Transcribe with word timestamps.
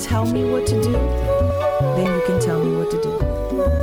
tell 0.00 0.24
me 0.24 0.50
what 0.50 0.66
to 0.66 0.82
do, 0.82 0.92
then 0.92 2.06
you 2.06 2.22
can 2.26 2.40
tell 2.40 2.64
me 2.64 2.74
what 2.74 2.90
to 2.90 3.02
do. 3.02 3.18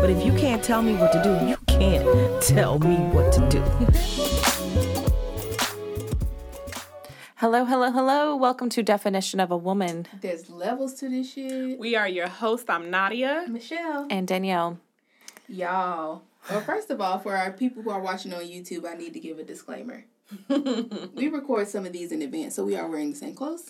But 0.01 0.09
if 0.09 0.25
you 0.25 0.33
can't 0.33 0.63
tell 0.63 0.81
me 0.81 0.95
what 0.95 1.11
to 1.11 1.21
do, 1.21 1.45
you 1.45 1.57
can't 1.67 2.41
tell 2.41 2.79
me 2.79 2.95
what 3.13 3.31
to 3.33 3.47
do. 3.49 3.61
Hello, 7.35 7.65
hello, 7.65 7.91
hello. 7.91 8.35
Welcome 8.35 8.67
to 8.69 8.81
Definition 8.81 9.39
of 9.39 9.51
a 9.51 9.57
Woman. 9.57 10.07
There's 10.21 10.49
levels 10.49 10.95
to 10.95 11.07
this 11.07 11.33
shit. 11.33 11.77
We 11.77 11.95
are 11.95 12.07
your 12.07 12.27
hosts. 12.27 12.67
I'm 12.67 12.89
Nadia. 12.89 13.45
Michelle. 13.47 14.07
And 14.09 14.27
Danielle. 14.27 14.79
Y'all. 15.47 16.23
Well, 16.49 16.61
first 16.61 16.89
of 16.89 16.99
all, 16.99 17.19
for 17.19 17.37
our 17.37 17.51
people 17.51 17.83
who 17.83 17.91
are 17.91 18.01
watching 18.01 18.33
on 18.33 18.41
YouTube, 18.41 18.89
I 18.89 18.95
need 18.95 19.13
to 19.13 19.19
give 19.19 19.37
a 19.37 19.43
disclaimer. 19.43 20.05
we 21.15 21.29
record 21.29 21.67
some 21.67 21.85
of 21.85 21.93
these 21.93 22.11
in 22.11 22.21
advance, 22.21 22.55
so 22.55 22.65
we 22.65 22.75
are 22.75 22.87
wearing 22.87 23.11
the 23.11 23.15
same 23.15 23.33
clothes. 23.33 23.69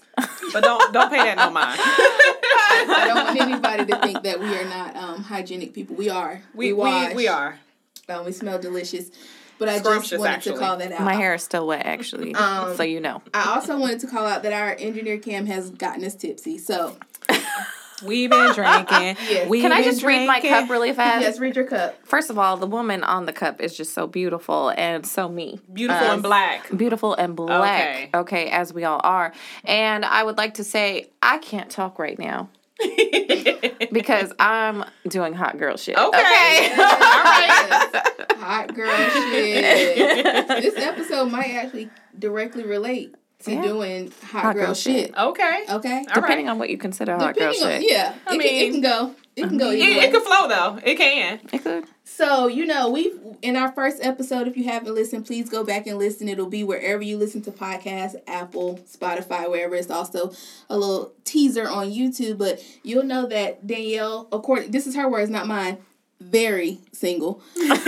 But 0.54 0.64
don't 0.64 0.92
don't 0.92 1.10
pay 1.10 1.18
that 1.18 1.38
no 1.38 1.52
mind. 1.52 1.80
I 1.80 3.06
don't 3.08 3.26
want 3.26 3.42
anybody 3.42 3.86
to 3.86 4.00
think 4.02 4.24
that 4.24 4.40
we 4.40 4.48
are 4.56 4.66
not 4.66 4.96
um, 4.96 5.24
hygienic 5.24 5.74
people. 5.74 5.96
We 5.96 6.10
are. 6.10 6.42
We 6.54 6.68
we, 6.68 6.74
wash. 6.74 7.14
we 7.16 7.28
are. 7.28 7.60
Um, 8.10 8.26
we 8.26 8.32
smell 8.32 8.60
delicious. 8.60 9.12
But 9.60 9.70
I 9.70 9.74
just 9.74 9.86
Scrumptious, 9.86 10.20
wanted 10.20 10.34
actually. 10.34 10.54
to 10.54 10.60
call 10.60 10.78
that 10.78 10.92
out. 10.92 11.02
My 11.02 11.16
hair 11.16 11.34
is 11.34 11.42
still 11.44 11.66
wet, 11.66 11.84
actually, 11.86 12.36
Um, 12.36 12.76
so 12.78 12.84
you 12.84 13.00
know. 13.00 13.24
I 13.34 13.56
also 13.56 13.80
wanted 13.80 14.00
to 14.02 14.08
call 14.08 14.26
out 14.26 14.44
that 14.44 14.54
our 14.54 14.76
engineer 14.78 15.18
Cam 15.18 15.48
has 15.48 15.72
gotten 15.72 16.04
us 16.06 16.14
tipsy. 16.14 16.60
So 16.60 16.96
We 18.04 18.28
been 18.28 18.54
drinking. 18.54 19.18
Yes. 19.30 19.50
We 19.50 19.62
Can 19.62 19.72
I 19.72 19.78
been 19.82 19.86
just 19.92 20.04
read 20.04 20.28
my 20.28 20.40
cup 20.42 20.70
really 20.70 20.94
fast? 20.94 21.22
yes, 21.22 21.40
read 21.40 21.56
your 21.56 21.66
cup. 21.66 21.96
First 22.06 22.30
of 22.30 22.38
all, 22.38 22.56
the 22.58 22.68
woman 22.68 23.04
on 23.04 23.26
the 23.26 23.34
cup 23.34 23.60
is 23.60 23.76
just 23.76 23.94
so 23.94 24.08
beautiful 24.08 24.70
and 24.78 25.06
so 25.06 25.28
me. 25.28 25.60
Beautiful 25.74 26.08
Uh, 26.08 26.14
and 26.14 26.24
black. 26.24 26.78
Beautiful 26.78 27.14
and 27.16 27.36
black. 27.36 27.82
Okay. 27.90 28.10
Okay, 28.14 28.50
as 28.50 28.74
we 28.74 28.84
all 28.84 29.02
are. 29.04 29.34
And 29.66 30.06
I 30.06 30.24
would 30.24 30.38
like 30.38 30.56
to 30.56 30.64
say, 30.64 31.10
I 31.22 31.40
can't 31.40 31.70
talk 31.70 31.98
right 32.00 32.18
now 32.20 32.50
because 33.92 34.32
I'm 34.40 34.86
doing 35.08 35.34
hot 35.34 35.58
girl 35.58 35.78
shit. 35.78 35.98
Okay. 35.98 36.70
Hot 38.38 38.74
girl 38.74 38.96
shit. 39.10 40.48
this 40.48 40.78
episode 40.78 41.26
might 41.32 41.50
actually 41.56 41.90
directly 42.18 42.64
relate 42.64 43.14
to 43.44 43.52
Yeah. 43.52 43.62
doing 43.62 44.12
hot, 44.24 44.42
Hot 44.42 44.56
girl, 44.56 44.66
girl 44.68 44.74
shit. 44.74 45.14
Okay. 45.18 45.64
Okay. 45.70 45.98
All 46.10 46.16
Depending 46.16 46.46
right. 46.48 46.52
on 46.52 46.60
what 46.60 46.70
you 46.70 46.78
consider 46.78 47.16
hot 47.16 47.36
girl 47.38 47.50
on 47.50 47.54
shit. 47.54 47.84
yeah, 47.90 48.14
I 48.26 48.36
it, 48.36 48.42
can, 48.42 48.48
it 48.48 48.72
can 48.72 48.82
go. 48.82 49.12
It 49.36 49.48
can 49.50 49.58
go 49.60 49.70
either 49.72 49.84
It, 49.86 50.04
it 50.06 50.12
can 50.12 50.22
flow 50.22 50.48
though. 50.48 50.80
It 50.84 50.96
can. 50.96 51.40
It 51.54 51.62
could. 51.64 51.84
So, 52.04 52.48
you 52.48 52.66
know, 52.66 52.90
we've 52.90 53.14
in 53.44 53.56
our 53.56 53.72
first 53.74 54.04
episode, 54.04 54.48
if 54.48 54.58
you 54.58 54.64
haven't 54.64 54.96
listened, 54.96 55.28
please 55.28 55.48
go 55.50 55.64
back 55.64 55.86
and 55.86 56.00
listen. 56.00 56.28
It'll 56.28 56.50
be 56.50 56.64
wherever 56.64 57.04
you 57.04 57.18
listen 57.18 57.44
to 57.44 57.52
podcasts, 57.52 58.16
Apple, 58.26 58.80
Spotify, 58.92 59.48
wherever. 59.48 59.76
It's 59.76 59.92
also 59.92 60.32
a 60.70 60.78
little 60.78 61.14
teaser 61.24 61.70
on 61.70 61.92
YouTube, 61.92 62.40
but 62.40 62.64
you'll 62.82 63.04
know 63.04 63.28
that 63.28 63.68
Danielle, 63.68 64.28
according 64.32 64.72
this 64.72 64.88
is 64.88 64.96
her 64.96 65.08
words, 65.08 65.30
not 65.30 65.46
mine, 65.46 65.78
very 66.20 66.80
single. 66.94 67.44
That's 67.56 67.86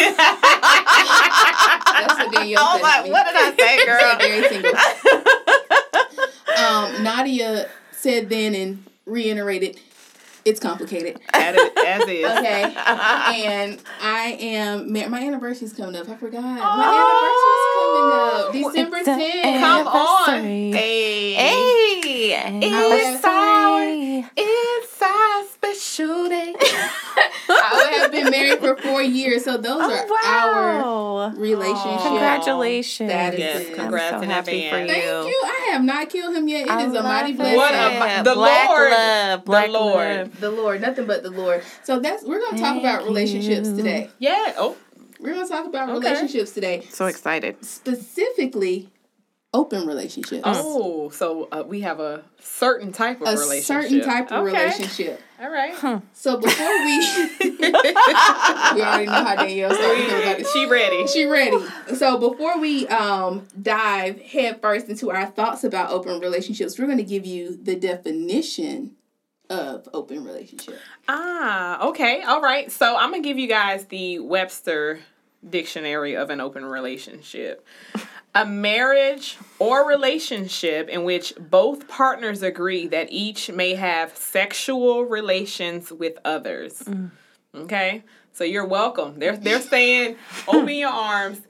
what 2.17 2.31
Danielle 2.31 2.61
Oh 2.61 2.73
said. 2.75 2.81
my- 2.83 2.97
to 2.99 3.03
me. 3.05 3.11
what 3.11 3.25
did 3.25 3.35
I 3.35 3.55
say, 3.57 3.85
girl? 3.85 4.17
very 4.19 4.47
single. 4.49 4.71
um, 6.69 7.03
Nadia 7.03 7.67
said 7.91 8.29
then 8.29 8.55
and 8.55 8.83
reiterated, 9.05 9.79
it's 10.45 10.59
complicated. 10.59 11.19
As 11.33 11.55
it- 11.57 11.77
as 11.77 12.01
is. 12.07 12.25
Okay. 12.25 12.63
and 12.75 13.79
I 14.01 14.37
am 14.39 14.93
mar- 14.93 15.09
my 15.09 15.21
anniversary's 15.21 15.73
coming 15.73 15.95
up. 15.95 16.07
I 16.09 16.15
forgot. 16.15 16.43
Oh, 16.43 16.77
my 16.77 18.53
anniversary's 18.53 18.73
coming 18.73 18.73
up. 18.73 18.73
December 18.73 18.97
It's 18.97 19.07
10th. 19.07 19.59
Come 19.59 19.87
on. 19.87 20.29
Anniversary. 20.29 20.71
Hey. 20.71 21.33
Hey, 21.33 22.59
It's 22.61 23.25
anniversary. 23.25 24.25
It's 24.37 25.01
our 25.01 25.43
special 25.53 26.29
day. 26.29 26.55
I 27.49 27.97
have 28.01 28.11
been 28.11 28.29
married 28.31 28.59
for 28.59 28.75
four 28.77 29.01
years, 29.01 29.43
so 29.45 29.57
those 29.57 29.81
are 29.81 30.05
Oh, 30.07 30.15
our 30.25 30.81
wow. 30.83 31.33
relationship. 31.35 32.01
Congratulations. 32.07 33.09
That 33.09 33.33
is 33.33 33.39
Yes, 33.39 33.61
it. 33.67 33.75
congrats 33.75 34.13
I'm 34.13 34.19
so 34.19 34.23
in 34.23 34.29
happy 34.29 34.69
for 34.69 34.77
you. 34.79 34.87
Thank 34.87 35.27
you. 35.27 35.41
I 35.45 35.69
have 35.71 35.83
not 35.83 36.09
killed 36.09 36.35
him 36.35 36.47
yet. 36.47 36.65
It 36.67 36.71
I 36.71 36.85
is 36.85 36.93
a 36.93 37.03
mighty 37.03 37.33
blessing. 37.33 37.55
What 37.57 37.73
a 37.73 38.23
the 38.23 38.33
Black 38.35 38.69
Lord. 38.69 38.91
love. 38.91 39.45
Black 39.45 39.69
Lord. 39.69 40.17
love. 40.17 40.39
the 40.39 40.51
Lord, 40.51 40.81
nothing 40.81 41.05
but 41.05 41.23
the 41.23 41.31
Lord. 41.31 41.63
So 41.83 41.99
that's 41.99 42.23
we're 42.23 42.39
gonna 42.39 42.57
talk 42.57 42.73
Thank 42.73 42.83
about 42.83 43.03
relationships 43.05 43.69
you. 43.69 43.75
today. 43.77 44.09
Yeah. 44.19 44.53
Oh. 44.57 44.75
We're 45.19 45.33
gonna 45.33 45.47
talk 45.49 45.65
about 45.65 45.89
Okay. 45.89 45.99
relationships 46.09 46.51
today, 46.51 46.87
So 46.91 47.05
excited. 47.07 47.57
specifically 47.65 48.89
open 49.53 49.85
relationships. 49.87 50.43
Oh. 50.45 51.09
So 51.09 51.47
uh, 51.51 51.63
we 51.67 51.81
have 51.81 51.99
a 51.99 52.23
certain 52.39 52.91
type 52.93 53.21
of 53.21 53.27
a 53.27 53.31
relationship. 53.31 53.65
certain 53.65 54.01
type 54.01 54.31
of 54.31 54.47
Okay. 54.47 54.55
relationship. 54.55 55.21
All 55.41 55.49
right. 55.49 56.01
So 56.13 56.37
before 56.37 56.83
we, 56.83 56.99
we 57.39 57.71
already 58.81 59.05
know 59.05 59.23
how 59.23 59.35
Danielle 59.35 59.73
started 59.73 60.05
about 60.07 60.37
this. 60.37 60.51
She 60.51 60.65
ready. 60.65 61.07
She 61.07 61.25
ready. 61.25 61.57
So 61.95 62.17
before 62.17 62.59
we 62.59 62.87
um 62.87 63.47
dive 63.61 64.19
headfirst 64.21 64.89
into 64.89 65.11
our 65.11 65.27
thoughts 65.27 65.63
about 65.63 65.91
open 65.91 66.19
relationships, 66.19 66.77
we're 66.77 66.87
going 66.87 66.97
to 66.97 67.03
give 67.03 67.25
you 67.25 67.55
the 67.55 67.75
definition 67.75 68.95
of 69.49 69.87
open 69.93 70.25
relationship. 70.25 70.77
Ah, 71.07 71.87
okay. 71.87 72.21
All 72.21 72.41
right. 72.41 72.71
So 72.71 72.97
I'm 72.97 73.09
going 73.11 73.23
to 73.23 73.27
give 73.27 73.39
you 73.39 73.47
guys 73.47 73.85
the 73.85 74.19
Webster 74.19 74.99
Dictionary 75.47 76.15
of 76.17 76.29
an 76.29 76.41
open 76.41 76.65
relationship. 76.65 77.65
A 78.39 78.45
marriage 78.45 79.37
or 79.59 79.85
relationship 79.85 80.87
in 80.87 81.03
which 81.03 81.33
both 81.37 81.89
partners 81.89 82.41
agree 82.41 82.87
that 82.87 83.11
each 83.11 83.51
may 83.51 83.75
have 83.75 84.15
sexual 84.15 85.03
relations 85.03 85.91
with 85.91 86.17
others. 86.23 86.83
Mm. 86.83 87.11
Okay? 87.53 88.05
So 88.39 88.45
you're 88.45 88.65
welcome. 88.65 89.19
They're 89.19 89.35
they're 89.35 89.59
saying 89.59 90.15
open 90.47 90.69
your 90.73 90.91
arms, 90.91 91.41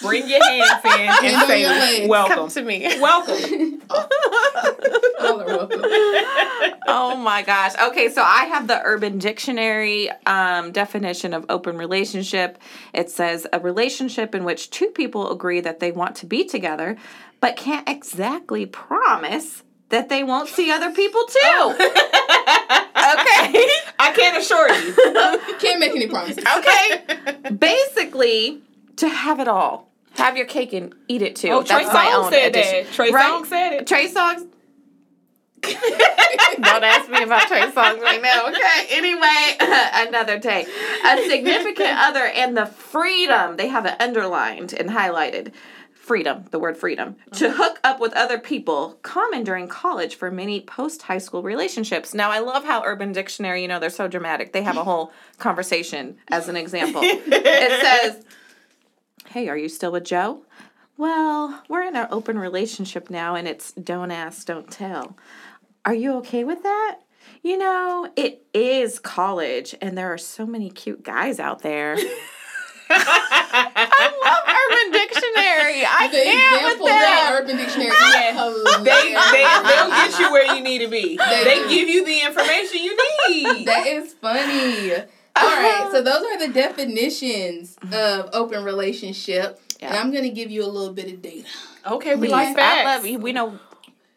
bring 0.00 0.28
your 0.28 0.40
hands 0.44 0.84
in 0.84 0.90
and 1.24 1.46
say 1.48 2.06
welcome. 2.06 2.36
Come 2.36 2.48
to 2.50 2.62
me. 2.62 2.86
Welcome. 3.00 3.82
All 3.90 5.40
are 5.40 5.44
welcome. 5.44 5.80
oh 6.86 7.16
my 7.20 7.42
gosh. 7.44 7.72
Okay, 7.88 8.10
so 8.10 8.22
I 8.22 8.44
have 8.44 8.68
the 8.68 8.80
Urban 8.80 9.18
Dictionary 9.18 10.08
um, 10.24 10.70
definition 10.70 11.34
of 11.34 11.46
open 11.48 11.78
relationship. 11.78 12.58
It 12.94 13.10
says 13.10 13.48
a 13.52 13.58
relationship 13.58 14.32
in 14.32 14.44
which 14.44 14.70
two 14.70 14.90
people 14.90 15.32
agree 15.32 15.58
that 15.62 15.80
they 15.80 15.90
want 15.90 16.14
to 16.18 16.26
be 16.26 16.44
together, 16.44 16.96
but 17.40 17.56
can't 17.56 17.88
exactly 17.88 18.66
promise 18.66 19.64
that 19.88 20.08
they 20.08 20.22
won't 20.22 20.48
see 20.48 20.70
other 20.70 20.92
people 20.92 21.24
too. 21.24 22.84
Okay. 23.14 23.66
I 23.98 24.12
can't 24.12 24.36
assure 24.36 24.68
you. 24.72 24.94
Can't 25.58 25.80
make 25.80 25.92
any 25.92 26.06
promises. 26.06 26.44
Okay. 26.44 27.50
Basically, 27.58 28.60
to 28.96 29.08
have 29.08 29.40
it 29.40 29.48
all. 29.48 29.88
Have 30.16 30.36
your 30.36 30.46
cake 30.46 30.72
and 30.72 30.94
eat 31.08 31.22
it 31.22 31.36
too. 31.36 31.48
Oh, 31.50 31.62
Trey 31.62 31.82
That's 31.84 31.92
my 31.94 32.06
Songz 32.06 32.24
own 32.24 32.32
said 32.32 32.48
addition. 32.48 32.84
that. 32.84 32.92
Trey 32.92 33.10
Right? 33.10 33.32
Songz 33.32 33.46
said 33.46 33.72
it. 33.74 33.86
Trey 33.86 34.08
Songz. 34.08 34.46
Don't 35.62 36.84
ask 36.84 37.10
me 37.10 37.22
about 37.22 37.48
Trey 37.48 37.60
Songz 37.62 38.00
right 38.00 38.22
now, 38.22 38.48
okay? 38.48 38.86
Anyway, 38.90 39.56
another 40.06 40.38
day. 40.38 40.64
A 41.04 41.28
significant 41.28 41.90
other 41.98 42.24
and 42.24 42.56
the 42.56 42.66
freedom, 42.66 43.56
they 43.56 43.68
have 43.68 43.84
it 43.86 44.00
underlined 44.00 44.72
and 44.72 44.90
highlighted. 44.90 45.52
Freedom, 46.06 46.44
the 46.52 46.60
word 46.60 46.76
freedom, 46.76 47.16
to 47.32 47.48
uh-huh. 47.48 47.56
hook 47.56 47.80
up 47.82 47.98
with 47.98 48.12
other 48.12 48.38
people, 48.38 48.96
common 49.02 49.42
during 49.42 49.66
college 49.66 50.14
for 50.14 50.30
many 50.30 50.60
post 50.60 51.02
high 51.02 51.18
school 51.18 51.42
relationships. 51.42 52.14
Now, 52.14 52.30
I 52.30 52.38
love 52.38 52.64
how 52.64 52.84
Urban 52.84 53.10
Dictionary, 53.10 53.62
you 53.62 53.66
know, 53.66 53.80
they're 53.80 53.90
so 53.90 54.06
dramatic. 54.06 54.52
They 54.52 54.62
have 54.62 54.76
a 54.76 54.84
whole 54.84 55.12
conversation 55.38 56.16
as 56.28 56.48
an 56.48 56.54
example. 56.54 57.00
it 57.02 58.04
says, 58.04 58.24
Hey, 59.30 59.48
are 59.48 59.56
you 59.56 59.68
still 59.68 59.90
with 59.90 60.04
Joe? 60.04 60.44
Well, 60.96 61.64
we're 61.68 61.82
in 61.82 61.96
an 61.96 62.06
open 62.12 62.38
relationship 62.38 63.10
now 63.10 63.34
and 63.34 63.48
it's 63.48 63.72
don't 63.72 64.12
ask, 64.12 64.46
don't 64.46 64.70
tell. 64.70 65.16
Are 65.84 65.94
you 65.94 66.14
okay 66.18 66.44
with 66.44 66.62
that? 66.62 67.00
You 67.42 67.58
know, 67.58 68.12
it 68.14 68.46
is 68.54 69.00
college 69.00 69.74
and 69.82 69.98
there 69.98 70.12
are 70.12 70.18
so 70.18 70.46
many 70.46 70.70
cute 70.70 71.02
guys 71.02 71.40
out 71.40 71.62
there. 71.62 71.98
I 72.90 74.12
love 74.22 74.42
Urban 74.46 74.92
Dictionary. 74.92 75.84
I 75.86 76.08
The 76.10 76.22
can't 76.22 76.54
example 76.62 76.84
with 76.86 76.92
that. 76.94 77.30
that 77.30 77.40
Urban 77.42 77.56
Dictionary 77.56 77.90
ah! 77.92 78.80
They, 78.82 79.14
they, 79.32 79.44
they'll 79.68 79.90
get 79.90 80.18
you 80.18 80.30
where 80.32 80.54
you 80.54 80.62
need 80.62 80.78
to 80.80 80.88
be. 80.88 81.16
They 81.16 81.44
They, 81.44 81.68
give 81.68 81.88
you 81.88 82.04
the 82.04 82.20
information 82.20 82.82
you 82.82 82.96
need. 83.28 83.66
That 83.66 83.86
is 83.86 84.12
funny. 84.14 84.92
All 85.38 85.44
right, 85.44 85.88
so 85.92 86.02
those 86.02 86.22
are 86.24 86.38
the 86.46 86.52
definitions 86.52 87.76
of 87.92 88.30
open 88.32 88.64
relationship. 88.64 89.60
And 89.82 89.94
I'm 89.94 90.10
going 90.10 90.24
to 90.24 90.30
give 90.30 90.50
you 90.50 90.64
a 90.64 90.66
little 90.66 90.94
bit 90.94 91.12
of 91.12 91.20
data. 91.20 91.46
Okay, 91.86 92.14
we 92.14 92.28
Please, 92.28 92.32
like 92.32 92.48
I 92.48 92.54
facts. 92.54 92.84
love 92.86 93.06
you. 93.06 93.18
We 93.18 93.32
know 93.34 93.58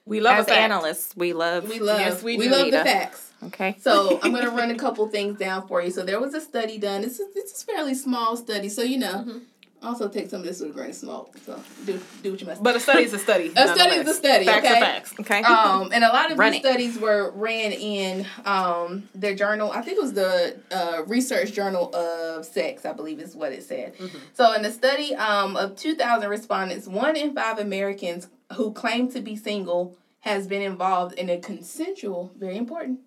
We 0.10 0.20
love 0.20 0.40
as 0.40 0.46
a 0.48 0.50
fact. 0.50 0.62
analysts, 0.62 1.16
we 1.16 1.34
love. 1.34 1.70
We 1.70 1.80
love 1.80 2.00
Yes, 2.00 2.24
we 2.24 2.38
we, 2.38 2.46
do, 2.46 2.52
love 2.52 2.72
the 2.72 2.84
facts. 2.84 3.32
okay. 3.46 3.78
So 3.80 4.20
I'm 4.24 4.34
gonna 4.34 4.50
run 4.52 4.72
a 4.72 4.76
couple 4.76 5.08
things 5.10 5.38
down 5.40 5.68
for 5.68 5.82
you. 5.82 5.92
So 5.92 6.04
there 6.04 6.20
was 6.20 6.34
a 6.34 6.42
study 6.42 6.78
done. 6.78 7.02
This 7.02 7.20
is 7.20 7.34
this 7.34 7.52
is 7.54 7.64
a 7.64 7.66
fairly 7.66 7.94
small 7.94 8.36
study. 8.36 8.68
So 8.70 8.82
you 8.82 8.98
know, 9.00 9.42
Also, 9.82 10.10
take 10.10 10.30
some 10.30 10.42
of 10.42 10.46
this 10.46 10.60
with 10.60 10.72
a 10.72 10.74
grain 10.74 10.90
of 10.90 10.96
salt. 10.96 11.34
So 11.46 11.58
do 11.86 11.98
do 12.22 12.32
what 12.32 12.42
you 12.42 12.48
must. 12.48 12.62
But 12.62 12.76
a 12.76 12.82
study 12.82 13.04
is 13.04 13.14
a 13.14 13.20
study. 13.28 13.48
A 13.56 13.68
study 13.76 13.96
is 13.96 14.08
a 14.10 14.14
study, 14.14 14.44
Facts 14.46 14.66
okay? 14.66 14.78
are 14.78 14.82
facts. 14.82 15.14
Okay. 15.22 15.42
um, 15.44 15.92
and 15.94 16.04
a 16.04 16.10
lot 16.10 16.32
of 16.32 16.38
Run 16.38 16.52
these 16.52 16.60
it. 16.60 16.68
studies 16.68 17.00
were 17.00 17.32
ran 17.32 17.72
in 17.72 18.26
um, 18.46 19.08
their 19.16 19.36
journal. 19.36 19.72
I 19.72 19.82
think 19.82 19.98
it 19.98 20.02
was 20.02 20.14
the 20.14 20.58
uh, 20.72 21.04
Research 21.08 21.54
Journal 21.54 21.96
of 21.96 22.44
Sex, 22.46 22.86
I 22.86 22.92
believe 22.92 23.20
is 23.22 23.36
what 23.38 23.54
it 23.54 23.64
said. 23.64 23.94
So, 24.34 24.52
in 24.54 24.64
the 24.64 24.72
study 24.72 25.16
um, 25.16 25.56
of 25.56 25.78
2,000 25.78 26.30
respondents, 26.30 26.86
one 26.86 27.16
in 27.16 27.34
five 27.34 27.58
Americans 27.60 28.28
who 28.54 28.72
claim 28.72 29.12
to 29.12 29.22
be 29.22 29.36
single 29.36 29.96
has 30.22 30.48
been 30.48 30.62
involved 30.62 31.14
in 31.16 31.30
a 31.30 31.38
consensual, 31.38 32.32
very 32.38 32.58
important, 32.58 33.00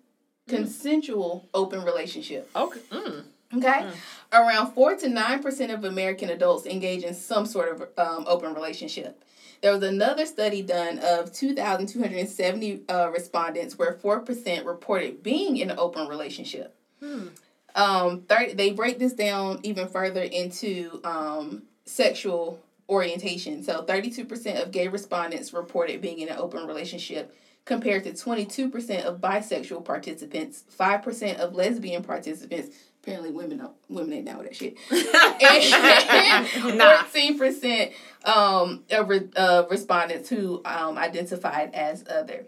consensual 0.47 1.47
open 1.53 1.83
relationship. 1.83 2.49
Okay. 2.55 2.79
Mm. 2.91 3.23
Okay. 3.57 3.87
Around 4.31 4.73
4 4.73 4.95
to 4.97 5.07
9% 5.07 5.73
of 5.73 5.83
American 5.83 6.29
adults 6.29 6.65
engage 6.65 7.03
in 7.03 7.13
some 7.13 7.45
sort 7.45 7.69
of 7.69 7.81
um, 7.97 8.25
open 8.27 8.53
relationship. 8.53 9.23
There 9.61 9.71
was 9.71 9.83
another 9.83 10.25
study 10.25 10.61
done 10.61 10.99
of 10.99 11.31
2,270 11.31 12.81
uh, 12.89 13.09
respondents 13.13 13.77
where 13.77 13.93
4% 13.93 14.65
reported 14.65 15.23
being 15.23 15.57
in 15.57 15.69
an 15.69 15.79
open 15.79 16.07
relationship. 16.07 16.75
Um, 17.75 18.21
30, 18.23 18.53
they 18.53 18.71
break 18.71 18.99
this 18.99 19.13
down 19.13 19.59
even 19.63 19.87
further 19.87 20.21
into 20.21 20.99
um, 21.03 21.63
sexual 21.85 22.59
orientation. 22.89 23.63
So 23.63 23.83
32% 23.83 24.61
of 24.61 24.71
gay 24.71 24.87
respondents 24.87 25.53
reported 25.53 26.01
being 26.01 26.19
in 26.19 26.29
an 26.29 26.37
open 26.37 26.67
relationship 26.67 27.35
compared 27.65 28.03
to 28.03 28.11
22% 28.11 29.03
of 29.03 29.21
bisexual 29.21 29.85
participants, 29.85 30.63
5% 30.77 31.37
of 31.37 31.55
lesbian 31.55 32.03
participants. 32.03 32.75
Apparently, 33.01 33.31
women 33.31 33.57
don't, 33.57 33.73
women 33.89 34.13
ain't 34.13 34.25
down 34.25 34.37
with 34.39 34.47
that 34.47 34.55
shit. 34.55 34.77
and 36.63 36.77
Nah. 36.77 37.03
fourteen 37.03 37.37
percent 37.37 37.91
um 38.23 38.85
of 38.91 39.09
re- 39.09 39.29
uh, 39.35 39.63
respondents 39.69 40.29
who 40.29 40.61
um 40.63 40.97
identified 40.97 41.73
as 41.73 42.05
other. 42.09 42.45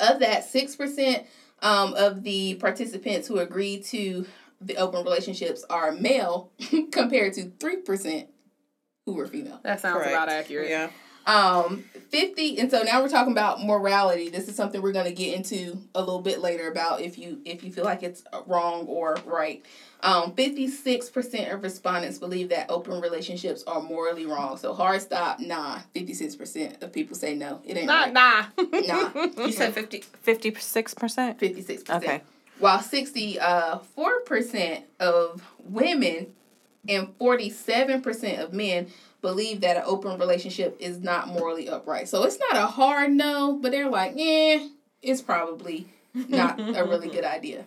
Of 0.00 0.18
that, 0.18 0.42
six 0.44 0.74
percent 0.74 1.24
um 1.62 1.94
of 1.94 2.24
the 2.24 2.56
participants 2.56 3.28
who 3.28 3.38
agreed 3.38 3.84
to 3.86 4.26
the 4.60 4.76
open 4.76 5.04
relationships 5.04 5.64
are 5.70 5.92
male, 5.92 6.50
compared 6.90 7.34
to 7.34 7.52
three 7.60 7.76
percent 7.76 8.28
who 9.06 9.14
were 9.14 9.26
female. 9.26 9.60
That 9.62 9.80
sounds 9.80 9.96
Correct. 9.98 10.12
about 10.12 10.28
accurate. 10.28 10.68
Yeah. 10.70 10.90
Um, 11.26 11.84
50 12.10 12.58
and 12.58 12.70
so 12.70 12.82
now 12.82 13.00
we're 13.02 13.08
talking 13.08 13.32
about 13.32 13.64
morality. 13.64 14.28
This 14.28 14.46
is 14.46 14.56
something 14.56 14.82
we're 14.82 14.92
going 14.92 15.06
to 15.06 15.12
get 15.12 15.34
into 15.34 15.78
a 15.94 16.00
little 16.00 16.20
bit 16.20 16.40
later 16.40 16.70
about 16.70 17.00
if 17.00 17.16
you 17.16 17.40
if 17.46 17.64
you 17.64 17.72
feel 17.72 17.84
like 17.84 18.02
it's 18.02 18.22
wrong 18.46 18.84
or 18.86 19.16
right. 19.24 19.64
Um, 20.02 20.32
56% 20.32 21.54
of 21.54 21.62
respondents 21.62 22.18
believe 22.18 22.50
that 22.50 22.68
open 22.70 23.00
relationships 23.00 23.64
are 23.66 23.80
morally 23.80 24.26
wrong. 24.26 24.58
So 24.58 24.74
hard 24.74 25.00
stop, 25.00 25.40
nah. 25.40 25.78
56% 25.94 26.82
of 26.82 26.92
people 26.92 27.16
say 27.16 27.34
no. 27.34 27.62
It 27.64 27.78
ain't 27.78 27.86
Nah, 27.86 28.02
right. 28.02 28.12
nah. 28.12 28.44
Nah. 28.58 29.28
You 29.46 29.52
said 29.52 29.72
50, 29.72 30.04
56%? 30.26 31.38
56%. 31.38 31.96
Okay. 32.02 32.20
While 32.58 32.80
64% 32.80 34.82
of 35.00 35.42
women 35.64 36.34
and 36.88 37.18
47% 37.18 38.38
of 38.42 38.52
men 38.52 38.88
believe 39.22 39.62
that 39.62 39.76
an 39.76 39.82
open 39.86 40.18
relationship 40.18 40.76
is 40.78 41.00
not 41.00 41.28
morally 41.28 41.68
upright. 41.68 42.08
So 42.08 42.24
it's 42.24 42.38
not 42.38 42.56
a 42.56 42.66
hard 42.66 43.12
no, 43.12 43.58
but 43.60 43.72
they're 43.72 43.88
like, 43.88 44.14
eh, 44.18 44.68
it's 45.02 45.22
probably 45.22 45.86
not 46.14 46.60
a 46.60 46.84
really 46.84 47.08
good 47.08 47.24
idea. 47.36 47.64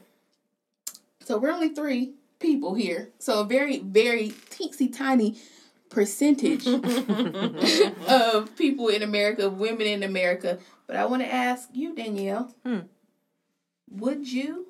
So 1.24 1.38
we're 1.38 1.52
only 1.52 1.70
three 1.70 2.14
people 2.40 2.76
here. 2.76 3.10
So 3.20 3.42
a 3.42 3.44
very, 3.44 3.80
very 3.80 4.30
teensy 4.50 4.96
tiny 4.96 5.38
percentage 5.90 6.68
of 8.08 8.56
people 8.56 8.90
in 8.90 9.02
America, 9.04 9.48
of 9.48 9.58
women 9.58 9.88
in 9.88 10.04
America. 10.04 10.60
But 10.86 10.96
I 10.96 11.06
want 11.06 11.24
to 11.24 11.34
ask 11.34 11.70
you, 11.74 11.96
Danielle, 11.96 12.54
Hmm. 12.64 12.80
would 13.90 14.32
you 14.32 14.68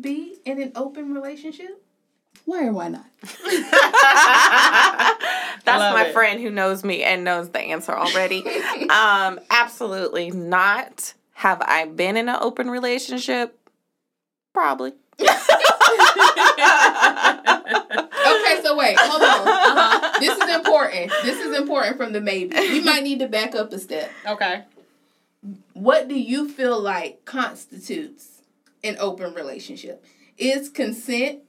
be 0.00 0.38
in 0.44 0.60
an 0.60 0.72
open 0.74 1.12
relationship? 1.12 1.81
Why 2.44 2.66
or 2.66 2.72
why 2.72 2.88
not? 2.88 3.06
That's 5.64 5.94
my 5.94 6.06
it. 6.08 6.12
friend 6.12 6.40
who 6.40 6.50
knows 6.50 6.82
me 6.84 7.02
and 7.04 7.24
knows 7.24 7.50
the 7.50 7.60
answer 7.60 7.92
already. 7.92 8.44
um, 8.88 9.38
absolutely 9.50 10.30
not. 10.30 11.14
Have 11.34 11.62
I 11.62 11.86
been 11.86 12.16
in 12.16 12.28
an 12.28 12.36
open 12.40 12.70
relationship? 12.70 13.58
Probably. 14.52 14.92
Okay, 15.20 15.28
so 18.62 18.76
wait, 18.76 18.96
hold 18.98 19.22
on. 19.22 19.48
Uh-huh. 19.48 20.20
This 20.20 20.36
is 20.36 20.54
important. 20.54 21.12
This 21.22 21.38
is 21.38 21.56
important 21.56 21.96
from 21.96 22.12
the 22.12 22.20
maybe. 22.20 22.54
We 22.56 22.80
might 22.82 23.02
need 23.02 23.18
to 23.20 23.28
back 23.28 23.54
up 23.54 23.72
a 23.72 23.78
step. 23.78 24.10
Okay. 24.26 24.64
What 25.74 26.08
do 26.08 26.18
you 26.18 26.48
feel 26.48 26.80
like 26.80 27.24
constitutes 27.24 28.42
an 28.84 28.96
open 29.00 29.34
relationship? 29.34 30.04
Is 30.38 30.68
consent 30.68 31.40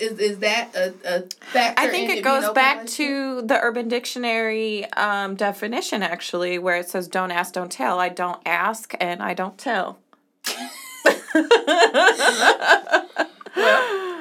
is 0.00 0.18
is 0.18 0.38
that 0.38 0.74
a, 0.74 0.94
a 1.04 1.20
factor? 1.52 1.80
I 1.80 1.88
think 1.88 2.10
in 2.10 2.18
it 2.18 2.22
goes 2.22 2.48
back 2.50 2.86
to 2.86 3.42
the 3.42 3.58
Urban 3.60 3.88
Dictionary 3.88 4.84
um, 4.92 5.34
definition, 5.36 6.02
actually, 6.02 6.58
where 6.58 6.76
it 6.76 6.88
says, 6.88 7.08
don't 7.08 7.30
ask, 7.30 7.52
don't 7.54 7.70
tell. 7.72 7.98
I 8.00 8.08
don't 8.08 8.40
ask 8.46 8.94
and 9.00 9.22
I 9.22 9.34
don't 9.34 9.58
tell. 9.58 9.98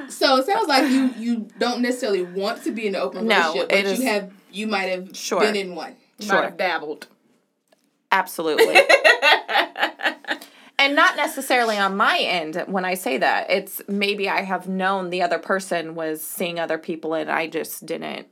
So 0.07 0.38
it 0.38 0.45
sounds 0.45 0.68
like 0.68 0.89
you 0.89 1.10
you 1.18 1.48
don't 1.60 1.81
necessarily 1.81 2.22
want 2.24 2.63
to 2.63 2.72
be 2.72 2.88
in 2.88 2.95
an 2.95 3.01
open 3.01 3.27
No, 3.27 3.38
relationship, 3.54 3.69
but 3.69 3.77
it 3.80 3.86
is- 3.86 4.00
you 4.00 4.06
have 4.06 4.31
you 4.51 4.68
might 4.68 4.86
have 4.89 5.16
Sure. 5.16 5.39
been 5.42 5.56
in 5.56 5.75
one. 5.75 5.95
You 6.19 6.27
Sure. 6.27 6.36
Might 6.36 6.45
have 6.45 6.57
dabbled. 6.57 7.07
Absolutely. 8.12 8.75
and 10.85 10.95
not 10.95 11.15
necessarily 11.17 11.77
on 11.77 11.97
my 11.97 12.19
end 12.19 12.63
when 12.67 12.85
I 12.85 12.93
say 12.93 13.17
that. 13.17 13.49
It's 13.49 13.81
maybe 13.87 14.29
I 14.29 14.41
have 14.41 14.67
known 14.67 15.09
the 15.09 15.21
other 15.23 15.39
person 15.39 15.95
was 15.95 16.21
seeing 16.21 16.59
other 16.59 16.77
people 16.77 17.13
and 17.13 17.29
I 17.31 17.47
just 17.47 17.85
didn't, 17.85 18.27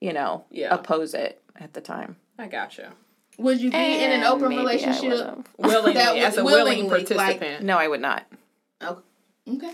you 0.00 0.12
know, 0.12 0.44
Yeah. 0.50 0.74
oppose 0.74 1.14
it 1.14 1.42
at 1.56 1.72
the 1.72 1.80
time. 1.80 2.16
I 2.38 2.46
gotcha. 2.48 2.92
Would 3.38 3.60
you 3.62 3.70
be 3.70 3.76
in 3.76 4.10
an 4.12 4.24
open 4.24 4.48
relationship? 4.48 5.10
would've. 5.10 5.46
Willingly, 5.58 5.92
That 5.94 6.14
was 6.14 6.24
as 6.24 6.36
a 6.38 6.44
willing 6.44 6.64
willingly, 6.88 7.16
like- 7.16 7.38
participant. 7.38 7.64
No, 7.64 7.78
I 7.78 7.88
would 7.88 8.00
not. 8.02 8.26
Oh, 8.82 8.98
okay. 9.48 9.72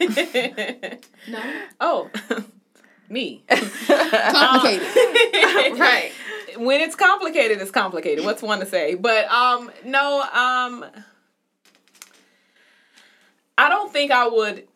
No. 1.28 1.40
oh, 1.80 2.10
me. 3.08 3.42
Complicated. 3.48 4.86
right. 5.78 6.12
When 6.58 6.80
it's 6.80 6.94
complicated, 6.94 7.60
it's 7.60 7.70
complicated. 7.70 8.24
What's 8.24 8.42
one 8.42 8.60
to 8.60 8.66
say? 8.66 8.94
But 8.94 9.26
um, 9.26 9.70
no, 9.84 10.20
um, 10.22 10.84
I 13.56 13.68
don't 13.68 13.92
think 13.92 14.10
I 14.10 14.28
would 14.28 14.68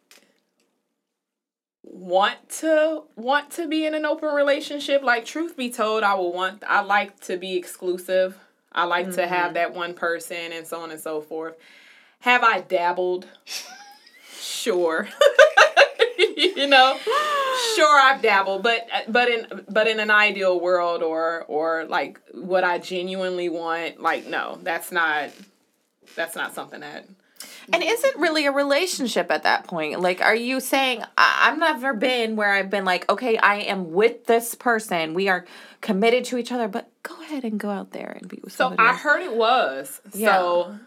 want 1.83 2.37
to 2.49 3.03
want 3.17 3.51
to 3.53 3.69
be 3.69 3.85
in 3.87 3.95
an 3.95 4.05
open 4.05 4.35
relationship. 4.35 5.03
Like 5.03 5.25
truth 5.25 5.57
be 5.57 5.71
told, 5.71 6.03
I 6.03 6.15
would 6.15 6.31
want. 6.31 6.65
I 6.67 6.83
like 6.83 7.21
to 7.21 7.37
be 7.37 7.57
exclusive. 7.57 8.39
I 8.73 8.85
like 8.85 9.13
to 9.13 9.27
have 9.27 9.55
that 9.55 9.75
one 9.75 9.93
person 9.93 10.53
and 10.53 10.67
so 10.67 10.81
on 10.81 10.91
and 10.91 11.01
so 11.01 11.21
forth. 11.21 11.57
Have 12.21 12.43
I 12.43 12.61
dabbled? 12.61 13.27
Sure. 14.63 15.09
you 16.57 16.67
know, 16.67 16.99
sure 17.77 18.01
I've 18.01 18.23
dabbled, 18.23 18.63
but 18.63 18.89
but 19.09 19.29
in 19.29 19.65
but 19.69 19.89
in 19.89 20.01
an 20.01 20.11
ideal 20.11 20.61
world 20.61 21.03
or 21.03 21.45
or 21.49 21.85
like 21.85 22.21
what 22.33 22.65
I 22.65 22.79
genuinely 22.79 23.49
want, 23.49 24.01
like 24.01 24.27
no, 24.27 24.59
that's 24.63 24.91
not 24.93 25.31
that's 26.17 26.37
not 26.37 26.55
something 26.55 26.81
that 26.81 27.07
And 27.73 27.83
is 27.83 28.05
it 28.05 28.19
really 28.19 28.47
a 28.47 28.53
relationship 28.53 29.31
at 29.31 29.45
that 29.45 29.67
point? 29.67 30.01
Like, 30.01 30.21
are 30.21 30.35
you 30.35 30.61
saying, 30.61 31.03
I- 31.17 31.49
I've 31.49 31.59
never 31.59 31.95
been 31.95 32.35
where 32.37 32.53
I've 32.53 32.71
been 32.71 32.85
like, 32.85 33.09
okay, 33.11 33.37
I 33.39 33.57
am 33.61 33.93
with 33.93 34.27
this 34.27 34.55
person. 34.55 35.15
We 35.15 35.29
are 35.29 35.45
committed 35.81 36.25
to 36.27 36.39
each 36.39 36.51
other, 36.53 36.69
but 36.69 36.91
go 37.03 37.15
ahead 37.23 37.45
and 37.45 37.59
go 37.59 37.71
out 37.71 37.93
there 37.93 38.17
and 38.21 38.29
be 38.29 38.41
with 38.43 38.53
So. 38.53 38.75
I 38.79 38.91
else." 38.91 39.01
heard 39.01 39.23
it 39.23 39.35
was. 39.37 40.01
Yeah. 40.13 40.39
So 40.39 40.79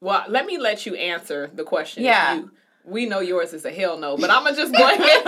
well, 0.00 0.24
let 0.28 0.46
me 0.46 0.58
let 0.58 0.84
you 0.84 0.94
answer 0.94 1.50
the 1.54 1.64
question. 1.64 2.02
Yeah. 2.04 2.34
You, 2.34 2.50
we 2.86 3.06
know 3.06 3.20
yours 3.20 3.52
is 3.52 3.64
a 3.64 3.70
hell 3.72 3.98
no, 3.98 4.16
but 4.16 4.30
I'm 4.30 4.44
gonna 4.44 4.56
just 4.56 4.72
go 4.72 4.82
ahead. 4.84 5.22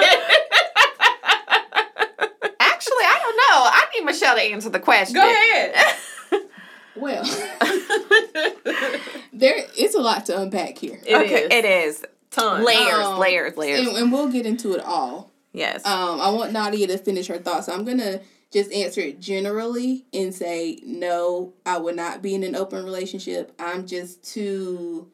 Actually, 2.61 3.05
I 3.05 3.19
don't 3.21 3.37
know. 3.37 3.71
I 3.71 3.87
need 3.95 4.05
Michelle 4.05 4.37
to 4.37 4.43
answer 4.43 4.71
the 4.71 4.81
question. 4.81 5.15
go 5.17 5.29
ahead. 5.29 5.75
well, 6.97 7.25
there 9.33 9.55
it's 9.77 9.95
a 9.95 10.00
lot 10.00 10.27
to 10.27 10.41
unpack 10.41 10.79
here. 10.79 10.99
It 11.05 11.15
okay, 11.17 11.43
is. 11.45 11.49
it 11.53 11.65
is. 11.65 12.05
Tons. 12.31 12.65
Layers, 12.65 12.93
Um, 13.07 13.19
layers, 13.19 13.57
layers. 13.57 13.81
And, 13.88 13.97
and 13.97 14.12
we'll 14.12 14.29
get 14.31 14.47
into 14.47 14.75
it 14.75 14.81
all. 14.85 15.31
yes. 15.53 15.85
Um, 15.87 16.21
I 16.21 16.31
want 16.31 16.53
Nadia 16.53 16.87
to 16.88 16.99
finish 16.99 17.27
her 17.29 17.38
thoughts. 17.38 17.67
So 17.67 17.73
I'm 17.73 17.85
gonna 17.85 18.21
just 18.53 18.73
answer 18.73 19.00
it 19.00 19.19
generally 19.21 20.05
and 20.12 20.35
say 20.35 20.81
no, 20.85 21.55
I 21.67 21.79
would 21.79 21.97
not 21.97 22.23
be 22.23 22.35
in 22.35 22.45
an 22.45 22.55
open 22.55 22.85
relationship. 22.85 23.53
I'm 23.59 23.87
just 23.87 24.23
too 24.23 25.11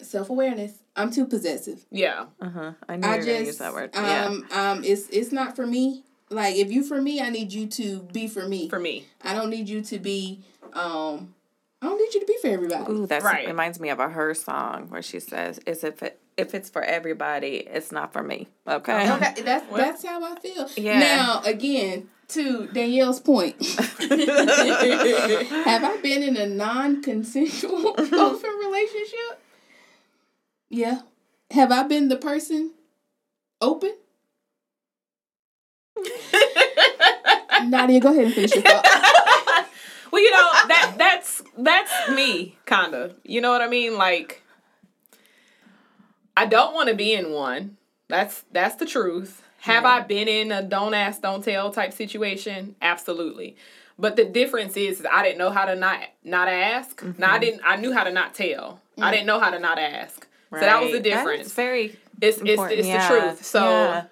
self 0.00 0.30
awareness. 0.30 0.72
I'm 1.00 1.10
too 1.10 1.26
possessive. 1.26 1.84
Yeah. 1.90 2.26
Uh 2.40 2.48
huh. 2.50 2.72
I 2.88 2.96
knew 2.96 3.06
I 3.08 3.14
you 3.14 3.18
were 3.20 3.24
gonna 3.26 3.38
just 3.38 3.46
use 3.46 3.58
that 3.58 3.72
word. 3.72 3.90
um 3.96 4.46
yeah. 4.50 4.70
um 4.72 4.84
it's 4.84 5.08
it's 5.10 5.32
not 5.32 5.56
for 5.56 5.66
me. 5.66 6.04
Like 6.30 6.56
if 6.56 6.70
you 6.70 6.84
for 6.84 7.00
me, 7.00 7.20
I 7.20 7.30
need 7.30 7.52
you 7.52 7.66
to 7.66 8.00
be 8.12 8.28
for 8.28 8.46
me. 8.46 8.68
For 8.68 8.78
me. 8.78 9.06
I 9.22 9.34
don't 9.34 9.50
need 9.50 9.68
you 9.68 9.80
to 9.82 9.98
be 9.98 10.42
um 10.74 11.34
I 11.82 11.86
don't 11.86 11.98
need 11.98 12.12
you 12.14 12.20
to 12.20 12.26
be 12.26 12.36
for 12.42 12.48
everybody. 12.48 12.92
Ooh, 12.92 13.06
that 13.06 13.22
Right. 13.22 13.46
reminds 13.46 13.80
me 13.80 13.88
of 13.88 13.98
a 14.00 14.08
her 14.08 14.34
song 14.34 14.90
where 14.90 15.00
she 15.00 15.18
says, 15.18 15.58
"Is 15.66 15.82
if 15.82 16.02
it 16.02 16.20
if 16.36 16.54
it's 16.54 16.68
for 16.68 16.82
everybody, 16.82 17.56
it's 17.56 17.90
not 17.90 18.12
for 18.12 18.22
me." 18.22 18.48
Okay. 18.68 19.10
Okay, 19.12 19.40
that's 19.42 19.66
that's 19.74 20.04
how 20.04 20.22
I 20.22 20.38
feel. 20.38 20.68
Yeah. 20.76 20.98
Now 20.98 21.40
again, 21.44 22.10
to 22.28 22.66
Danielle's 22.68 23.18
point, 23.20 23.56
have 24.00 25.84
I 25.84 25.98
been 26.02 26.22
in 26.22 26.36
a 26.36 26.46
non-consensual 26.46 27.88
open 27.88 28.50
relationship? 28.60 29.42
Yeah. 30.70 31.00
Have 31.50 31.72
I 31.72 31.82
been 31.82 32.08
the 32.08 32.16
person 32.16 32.72
open? 33.60 33.94
Nadia, 37.64 38.00
go 38.00 38.10
ahead 38.10 38.26
and 38.26 38.34
finish 38.34 38.54
your 38.54 38.62
thought. 38.62 38.86
Well, 40.12 40.22
you 40.22 40.30
know 40.32 40.50
that 40.66 40.94
that's 40.98 41.42
that's 41.56 42.10
me, 42.10 42.58
kind 42.66 42.94
of. 42.94 43.14
You 43.22 43.40
know 43.40 43.50
what 43.50 43.62
I 43.62 43.68
mean? 43.68 43.96
Like, 43.96 44.42
I 46.36 46.46
don't 46.46 46.74
want 46.74 46.88
to 46.88 46.96
be 46.96 47.12
in 47.12 47.30
one. 47.30 47.76
That's 48.08 48.44
that's 48.50 48.74
the 48.74 48.86
truth. 48.86 49.42
Have 49.60 49.84
I 49.84 50.00
been 50.00 50.26
in 50.26 50.50
a 50.50 50.62
don't 50.62 50.94
ask, 50.94 51.22
don't 51.22 51.44
tell 51.44 51.70
type 51.70 51.92
situation? 51.92 52.74
Absolutely. 52.82 53.56
But 53.98 54.16
the 54.16 54.24
difference 54.24 54.76
is, 54.76 55.00
is 55.00 55.06
I 55.10 55.22
didn't 55.22 55.38
know 55.38 55.50
how 55.50 55.66
to 55.66 55.76
not 55.76 56.00
not 56.24 56.48
ask. 56.48 57.02
Now 57.18 57.28
I 57.28 57.34
mm-hmm. 57.34 57.40
didn't. 57.40 57.60
I 57.64 57.76
knew 57.76 57.92
how 57.92 58.04
to 58.04 58.10
not 58.10 58.34
tell. 58.34 58.80
I 58.98 59.10
mm. 59.10 59.12
didn't 59.12 59.26
know 59.26 59.38
how 59.38 59.50
to 59.50 59.58
not 59.58 59.78
ask. 59.78 60.26
So 60.52 60.60
that 60.60 60.82
was 60.82 60.92
the 60.92 61.00
difference. 61.00 61.42
That's 61.42 61.54
very 61.54 61.84
it's 62.20 62.38
it's, 62.38 62.38
important. 62.40 62.78
it's 62.80 62.88
Yeah. 62.88 63.08
the 63.08 63.20
truth. 63.20 63.44
So 63.44 63.62
Yeah. 63.64 64.04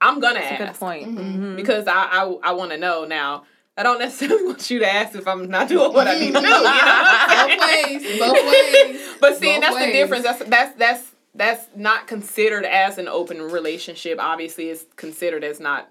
I'm 0.00 0.20
gonna 0.20 0.40
That's 0.40 0.52
a 0.54 0.56
good 0.58 0.68
ask 0.68 0.80
point. 0.80 1.16
Mhm. 1.16 1.56
because 1.56 1.86
I 1.86 1.92
I, 1.94 2.36
I 2.42 2.52
want 2.52 2.72
to 2.72 2.76
know 2.78 3.04
now. 3.04 3.44
I 3.76 3.82
don't 3.82 3.98
necessarily 3.98 4.44
want 4.46 4.70
you 4.70 4.78
to 4.80 4.92
ask 4.92 5.16
if 5.16 5.26
I'm 5.26 5.48
not 5.50 5.68
doing 5.68 5.92
what 5.92 6.06
I 6.06 6.14
need 6.18 6.32
to 6.34 6.40
do. 6.40 6.46
You 6.46 6.50
know 6.50 6.62
what 6.62 6.72
I'm 6.74 7.58
saying? 7.60 8.18
both 8.18 8.32
ways, 8.34 8.84
both 8.84 8.92
ways. 8.94 9.00
But 9.20 9.36
seeing 9.38 9.60
that's 9.60 9.74
ways. 9.74 9.86
the 9.86 9.92
difference. 9.92 10.24
That's 10.24 10.44
that's 10.44 10.76
that's 10.78 11.10
that's 11.34 11.66
not 11.74 12.06
considered 12.06 12.64
as 12.64 12.98
an 12.98 13.08
open 13.08 13.40
relationship. 13.42 14.18
Obviously, 14.20 14.68
it's 14.70 14.84
considered 14.96 15.42
as 15.42 15.58
not 15.60 15.88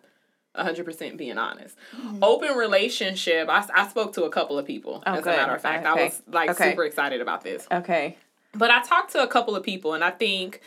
hundred 0.55 0.85
percent 0.85 1.17
being 1.17 1.37
honest. 1.37 1.75
Mm-hmm. 1.97 2.19
Open 2.23 2.55
relationship. 2.55 3.49
I, 3.49 3.65
I 3.73 3.87
spoke 3.87 4.13
to 4.13 4.23
a 4.25 4.29
couple 4.29 4.57
of 4.59 4.65
people. 4.67 5.01
Oh, 5.05 5.13
as 5.15 5.23
good. 5.23 5.33
a 5.33 5.37
matter 5.37 5.55
of 5.55 5.61
fact, 5.61 5.85
I 5.85 5.95
was 6.05 6.21
like 6.31 6.51
Okay. 6.51 6.69
super 6.69 6.83
excited 6.85 7.19
about 7.21 7.43
this. 7.43 7.67
Okay. 7.71 8.15
But 8.53 8.71
I 8.71 8.81
talked 8.83 9.11
to 9.13 9.23
a 9.23 9.27
couple 9.27 9.55
of 9.55 9.63
people, 9.63 9.93
and 9.93 10.03
I 10.03 10.11
think 10.11 10.61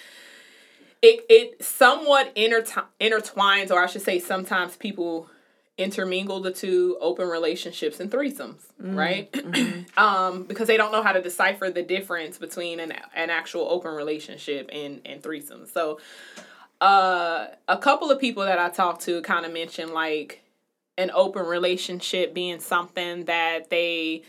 it 1.03 1.25
it 1.29 1.65
somewhat 1.65 2.35
intertwi- 2.35 2.85
intertwines, 3.01 3.71
or 3.71 3.83
I 3.83 3.87
should 3.87 4.03
say, 4.03 4.19
sometimes 4.19 4.77
people 4.77 5.29
intermingle 5.79 6.41
the 6.41 6.51
two 6.51 6.97
open 7.01 7.29
relationships 7.29 8.01
and 8.01 8.11
threesomes, 8.11 8.63
right? 8.79 9.35
um, 9.99 10.45
because 10.45 10.67
they 10.69 10.77
don't 10.79 10.91
know 10.91 11.03
how 11.03 11.13
to 11.13 11.21
decipher 11.21 11.71
the 11.71 11.83
difference 11.83 12.39
between 12.39 12.81
an 12.81 12.93
an 13.15 13.31
actual 13.31 13.69
open 13.69 13.95
relationship 13.95 14.69
and 14.73 15.01
and 15.05 15.23
threesomes. 15.23 15.69
So, 15.73 16.01
uh, 16.81 17.49
a 17.69 17.79
couple 17.79 18.11
of 18.11 18.19
people 18.19 18.45
that 18.45 18.59
I 18.59 18.71
talked 18.71 19.03
to 19.03 19.23
kind 19.23 19.47
of 19.47 19.53
mentioned 19.53 19.93
like 19.93 20.43
an 20.99 21.11
open 21.15 21.45
relationship 21.45 22.33
being 22.33 22.59
something 22.59 23.27
that 23.27 23.71
they 23.71 24.23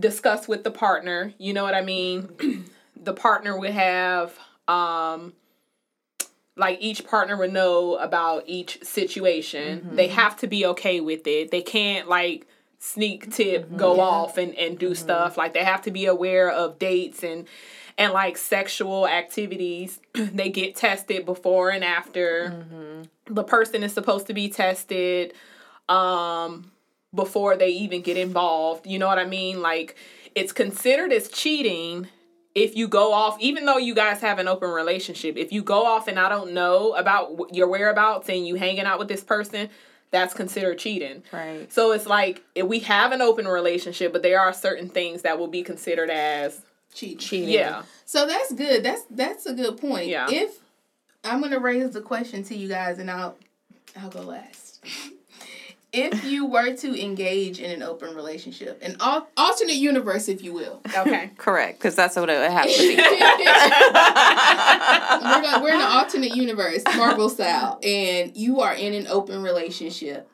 discuss 0.00 0.48
with 0.48 0.64
the 0.64 0.70
partner. 0.70 1.32
You 1.38 1.52
know 1.52 1.62
what 1.62 1.74
I 1.74 1.82
mean? 1.82 2.64
the 2.96 3.12
partner 3.12 3.58
would 3.58 3.70
have 3.70 4.38
um 4.68 5.34
like 6.56 6.78
each 6.80 7.06
partner 7.06 7.36
would 7.36 7.52
know 7.52 7.96
about 7.96 8.44
each 8.46 8.82
situation. 8.84 9.90
They 9.96 10.08
have 10.08 10.36
to 10.38 10.46
be 10.46 10.66
okay 10.66 11.00
with 11.00 11.26
it. 11.26 11.50
They 11.50 11.62
can't 11.62 12.08
like 12.08 12.46
sneak 12.82 13.30
tip 13.30 13.76
go 13.76 14.00
off 14.00 14.38
and 14.38 14.54
and 14.54 14.78
do 14.78 14.94
stuff 14.94 15.36
like 15.36 15.52
they 15.52 15.62
have 15.62 15.82
to 15.82 15.90
be 15.90 16.06
aware 16.06 16.50
of 16.50 16.78
dates 16.78 17.22
and 17.22 17.46
and 17.98 18.14
like 18.14 18.38
sexual 18.38 19.06
activities 19.06 20.00
they 20.14 20.48
get 20.48 20.74
tested 20.76 21.26
before 21.26 21.68
and 21.68 21.84
after 21.84 22.64
the 23.26 23.44
person 23.44 23.82
is 23.82 23.92
supposed 23.92 24.26
to 24.28 24.32
be 24.32 24.48
tested 24.48 25.34
um 25.90 26.72
before 27.14 27.56
they 27.56 27.70
even 27.70 28.02
get 28.02 28.16
involved. 28.16 28.86
You 28.86 28.98
know 28.98 29.06
what 29.06 29.18
I 29.18 29.26
mean? 29.26 29.62
Like 29.62 29.96
it's 30.34 30.52
considered 30.52 31.12
as 31.12 31.28
cheating 31.28 32.08
if 32.54 32.76
you 32.76 32.88
go 32.88 33.12
off 33.12 33.36
even 33.40 33.64
though 33.64 33.78
you 33.78 33.94
guys 33.94 34.20
have 34.20 34.38
an 34.38 34.48
open 34.48 34.70
relationship. 34.70 35.36
If 35.36 35.52
you 35.52 35.62
go 35.62 35.84
off 35.84 36.08
and 36.08 36.18
I 36.18 36.28
don't 36.28 36.52
know 36.52 36.94
about 36.94 37.54
your 37.54 37.68
whereabouts 37.68 38.28
and 38.28 38.46
you 38.46 38.56
hanging 38.56 38.84
out 38.84 38.98
with 38.98 39.08
this 39.08 39.22
person, 39.24 39.68
that's 40.10 40.34
considered 40.34 40.78
cheating. 40.78 41.22
Right. 41.32 41.72
So 41.72 41.92
it's 41.92 42.06
like 42.06 42.42
if 42.54 42.66
we 42.66 42.80
have 42.80 43.12
an 43.12 43.22
open 43.22 43.46
relationship, 43.46 44.12
but 44.12 44.22
there 44.22 44.40
are 44.40 44.52
certain 44.52 44.88
things 44.88 45.22
that 45.22 45.38
will 45.38 45.48
be 45.48 45.62
considered 45.62 46.10
as 46.10 46.62
Cheating. 46.92 47.18
Cheating. 47.18 47.48
yeah. 47.50 47.82
So 48.04 48.26
that's 48.26 48.52
good. 48.52 48.82
That's 48.82 49.02
that's 49.10 49.46
a 49.46 49.54
good 49.54 49.80
point. 49.80 50.08
Yeah. 50.08 50.26
If 50.28 50.58
I'm 51.24 51.40
gonna 51.40 51.60
raise 51.60 51.90
the 51.92 52.00
question 52.00 52.42
to 52.44 52.56
you 52.56 52.68
guys, 52.68 52.98
and 52.98 53.10
I'll 53.10 53.36
I'll 53.96 54.10
go 54.10 54.22
last. 54.22 54.84
if 55.92 56.24
you 56.24 56.46
were 56.46 56.74
to 56.76 57.02
engage 57.02 57.58
in 57.58 57.70
an 57.70 57.82
open 57.82 58.14
relationship, 58.14 58.78
an 58.82 58.96
al- 59.00 59.28
alternate 59.36 59.74
universe, 59.76 60.28
if 60.28 60.42
you 60.42 60.52
will, 60.52 60.80
Okay. 60.96 61.30
Correct, 61.36 61.78
because 61.78 61.94
that's 61.96 62.16
what 62.16 62.28
it 62.30 62.38
would 62.38 62.50
have 62.50 62.66
to 62.66 62.78
be. 62.78 62.96
we're, 62.96 63.02
gonna, 65.42 65.62
we're 65.62 65.74
in 65.74 65.80
an 65.80 65.86
alternate 65.86 66.34
universe, 66.36 66.82
Marvel 66.96 67.28
style, 67.28 67.78
and 67.82 68.36
you 68.36 68.60
are 68.60 68.74
in 68.74 68.94
an 68.94 69.06
open 69.08 69.42
relationship. 69.42 70.28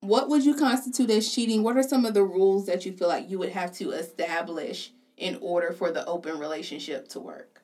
What 0.00 0.28
would 0.28 0.44
you 0.44 0.54
constitute 0.54 1.10
as 1.10 1.32
cheating? 1.32 1.62
What 1.62 1.76
are 1.76 1.82
some 1.82 2.04
of 2.06 2.14
the 2.14 2.22
rules 2.22 2.66
that 2.66 2.86
you 2.86 2.92
feel 2.92 3.08
like 3.08 3.28
you 3.28 3.38
would 3.38 3.50
have 3.50 3.72
to 3.78 3.90
establish 3.92 4.92
in 5.16 5.38
order 5.40 5.72
for 5.72 5.90
the 5.90 6.06
open 6.06 6.38
relationship 6.38 7.08
to 7.08 7.20
work? 7.20 7.62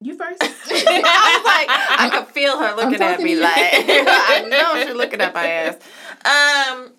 You 0.00 0.16
first. 0.16 0.42
I 0.42 0.46
was 0.46 1.44
like, 1.44 1.68
I 1.68 2.10
could 2.12 2.34
feel 2.34 2.58
her 2.58 2.76
looking 2.76 3.00
at 3.00 3.20
me 3.20 3.36
like, 3.36 3.54
I 3.56 4.46
know 4.48 4.84
she's 4.84 4.94
looking 4.94 5.20
at 5.20 5.34
my 5.34 5.46
ass. 5.46 5.74
Um, 5.76 6.92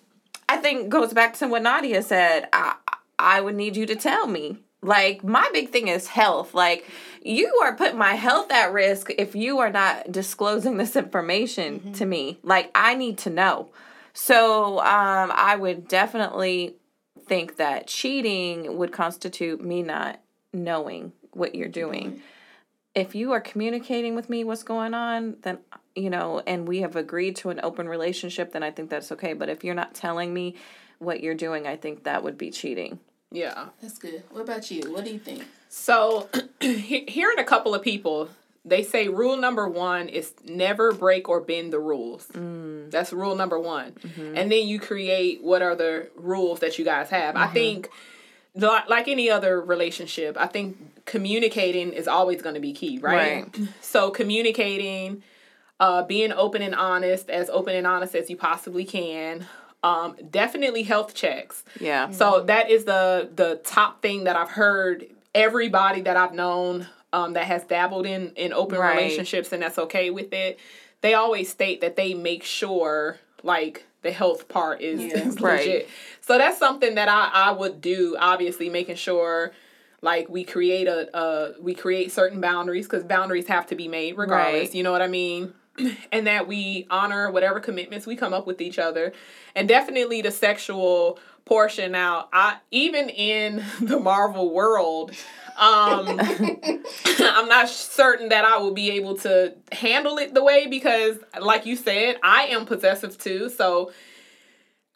I 0.48 0.56
think 0.56 0.88
goes 0.88 1.12
back 1.12 1.36
to 1.38 1.46
what 1.46 1.62
Nadia 1.62 2.02
said. 2.02 2.48
I 2.52 2.74
I 3.18 3.40
would 3.40 3.54
need 3.54 3.76
you 3.76 3.86
to 3.86 3.96
tell 3.96 4.26
me. 4.26 4.58
Like 4.82 5.22
my 5.22 5.48
big 5.52 5.70
thing 5.70 5.88
is 5.88 6.08
health. 6.08 6.54
Like 6.54 6.86
you 7.22 7.52
are 7.62 7.76
putting 7.76 7.98
my 7.98 8.14
health 8.14 8.50
at 8.50 8.72
risk 8.72 9.10
if 9.16 9.36
you 9.36 9.58
are 9.58 9.70
not 9.70 10.10
disclosing 10.10 10.76
this 10.76 10.96
information 10.96 11.92
to 11.94 12.06
me. 12.06 12.38
Like 12.42 12.70
I 12.74 12.94
need 12.94 13.18
to 13.18 13.30
know. 13.30 13.70
So 14.12 14.80
um, 14.80 15.32
I 15.34 15.54
would 15.56 15.86
definitely 15.86 16.74
think 17.26 17.56
that 17.56 17.86
cheating 17.86 18.76
would 18.76 18.90
constitute 18.90 19.60
me 19.60 19.82
not 19.82 20.20
knowing 20.52 21.12
what 21.32 21.54
you're 21.54 21.68
doing 21.68 22.22
if 22.98 23.14
you 23.14 23.32
are 23.32 23.40
communicating 23.40 24.14
with 24.14 24.28
me 24.28 24.44
what's 24.44 24.62
going 24.62 24.94
on, 24.94 25.36
then 25.42 25.58
you 25.94 26.10
know, 26.10 26.42
and 26.46 26.68
we 26.68 26.80
have 26.82 26.96
agreed 26.96 27.36
to 27.36 27.50
an 27.50 27.60
open 27.62 27.88
relationship, 27.88 28.52
then 28.52 28.62
I 28.62 28.70
think 28.70 28.88
that's 28.90 29.10
okay. 29.12 29.32
But 29.32 29.48
if 29.48 29.64
you're 29.64 29.74
not 29.74 29.94
telling 29.94 30.32
me 30.32 30.54
what 30.98 31.22
you're 31.22 31.34
doing, 31.34 31.66
I 31.66 31.76
think 31.76 32.04
that 32.04 32.22
would 32.22 32.38
be 32.38 32.50
cheating. 32.50 33.00
Yeah. 33.30 33.66
That's 33.82 33.98
good. 33.98 34.22
What 34.30 34.42
about 34.42 34.70
you? 34.70 34.92
What 34.92 35.04
do 35.04 35.10
you 35.10 35.18
think? 35.18 35.44
So, 35.68 36.28
hearing 36.60 37.38
a 37.38 37.44
couple 37.44 37.74
of 37.74 37.82
people, 37.82 38.28
they 38.64 38.82
say 38.82 39.08
rule 39.08 39.36
number 39.36 39.68
one 39.68 40.08
is 40.08 40.32
never 40.44 40.92
break 40.92 41.28
or 41.28 41.40
bend 41.40 41.72
the 41.72 41.80
rules. 41.80 42.26
Mm. 42.28 42.90
That's 42.90 43.12
rule 43.12 43.34
number 43.34 43.58
one. 43.58 43.92
Mm-hmm. 43.92 44.36
And 44.36 44.52
then 44.52 44.66
you 44.66 44.78
create 44.80 45.42
what 45.42 45.62
are 45.62 45.74
the 45.74 46.08
rules 46.16 46.60
that 46.60 46.78
you 46.78 46.84
guys 46.84 47.10
have. 47.10 47.36
I 47.36 47.44
mm-hmm. 47.44 47.54
think, 47.54 47.84
li- 47.84 47.92
like 48.58 49.08
any 49.08 49.30
other 49.30 49.60
relationship, 49.60 50.36
I 50.38 50.46
think 50.46 51.04
communicating 51.04 51.92
is 51.92 52.08
always 52.08 52.42
going 52.42 52.54
to 52.54 52.60
be 52.60 52.72
key, 52.72 52.98
right? 52.98 53.46
So, 53.80 54.10
communicating, 54.10 55.22
uh, 55.80 56.02
being 56.02 56.32
open 56.32 56.60
and 56.62 56.74
honest, 56.74 57.30
as 57.30 57.48
open 57.50 57.74
and 57.74 57.86
honest 57.86 58.14
as 58.14 58.28
you 58.28 58.36
possibly 58.36 58.84
can. 58.84 59.46
Um, 59.82 60.16
definitely 60.30 60.82
health 60.82 61.14
checks. 61.14 61.64
Yeah. 61.80 62.10
So 62.10 62.42
that 62.44 62.68
is 62.68 62.84
the 62.84 63.30
the 63.34 63.60
top 63.64 64.02
thing 64.02 64.24
that 64.24 64.34
I've 64.34 64.50
heard 64.50 65.06
everybody 65.36 66.00
that 66.00 66.16
I've 66.16 66.34
known 66.34 66.88
um, 67.12 67.34
that 67.34 67.44
has 67.44 67.62
dabbled 67.64 68.04
in 68.04 68.32
in 68.34 68.52
open 68.52 68.78
Right. 68.80 68.96
relationships 68.96 69.52
and 69.52 69.62
that's 69.62 69.78
okay 69.78 70.10
with 70.10 70.32
it. 70.32 70.58
They 71.00 71.14
always 71.14 71.48
state 71.48 71.80
that 71.80 71.94
they 71.94 72.12
make 72.12 72.42
sure 72.42 73.18
like 73.44 73.84
the 74.02 74.12
health 74.12 74.48
part 74.48 74.80
is, 74.80 75.00
Yeah. 75.00 75.28
is 75.28 75.40
Right. 75.40 75.66
legit. 75.66 75.88
So 76.20 76.38
that's 76.38 76.58
something 76.58 76.94
that 76.96 77.08
I 77.08 77.30
I 77.32 77.52
would 77.52 77.80
do. 77.80 78.16
Obviously, 78.18 78.68
making 78.68 78.96
sure 78.96 79.52
like 80.00 80.28
we 80.28 80.44
create 80.44 80.86
a 80.86 81.14
uh 81.16 81.52
we 81.60 81.74
create 81.74 82.12
certain 82.12 82.40
boundaries 82.40 82.86
because 82.86 83.04
boundaries 83.04 83.48
have 83.48 83.66
to 83.66 83.74
be 83.74 83.88
made 83.88 84.16
regardless. 84.16 84.68
Right. 84.68 84.74
You 84.74 84.82
know 84.82 84.92
what 84.92 85.02
I 85.02 85.08
mean? 85.08 85.52
and 86.12 86.26
that 86.26 86.46
we 86.46 86.86
honor 86.90 87.30
whatever 87.30 87.60
commitments 87.60 88.06
we 88.06 88.16
come 88.16 88.32
up 88.32 88.46
with 88.46 88.60
each 88.60 88.78
other. 88.78 89.12
And 89.54 89.68
definitely 89.68 90.22
the 90.22 90.30
sexual 90.30 91.18
portion 91.44 91.92
now, 91.92 92.28
I 92.32 92.58
even 92.70 93.08
in 93.08 93.64
the 93.80 93.98
Marvel 93.98 94.52
world, 94.52 95.12
um 95.58 96.20
I'm 97.20 97.48
not 97.48 97.68
certain 97.68 98.28
that 98.30 98.44
I 98.44 98.58
will 98.58 98.74
be 98.74 98.90
able 98.92 99.16
to 99.18 99.54
handle 99.72 100.18
it 100.18 100.32
the 100.34 100.42
way 100.44 100.66
because 100.66 101.16
like 101.40 101.66
you 101.66 101.76
said, 101.76 102.16
I 102.22 102.44
am 102.44 102.64
possessive 102.66 103.18
too. 103.18 103.48
So 103.50 103.92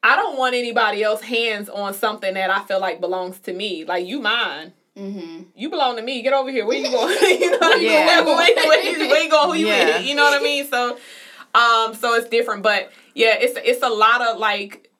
I 0.02 0.16
don't 0.16 0.36
want 0.36 0.54
anybody 0.54 1.02
else 1.02 1.20
hands 1.22 1.68
on 1.68 1.94
something 1.94 2.34
that 2.34 2.50
I 2.50 2.62
feel 2.64 2.80
like 2.80 3.00
belongs 3.00 3.38
to 3.40 3.52
me. 3.52 3.84
Like 3.84 4.06
you 4.06 4.20
mine. 4.20 4.72
Mm-hmm. 4.96 5.44
You 5.54 5.70
belong 5.70 5.96
to 5.96 6.02
me. 6.02 6.22
Get 6.22 6.32
over 6.32 6.50
here. 6.50 6.66
Where 6.66 6.76
you 6.76 6.90
going? 6.90 7.16
you 7.40 7.58
know, 7.58 7.72
Yeah. 7.74 8.20
where, 8.22 8.36
where, 8.36 8.54
where, 8.68 9.08
where 9.08 9.22
you 9.22 9.30
going? 9.30 9.48
Who 9.50 9.54
you 9.56 9.66
Yeah. 9.68 9.98
with? 9.98 10.06
You 10.06 10.14
know 10.16 10.24
what 10.24 10.38
I 10.40 10.42
mean? 10.42 10.66
So, 10.66 10.98
um, 11.54 11.94
so 11.94 12.14
it's 12.14 12.28
different, 12.28 12.62
but 12.62 12.90
yeah, 13.14 13.36
it's 13.38 13.58
it's 13.64 13.82
a 13.82 13.88
lot 13.88 14.22
of 14.22 14.38
like. 14.38 14.90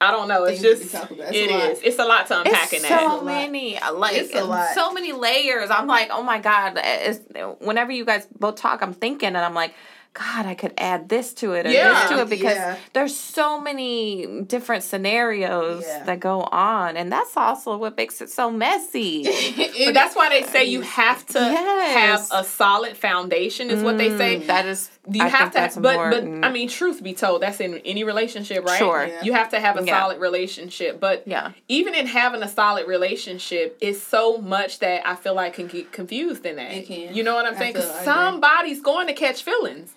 I 0.00 0.10
don't 0.10 0.28
know. 0.28 0.44
It's 0.44 0.60
Things 0.60 0.78
to 0.92 1.06
be 1.06 1.16
just. 1.16 1.34
It's 1.34 1.36
it 1.36 1.50
a 1.50 1.54
lot. 1.58 1.70
is. 1.70 1.80
It's 1.82 1.98
a 1.98 2.04
lot 2.04 2.26
to 2.26 2.38
unpack 2.40 2.72
in 2.72 2.80
It's 2.80 2.88
that. 2.88 3.00
so 3.00 3.06
lot. 3.16 3.24
many, 3.24 3.78
like 3.94 4.16
It's 4.16 4.34
a 4.34 4.44
lot. 4.44 4.74
so 4.74 4.92
many 4.92 5.12
layers. 5.12 5.70
I'm 5.70 5.86
like, 5.86 6.10
oh 6.12 6.22
my 6.22 6.38
god. 6.38 6.78
It's, 6.82 7.20
whenever 7.60 7.92
you 7.92 8.04
guys 8.04 8.26
both 8.38 8.56
talk, 8.56 8.82
I'm 8.82 8.92
thinking, 8.92 9.28
and 9.28 9.38
I'm 9.38 9.54
like, 9.54 9.72
God, 10.12 10.46
I 10.46 10.54
could 10.54 10.72
add 10.78 11.10
this 11.10 11.34
to 11.34 11.52
it 11.52 11.66
or 11.66 11.70
Yeah. 11.70 11.92
this 12.00 12.10
to 12.10 12.20
it 12.22 12.30
because 12.30 12.54
Yeah. 12.56 12.76
there's 12.94 13.14
so 13.14 13.60
many 13.60 14.42
different 14.46 14.82
scenarios 14.82 15.84
Yeah. 15.86 16.04
that 16.04 16.20
go 16.20 16.40
on, 16.42 16.96
and 16.96 17.12
that's 17.12 17.36
also 17.36 17.76
what 17.76 17.96
makes 17.98 18.20
it 18.22 18.30
so 18.30 18.50
messy. 18.50 19.24
But 19.84 19.92
that's 19.94 20.16
why 20.16 20.28
they 20.30 20.42
say 20.46 20.64
you 20.64 20.80
have 20.82 21.24
to 21.26 21.38
Yes. 21.38 22.30
have 22.30 22.44
a 22.44 22.44
solid 22.48 22.96
foundation. 22.96 23.70
Is 23.70 23.82
what 23.82 23.98
they 23.98 24.16
say. 24.16 24.40
Mm, 24.40 24.46
that 24.46 24.64
is, 24.66 24.90
You 25.08 25.22
I 25.22 25.28
have 25.28 25.38
think 25.38 25.52
to, 25.52 25.58
that's 25.58 25.76
but 25.76 25.94
important. 25.94 26.40
but 26.40 26.48
I 26.48 26.50
mean, 26.52 26.68
truth 26.68 27.02
be 27.02 27.14
told, 27.14 27.42
that's 27.42 27.60
in 27.60 27.78
any 27.84 28.02
relationship, 28.02 28.64
right? 28.64 28.76
Sure. 28.78 29.06
Yeah. 29.06 29.22
You 29.22 29.32
have 29.34 29.50
to 29.50 29.60
have 29.60 29.78
a 29.78 29.84
Yeah. 29.84 30.00
solid 30.00 30.18
relationship, 30.20 30.98
but 30.98 31.22
yeah, 31.26 31.52
even 31.68 31.94
in 31.94 32.06
having 32.06 32.42
a 32.42 32.48
solid 32.48 32.88
relationship, 32.88 33.78
it's 33.80 34.02
so 34.02 34.38
much 34.38 34.80
that 34.80 35.06
I 35.08 35.14
feel 35.14 35.34
like 35.34 35.54
can 35.54 35.68
get 35.68 35.92
confused 35.92 36.44
in 36.44 36.56
that. 36.56 36.72
It 36.72 36.86
can. 36.88 37.14
You 37.14 37.22
know 37.22 37.34
what 37.36 37.46
I'm 37.46 37.54
I 37.54 37.58
saying? 37.58 37.72
feel- 37.74 37.82
Because 37.82 37.96
I 37.96 38.02
agree. 38.02 38.12
somebody's 38.12 38.80
going 38.82 39.06
to 39.06 39.12
catch 39.12 39.42
feelings. 39.44 39.92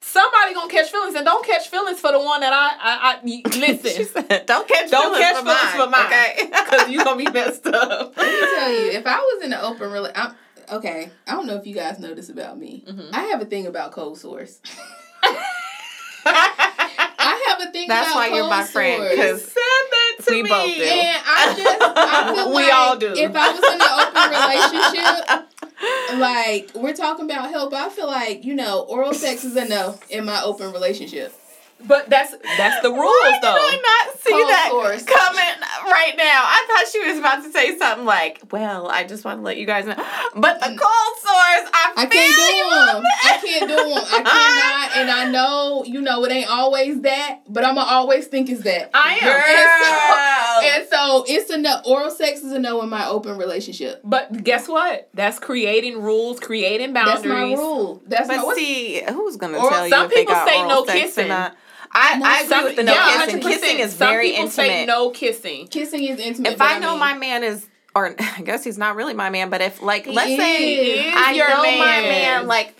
Somebody 0.00 0.52
gonna 0.52 0.70
catch 0.70 0.90
feelings, 0.90 1.14
and 1.14 1.24
don't 1.24 1.46
catch 1.46 1.68
feelings 1.68 1.98
for 1.98 2.12
the 2.12 2.18
one 2.20 2.40
that 2.40 2.52
I 2.52 2.72
I, 2.78 3.14
I 3.14 3.20
she 3.26 3.58
listen. 3.58 4.04
said, 4.04 4.44
"Don't 4.44 4.68
catch 4.68 4.90
Don't 4.90 5.14
feelings 5.14 5.18
catch 5.18 5.36
for 5.36 5.42
feelings 5.44 5.62
mine." 5.64 5.80
for 5.80 5.88
mine. 5.90 6.06
Okay, 6.06 6.46
Because 6.64 6.88
you 6.90 7.02
gonna 7.02 7.16
be 7.24 7.30
messed 7.30 7.66
up. 7.68 8.14
Let 8.14 8.26
me 8.26 8.40
tell 8.40 8.70
you, 8.70 8.90
if 8.98 9.06
I 9.06 9.16
was 9.18 9.44
in 9.44 9.52
an 9.54 9.60
open 9.62 9.88
rela- 9.88 10.12
I'm 10.14 10.34
okay. 10.72 11.10
I 11.26 11.32
don't 11.32 11.46
know 11.46 11.56
if 11.56 11.66
you 11.66 11.74
guys 11.74 11.98
know 11.98 12.14
this 12.14 12.28
about 12.28 12.58
me. 12.58 12.84
Mm-hmm. 12.86 13.14
I 13.14 13.22
have 13.24 13.40
a 13.42 13.44
thing 13.44 13.66
about 13.66 13.92
cold 13.92 14.18
sores. 14.18 14.60
I 16.26 17.44
have 17.48 17.60
a 17.68 17.70
thing 17.72 17.88
That's 17.88 18.10
about 18.10 18.16
why 18.16 18.26
you're 18.28 18.38
cold 18.40 18.50
my 18.50 18.64
friend, 18.64 19.02
sores. 19.02 19.16
'cause 19.18 19.42
Said 19.42 19.54
that 19.90 20.16
to 20.24 20.30
We 20.30 20.42
me. 20.42 20.48
both 20.48 20.74
do. 20.74 20.82
And 20.82 21.22
I 21.26 21.54
just, 21.56 21.82
I 21.82 22.34
feel 22.34 22.48
We 22.54 22.62
like 22.62 22.72
all 22.74 22.96
do. 22.96 23.12
If 23.14 23.32
I 23.34 23.52
was 23.52 23.64
in 23.72 23.80
an 23.80 23.88
open 24.00 25.44
relationship, 26.14 26.18
like 26.18 26.70
we're 26.74 26.94
talking 26.94 27.24
about 27.26 27.50
help, 27.50 27.74
I 27.74 27.88
feel 27.90 28.06
like 28.06 28.44
you 28.44 28.54
know, 28.54 28.80
oral 28.88 29.12
sex 29.14 29.44
is 29.44 29.56
a 29.56 29.64
no 29.66 29.98
in 30.10 30.24
my 30.24 30.42
open 30.42 30.72
relationship. 30.72 31.34
But 31.86 32.08
that's 32.08 32.30
that's 32.56 32.82
the 32.82 32.90
rules 32.90 33.02
Why 33.02 33.38
though. 33.42 33.54
did 33.54 33.80
I 33.80 34.04
not 34.06 34.18
see 34.20 34.30
Cold 34.30 34.48
that 34.48 34.68
sores. 34.70 35.02
coming 35.02 35.60
right 35.92 36.14
now? 36.16 36.42
I 36.46 36.64
thought 36.66 36.90
she 36.90 37.06
was 37.10 37.18
about 37.18 37.42
to 37.44 37.50
say 37.52 37.76
something 37.76 38.06
like, 38.06 38.40
"Well, 38.50 38.88
I 38.88 39.04
just 39.04 39.24
want 39.24 39.38
to 39.40 39.42
let 39.42 39.58
you 39.58 39.66
guys 39.66 39.84
know." 39.84 39.94
But 40.34 40.60
the 40.60 40.66
cold 40.68 40.78
sores, 40.78 41.70
I, 41.74 41.92
I 41.96 42.06
feel 42.06 42.20
can't 42.20 42.34
do 42.34 42.42
you 42.56 42.92
them. 42.92 43.04
I 43.24 43.38
can't 43.44 43.68
do 43.68 43.76
them. 43.76 44.04
I 44.06 44.22
cannot. 44.22 44.96
And 44.96 45.10
I 45.10 45.30
know, 45.30 45.84
you 45.84 46.00
know, 46.00 46.24
it 46.24 46.32
ain't 46.32 46.48
always 46.48 47.02
that, 47.02 47.40
but 47.48 47.64
I'ma 47.64 47.82
always 47.82 48.28
think 48.28 48.48
it's 48.48 48.62
that. 48.62 48.90
I 48.94 49.18
am. 49.20 49.24
Girl. 49.24 50.72
And 50.80 50.88
so 50.88 51.24
it's 51.28 51.50
a 51.50 51.58
no. 51.58 51.80
Oral 51.84 52.10
sex 52.10 52.40
is 52.42 52.52
a 52.52 52.58
no 52.58 52.80
in 52.82 52.88
my 52.88 53.06
open 53.08 53.36
relationship. 53.36 54.00
But 54.04 54.42
guess 54.42 54.68
what? 54.68 55.08
That's 55.14 55.38
creating 55.38 56.00
rules, 56.00 56.40
creating 56.40 56.92
boundaries. 56.94 57.16
That's 57.22 57.26
boundaries. 57.28 57.56
my 57.58 57.62
rule. 57.62 58.02
That's 58.06 58.28
my 58.28 58.36
But 58.36 58.46
what's- 58.46 58.58
see, 58.58 59.02
who's 59.12 59.36
gonna 59.36 59.58
Or 59.58 59.68
tell 59.70 59.84
you? 59.86 59.90
some 59.90 60.04
if 60.06 60.10
they 60.10 60.16
people 60.22 60.34
got 60.34 60.48
say 60.48 60.56
oral 60.58 60.68
no 60.70 60.84
sex 60.86 60.98
or 60.98 61.02
kissing. 61.02 61.28
Not? 61.94 62.14
I, 62.14 62.18
No, 62.18 62.26
I 62.26 62.36
agree 62.40 62.48
some- 62.48 62.64
with 62.64 62.76
the 62.76 62.82
no 62.82 62.92
yeah, 62.92 63.24
kissing. 63.26 63.40
100%. 63.40 63.42
Kissing 63.42 63.78
is 63.78 63.90
Some 63.94 64.08
very 64.08 64.28
people 64.30 64.44
intimate. 64.44 64.66
say 64.66 64.86
no 64.86 65.10
kissing. 65.10 65.66
kissing 65.68 66.04
is 66.04 66.18
intimate. 66.20 66.52
if 66.54 66.60
I 66.60 66.78
know 66.78 66.90
mean, 66.92 67.00
my 67.00 67.14
man 67.14 67.44
is, 67.44 67.66
or 67.94 68.14
I 68.18 68.42
guess 68.42 68.64
he's 68.64 68.78
not 68.78 68.96
really 68.96 69.14
my 69.14 69.30
man, 69.30 69.50
but 69.50 69.60
if 69.60 69.80
like, 69.82 70.06
let's 70.06 70.30
is. 70.30 70.36
say 70.36 70.58
He 70.58 70.90
is 71.08 71.14
I 71.16 71.32
your 71.32 71.48
know 71.48 71.62
my 71.62 71.70
man. 71.76 72.02
man, 72.02 72.46
like 72.46 72.74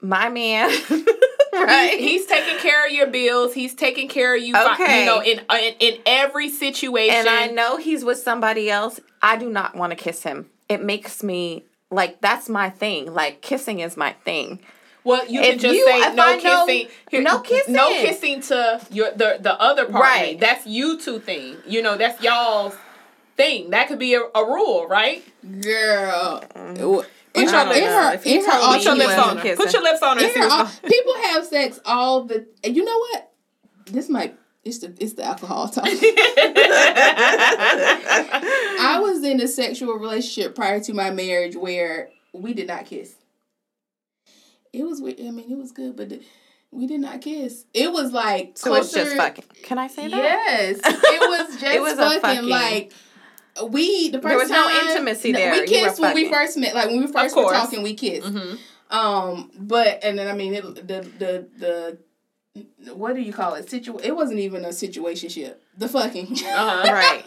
my 0.00 0.28
man, 0.30 0.68
right? 1.52 1.96
He- 1.98 2.08
he's 2.10 2.26
taking 2.26 2.58
care 2.58 2.86
of 2.86 2.92
your 2.92 3.08
bills. 3.08 3.52
He's 3.52 3.74
taking 3.74 4.08
care 4.08 4.34
of 4.34 4.42
you. 4.42 4.54
Okay. 4.56 5.00
You 5.00 5.06
know, 5.06 5.20
in 5.22 5.40
in, 5.50 5.74
in 5.80 6.00
every 6.06 6.48
situation. 6.48 7.14
and 7.14 7.28
I 7.28 7.48
know 7.48 7.76
he's 7.76 8.04
with 8.04 8.18
somebody 8.18 8.70
else, 8.70 9.00
I 9.20 9.36
do 9.36 9.50
not 9.50 9.74
want 9.74 9.90
to 9.90 9.96
kiss 9.96 10.22
him. 10.22 10.48
It 10.68 10.82
makes 10.82 11.22
me 11.22 11.64
like 11.90 12.20
that's 12.20 12.48
my 12.48 12.70
thing. 12.70 13.12
Like 13.12 13.42
kissing 13.42 13.80
is 13.80 13.96
my 13.96 14.12
thing. 14.24 14.60
Well, 15.04 15.26
you 15.28 15.40
can 15.40 15.58
just 15.58 15.74
you- 15.74 15.86
say 15.86 15.98
no 16.14 16.22
I 16.24 16.36
know- 16.36 16.66
kissing. 16.66 16.88
no 17.24 17.40
kissing. 17.40 17.74
No 17.74 17.88
kissing 17.90 18.40
to 18.42 18.80
your 18.90 19.10
the 19.12 19.38
the 19.40 19.54
other 19.60 19.86
party. 19.86 19.98
Right. 20.00 20.38
That's 20.40 20.66
you 20.66 20.98
two 21.00 21.18
thing. 21.20 21.56
You 21.66 21.82
know, 21.82 21.96
that's 21.96 22.22
y'all's 22.22 22.74
thing. 23.36 23.70
That 23.70 23.88
could 23.88 23.98
be 23.98 24.14
a, 24.14 24.20
a 24.34 24.44
rule, 24.44 24.86
right? 24.88 25.22
girl. 25.62 26.42
In 26.54 26.76
your 26.76 27.64
lips- 27.64 27.78
in 27.78 27.84
her, 27.84 28.12
if 28.14 28.24
he 28.24 28.34
in 28.38 28.44
her, 28.44 28.60
Put 28.74 28.84
your 28.84 28.94
lips 28.96 29.14
on 29.16 29.36
her. 29.36 29.42
kissing. 29.42 29.56
Put 29.64 29.72
your 29.72 29.82
lips 29.82 30.02
on 30.02 30.16
her. 30.18 30.22
and 30.24 30.28
in 30.30 30.34
see 30.34 30.40
her, 30.40 30.48
what's 30.48 30.80
people 30.88 31.14
have 31.14 31.46
sex 31.46 31.78
all 31.86 32.24
the. 32.24 32.46
You 32.64 32.84
know 32.84 32.98
what? 32.98 33.30
This 33.86 34.08
might. 34.08 34.36
It's 34.64 34.78
the 34.80 34.92
it's 35.00 35.14
the 35.14 35.24
alcohol 35.24 35.68
talk. 35.68 35.84
I 38.82 38.98
was 39.00 39.22
in 39.24 39.40
a 39.40 39.48
sexual 39.48 39.94
relationship 39.94 40.54
prior 40.54 40.80
to 40.80 40.92
my 40.92 41.10
marriage 41.10 41.56
where 41.56 42.10
we 42.32 42.52
did 42.52 42.66
not 42.66 42.84
kiss. 42.86 43.14
It 44.72 44.84
was. 44.84 45.00
I 45.00 45.04
mean, 45.30 45.50
it 45.50 45.58
was 45.58 45.72
good, 45.72 45.96
but 45.96 46.12
we 46.70 46.86
did 46.86 47.00
not 47.00 47.20
kiss. 47.20 47.64
It 47.74 47.92
was 47.92 48.12
like 48.12 48.56
So 48.56 48.74
it's 48.74 48.92
just 48.92 49.06
closer- 49.12 49.16
fucking. 49.16 49.44
Can 49.64 49.78
I 49.78 49.88
say 49.88 50.08
that? 50.08 50.16
Yes, 50.16 50.78
it 50.84 51.20
was 51.28 51.48
just 51.60 51.64
It 51.74 51.80
was 51.82 51.94
fucking, 51.94 52.20
fucking- 52.20 52.48
like 52.48 52.92
we 53.68 54.10
the 54.10 54.20
first 54.22 54.28
There 54.30 54.38
was 54.38 54.50
no 54.50 54.70
intimacy 54.90 55.32
there. 55.32 55.52
We 55.52 55.66
kissed 55.66 56.00
when 56.00 56.14
we 56.14 56.30
first 56.30 56.56
met. 56.56 56.74
Like 56.74 56.86
when 56.86 57.00
we 57.00 57.06
first 57.12 57.36
were 57.36 57.44
talking, 57.52 57.82
we 57.82 57.94
kissed. 57.94 58.26
Mhm. 58.28 58.58
Um, 58.90 59.50
but 59.56 60.00
and 60.02 60.18
then 60.18 60.26
I 60.28 60.34
mean 60.34 60.54
it, 60.54 60.62
the 60.86 61.00
the 61.18 61.48
the 61.58 61.98
what 62.94 63.14
do 63.14 63.20
you 63.20 63.32
call 63.32 63.54
it? 63.54 63.68
Situ. 63.70 63.98
It 64.02 64.14
wasn't 64.14 64.40
even 64.40 64.64
a 64.64 64.68
situationship. 64.68 65.56
The 65.78 65.88
fucking 65.88 66.32
Uh-huh. 66.32 66.82
Right. 66.92 67.24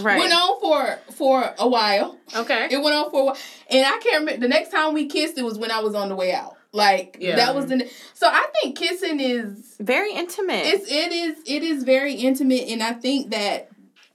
Right. 0.00 0.18
went 0.18 0.32
on 0.32 0.60
for 0.60 0.98
for 1.14 1.54
a 1.58 1.68
while. 1.68 2.18
Okay. 2.34 2.68
It 2.70 2.82
went 2.82 2.94
on 2.96 3.10
for 3.10 3.20
a 3.20 3.24
while, 3.26 3.36
and 3.70 3.84
I 3.86 3.98
can't 3.98 4.20
remember. 4.20 4.40
The 4.40 4.48
next 4.48 4.70
time 4.70 4.94
we 4.94 5.06
kissed, 5.06 5.38
it 5.38 5.44
was 5.44 5.58
when 5.58 5.70
I 5.70 5.80
was 5.80 5.94
on 5.94 6.08
the 6.08 6.16
way 6.16 6.32
out. 6.32 6.56
Like 6.72 7.16
Yeah. 7.20 7.36
that 7.36 7.54
was 7.54 7.66
the. 7.66 7.88
So 8.14 8.26
I 8.28 8.46
think 8.60 8.76
kissing 8.76 9.20
is 9.20 9.76
Very 9.80 10.12
intimate. 10.12 10.66
it's 10.66 10.90
it 10.90 11.12
is 11.12 11.38
it 11.46 11.62
is 11.62 11.84
very 11.84 12.14
intimate, 12.14 12.68
and 12.68 12.82
I 12.82 12.92
think 12.92 13.30
that 13.30 13.70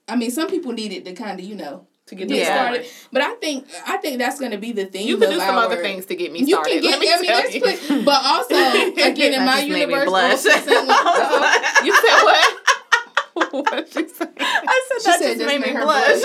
I 0.07 0.15
mean 0.15 0.29
some 0.31 0.47
people 0.47 0.71
need 0.71 0.91
it 0.93 1.03
to 1.05 1.13
kind 1.13 1.39
of 1.39 1.45
you 1.45 1.55
know 1.55 1.87
To 2.07 2.15
get 2.15 2.27
get 2.27 2.37
Yeah. 2.37 2.53
started, 2.53 2.85
but 3.11 3.21
I 3.23 3.33
think 3.35 3.65
I 3.87 3.97
think 3.97 4.19
that's 4.19 4.39
going 4.39 4.51
to 4.51 4.57
be 4.59 4.71
the 4.71 4.85
thing. 4.85 5.07
You 5.07 5.17
can 5.17 5.29
do 5.31 5.37
of 5.37 5.41
some 5.41 5.57
other 5.57 5.77
things 5.81 6.05
to 6.07 6.15
get 6.15 6.31
me 6.31 6.39
You 6.43 6.57
can 6.61 6.81
get. 6.81 6.83
Let 6.91 6.99
me 6.99 7.09
I 7.11 7.15
mean, 7.17 7.25
tell 7.25 7.41
that's 7.41 7.55
you. 7.55 7.61
quick, 7.61 7.79
but 8.05 8.21
also 8.23 8.55
again 9.09 9.33
in 9.33 9.45
my 9.45 9.55
just 9.61 9.69
made 9.69 9.87
me 9.87 9.93
universe, 9.95 10.09
blush. 10.09 10.31
also 10.31 10.49
uh-oh. 10.53 11.81
You 11.85 11.93
said 11.95 12.23
what? 12.27 12.59
what 13.65 13.91
did 13.91 13.95
you 13.95 14.09
say? 14.13 14.27
I 14.37 14.81
said 14.87 15.01
She 15.01 15.09
that 15.09 15.19
said 15.19 15.37
just 15.37 15.47
made 15.47 15.61
me 15.61 15.69
her 15.69 15.81
blush. 15.85 16.21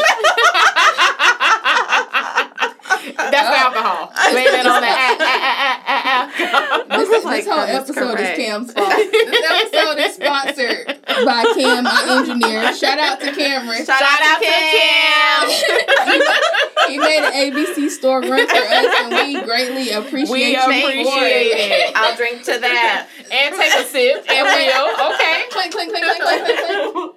That's 3.16 3.48
oh. 3.48 3.64
alcohol. 3.64 4.12
Blame 4.32 4.46
it 4.48 4.66
on 4.66 4.80
the 4.82 4.88
alcohol. 4.88 6.84
This, 6.98 7.24
Like, 7.24 7.44
this 7.44 7.52
whole 7.52 7.60
episode 7.60 8.16
correct. 8.16 8.38
is 8.38 8.44
Cam's 8.44 8.72
fault. 8.72 8.88
this 8.88 9.72
episode 9.72 9.98
is 9.98 10.14
sponsored 10.14 10.86
by 11.24 11.44
Cam, 11.56 11.84
my 11.84 12.06
engineer. 12.18 12.74
Shout 12.74 12.98
out 12.98 13.20
to 13.20 13.32
Cameron. 13.34 13.84
Shout, 13.84 14.00
out, 14.02 14.38
to 14.38 14.44
Cam. 14.44 15.48
he 16.88 16.98
made 16.98 17.22
an 17.24 17.32
ABC 17.52 17.88
store 17.90 18.20
run 18.20 18.46
for 18.46 18.56
us, 18.56 18.94
and 19.02 19.10
we 19.14 19.40
greatly 19.42 19.90
appreciate 19.90 20.30
We 20.30 20.52
you 20.52 20.58
appreciate 20.60 21.04
for 21.04 21.18
it. 21.18 21.92
I'll 21.96 22.16
drink 22.16 22.42
to 22.44 22.58
that. 22.58 23.08
and 23.30 23.54
take 23.54 23.74
a 23.74 23.84
sip 23.84 24.24
and 24.28 24.44
will. 24.46 25.12
Okay. 25.14 25.44
Clink, 25.50 25.72
clink, 25.72 25.90
clink, 25.92 26.04
clink, 26.04 26.20
clink, 26.22 26.44
clink, 26.44 26.92
clink. 26.92 27.14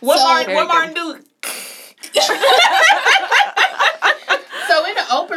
What 0.00 0.18
So- 0.18 0.24
Martin? 0.24 0.46
Very 0.46 0.56
What. 0.56 0.68
Martin 0.68 0.94
do? 0.94 1.18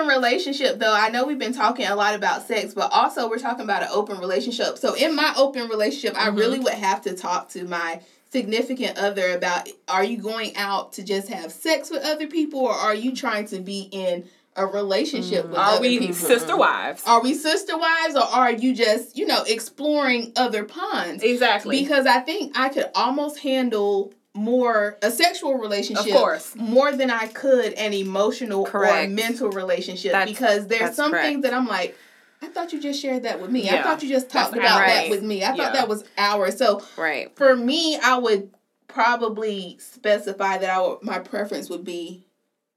So 0.04 0.10
in 0.10 0.16
an 0.16 0.20
open 0.20 0.24
relationship 0.24 0.80
though, 0.80 0.94
I 0.94 1.10
know 1.10 1.26
we've 1.26 1.39
been 1.39 1.54
talking 1.54 1.86
a 1.86 1.96
lot 1.96 2.16
about 2.16 2.48
sex, 2.48 2.74
but 2.74 2.92
also 2.92 3.30
we're 3.30 3.39
talking 3.39 3.63
about 3.63 3.84
an 3.84 3.89
open 3.92 4.20
relationship. 4.20 4.78
So 4.78 4.94
in 4.94 5.16
my 5.16 5.34
open 5.38 5.68
relationship, 5.70 6.18
I 6.18 6.28
mm-hmm. 6.28 6.38
really 6.38 6.60
would 6.60 6.74
have 6.74 7.02
to 7.04 7.16
talk 7.16 7.50
to 7.50 7.63
my 7.66 8.02
significant 8.32 8.98
other 8.98 9.36
about 9.36 9.70
are 9.88 10.04
you 10.04 10.18
going 10.18 10.56
out 10.56 10.94
to 10.94 11.04
just 11.04 11.30
have 11.30 11.52
sex 11.52 11.92
with 11.92 12.04
other 12.04 12.28
people 12.28 12.62
or 12.62 12.74
are 12.74 12.96
you 12.96 13.16
trying 13.16 13.46
to 13.46 13.60
be 13.60 13.88
in 13.92 14.28
a 14.56 14.66
relationship 14.66 15.46
with 15.46 15.56
mm. 15.56 15.60
Are 15.60 15.74
other 15.74 15.82
we 15.82 16.00
people? 16.00 16.16
sister 16.16 16.58
wives? 16.58 17.04
Are 17.06 17.22
we 17.22 17.34
sister 17.34 17.78
wives 17.78 18.16
or 18.16 18.24
are 18.24 18.52
you 18.52 18.76
just, 18.76 19.18
you 19.18 19.26
know, 19.26 19.44
exploring 19.44 20.34
other 20.36 20.63
ponds? 20.63 21.24
Exactly. 21.24 21.80
Because 21.80 22.06
I 22.06 22.20
think 22.20 22.58
I 22.58 22.70
could 22.70 22.89
almost 22.96 23.39
handle 23.39 24.13
more 24.34 24.98
a 25.02 25.12
sexual 25.12 25.56
relationship 25.56 26.08
Of 26.08 26.12
course. 26.19 26.56
more 26.56 26.91
than 26.91 27.12
I 27.12 27.28
could 27.28 27.74
an 27.74 27.93
emotional 27.93 28.65
Correct. 28.65 29.08
or 29.08 29.10
mental 29.10 29.50
relationship 29.52 30.12
That's- 30.12 30.30
because 30.36 30.67
there's 30.67 30.96
some 30.96 31.12
correct. 31.12 31.26
things 31.28 31.43
that 31.43 31.54
I'm 31.54 31.67
like 31.67 31.96
I 32.41 32.48
thought 32.48 32.74
you 32.74 32.82
just 32.82 33.02
shared 33.02 33.24
that 33.24 33.39
with 33.39 33.52
me. 33.52 33.69
I 33.69 33.82
thought 33.82 34.04
you 34.04 34.10
just 34.10 34.30
talked 34.30 34.52
about 34.54 34.86
that 34.86 35.10
with 35.10 35.24
me. 35.24 35.46
I 35.46 35.54
Yeah. 35.56 35.63
thought 35.63 35.74
that 35.76 35.88
was 35.88 36.04
ours. 36.17 36.58
So 36.58 36.84
Right. 36.98 37.34
for 37.38 37.56
me, 37.56 37.96
I 37.98 38.17
would 38.17 38.50
probably 38.89 39.78
specify 39.80 40.58
that 40.58 40.69
I 40.69 40.82
would, 40.82 41.02
my 41.04 41.19
preference 41.19 41.69
would 41.69 41.86
be 41.86 42.26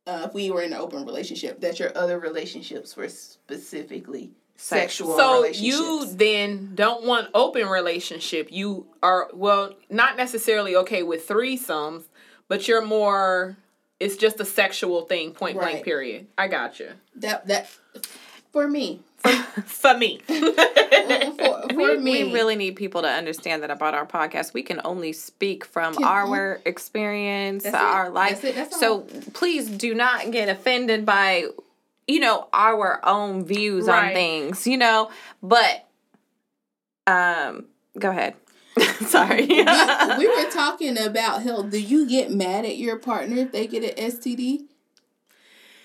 uh, 0.06 0.22
if 0.28 0.34
we 0.34 0.52
were 0.52 0.62
in 0.62 0.72
an 0.72 0.78
open 0.78 1.04
relationship 1.04 1.60
that 1.62 1.80
your 1.80 1.90
other 1.98 2.16
relationships 2.20 2.96
were 2.96 3.08
specifically 3.08 4.30
sexual 4.56 5.16
so 5.16 5.42
relationships. 5.42 5.62
you 5.78 6.06
then 6.14 6.72
don't 6.74 7.04
want 7.04 7.28
open 7.34 7.66
relationship. 7.68 8.48
You 8.50 8.86
are 9.02 9.28
well, 9.32 9.74
not 9.90 10.16
necessarily 10.16 10.74
okay 10.76 11.02
with 11.02 11.26
threesomes, 11.28 12.04
but 12.48 12.66
you're 12.68 12.82
more. 12.84 13.56
It's 13.98 14.16
just 14.16 14.38
a 14.40 14.44
sexual 14.44 15.02
thing. 15.02 15.32
Point 15.32 15.56
Right. 15.56 15.70
blank. 15.72 15.84
Period. 15.84 16.26
I 16.36 16.48
got 16.48 16.78
you. 16.80 16.90
that 17.16 17.46
that 17.48 17.68
for 18.52 18.68
me 18.68 19.00
For 19.64 19.96
me. 19.96 20.18
for, 20.26 20.34
for 21.70 21.74
we, 21.74 21.96
me 21.96 22.24
we 22.24 22.32
really 22.32 22.54
need 22.56 22.76
people 22.76 23.02
to 23.02 23.08
understand 23.08 23.62
that 23.62 23.70
about 23.70 23.94
our 23.94 24.06
podcast. 24.06 24.52
We 24.54 24.62
can 24.62 24.80
only 24.84 25.12
speak 25.12 25.64
from 25.64 25.94
Can- 25.94 26.04
our 26.04 26.60
experience, 26.64 27.64
That's 27.64 27.74
it. 27.74 27.80
our 27.80 28.10
life. 28.10 28.42
That's 28.42 28.44
it. 28.44 28.54
That's 28.54 28.78
so 28.80 28.92
all. 29.00 29.06
please 29.32 29.68
do 29.68 29.94
not 29.94 30.30
get 30.30 30.48
offended 30.48 31.04
by, 31.06 31.46
you 32.06 32.20
know, 32.20 32.48
our 32.52 33.00
own 33.04 33.44
views 33.44 33.88
on 33.88 34.12
things, 34.12 34.66
you 34.66 34.76
know. 34.76 35.10
But, 35.42 35.86
um, 37.06 37.66
go 37.98 38.10
ahead. 38.10 38.34
Sorry. 39.06 39.46
we, 39.46 39.56
we 39.56 40.28
were 40.44 40.50
talking 40.50 40.98
about 40.98 41.42
health. 41.42 41.70
Do 41.70 41.80
you 41.80 42.08
get 42.08 42.30
mad 42.30 42.64
at 42.64 42.76
your 42.76 42.98
partner 42.98 43.36
if 43.36 43.52
they 43.52 43.66
get 43.66 43.82
an 43.84 44.10
STD 44.10 44.66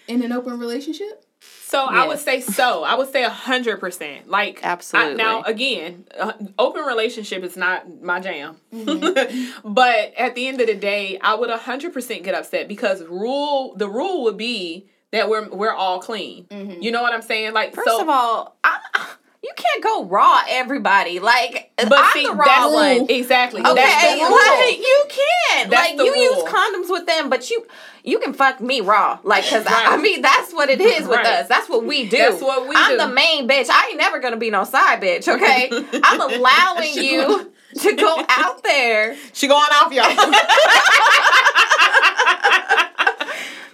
in 0.07 0.23
an 0.23 0.31
open 0.31 0.60
relationship? 0.60 1.25
So 1.71 1.86
I 1.86 2.05
would 2.05 2.19
say 2.19 2.41
so. 2.41 2.84
I 2.84 2.95
would 2.95 3.12
say 3.12 3.23
a 3.23 3.29
hundred 3.29 3.79
percent. 3.79 4.27
Like 4.29 4.60
I- 4.63 4.67
Absolutely. 4.67 5.15
now 5.15 5.41
again, 5.43 6.05
uh, 6.19 6.34
open 6.60 6.84
relationship 6.84 7.43
is 7.43 7.55
not 7.57 8.01
my 8.01 8.19
jam. 8.19 8.57
Mm-hmm. 8.73 9.51
but 9.73 10.13
at 10.17 10.36
the 10.36 10.47
end 10.47 10.60
of 10.62 10.67
the 10.67 10.75
day, 10.75 11.17
I 11.19 11.34
would 11.36 11.49
a 11.49 11.57
hundred 11.57 11.93
percent 11.93 12.23
get 12.23 12.36
upset 12.36 12.67
because 12.67 13.01
rule 13.03 13.73
the 13.75 13.88
rule 13.89 14.23
would 14.23 14.38
be 14.38 14.89
that 15.12 15.30
we're 15.30 15.47
we're 15.50 15.74
all 15.74 16.00
clean. 16.00 16.45
Mm-hmm. 16.45 16.82
You 16.82 16.91
know 16.91 17.02
what 17.02 17.13
I'm 17.13 17.21
saying? 17.21 17.54
Like 17.54 17.74
First 17.76 17.88
so. 17.89 18.02
of 18.02 18.10
all, 18.10 18.56
I, 18.63 18.78
you 19.43 19.52
can't 19.56 19.84
go 19.84 20.06
raw 20.06 20.41
everybody. 20.47 21.19
Like, 21.19 21.71
but 21.78 21.93
I'm 21.93 22.12
see, 22.13 22.26
the 22.26 22.34
raw 22.34 22.71
one. 22.74 23.08
exactly. 23.10 23.62
Okay, 23.62 23.74
That's 23.76 24.19
the 24.19 24.26
rule. 24.26 24.32
like 24.38 24.78
you 24.80 25.06
can. 25.10 25.69
That's 25.69 25.89
like 25.91 25.97
you 26.06 26.13
rule. 26.13 26.24
use 26.24 26.43
condoms 26.43 26.89
with 26.89 27.06
them, 27.08 27.30
but 27.30 27.50
you 27.50 27.65
you 28.04 28.17
can 28.19 28.34
fuck 28.34 28.60
me 28.62 28.82
raw. 28.82 29.19
Like, 29.24 29.43
cause 29.47 29.65
I, 29.67 29.93
I 29.93 29.97
mean 29.97 30.21
that's 30.21 30.54
what 30.54 30.69
it 30.69 30.82
is 30.82 31.02
with 31.08 31.17
Right. 31.17 31.26
us. 31.26 31.47
That's 31.47 31.69
what 31.69 31.86
we 31.86 32.08
do. 32.10 32.17
That's 32.17 32.41
what 32.41 32.67
we 32.67 32.76
I'm 32.76 32.91
do. 32.91 32.97
the 32.97 33.08
main 33.08 33.47
bitch. 33.47 33.69
I 33.69 33.89
ain't 33.89 33.97
never 33.97 34.19
gonna 34.19 34.38
be 34.38 34.50
no 34.50 34.63
side 34.63 35.02
bitch. 35.02 35.28
Okay, 35.28 35.69
I'm 36.04 36.21
allowing 36.21 36.93
you 36.93 37.52
to 37.80 37.95
go 37.95 38.24
out 38.28 38.63
there. 38.63 39.15
She 39.34 39.47
going 39.47 39.62
off, 39.71 39.91
y'all. 39.93 40.06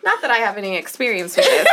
Not 0.07 0.21
that 0.21 0.31
I 0.31 0.37
have 0.37 0.57
any 0.57 0.75
experience 0.77 1.35
with 1.35 1.45
this. 1.45 1.67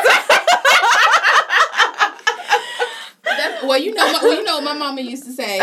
Well, 3.65 3.79
you 3.81 3.95
know, 3.95 4.05
my, 4.13 4.19
well, 4.23 4.35
you 4.35 4.45
know, 4.45 4.61
my 4.61 4.75
mama 4.75 5.01
used 5.01 5.25
to 5.25 5.33
say 5.33 5.59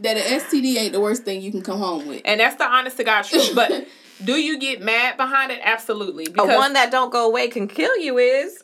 that 0.00 0.16
an 0.16 0.40
STD 0.40 0.76
ain't 0.76 0.92
the 0.92 1.00
worst 1.00 1.22
thing 1.24 1.40
you 1.40 1.50
can 1.52 1.62
come 1.62 1.78
home 1.78 2.06
with. 2.08 2.22
and 2.24 2.40
that's 2.40 2.56
the 2.56 2.64
honest 2.64 2.96
to 2.96 3.04
God 3.04 3.22
truth. 3.22 3.52
But 3.54 3.86
do 4.24 4.32
you 4.34 4.58
get 4.58 4.82
mad 4.82 5.16
behind 5.16 5.52
it? 5.52 5.60
Absolutely. 5.62 6.24
A 6.26 6.30
Because 6.30 6.56
one 6.58 6.72
that 6.72 6.90
don't 6.90 7.12
go 7.12 7.26
away 7.26 7.46
can 7.48 7.68
kill 7.68 7.96
you 7.98 8.18
is 8.18 8.62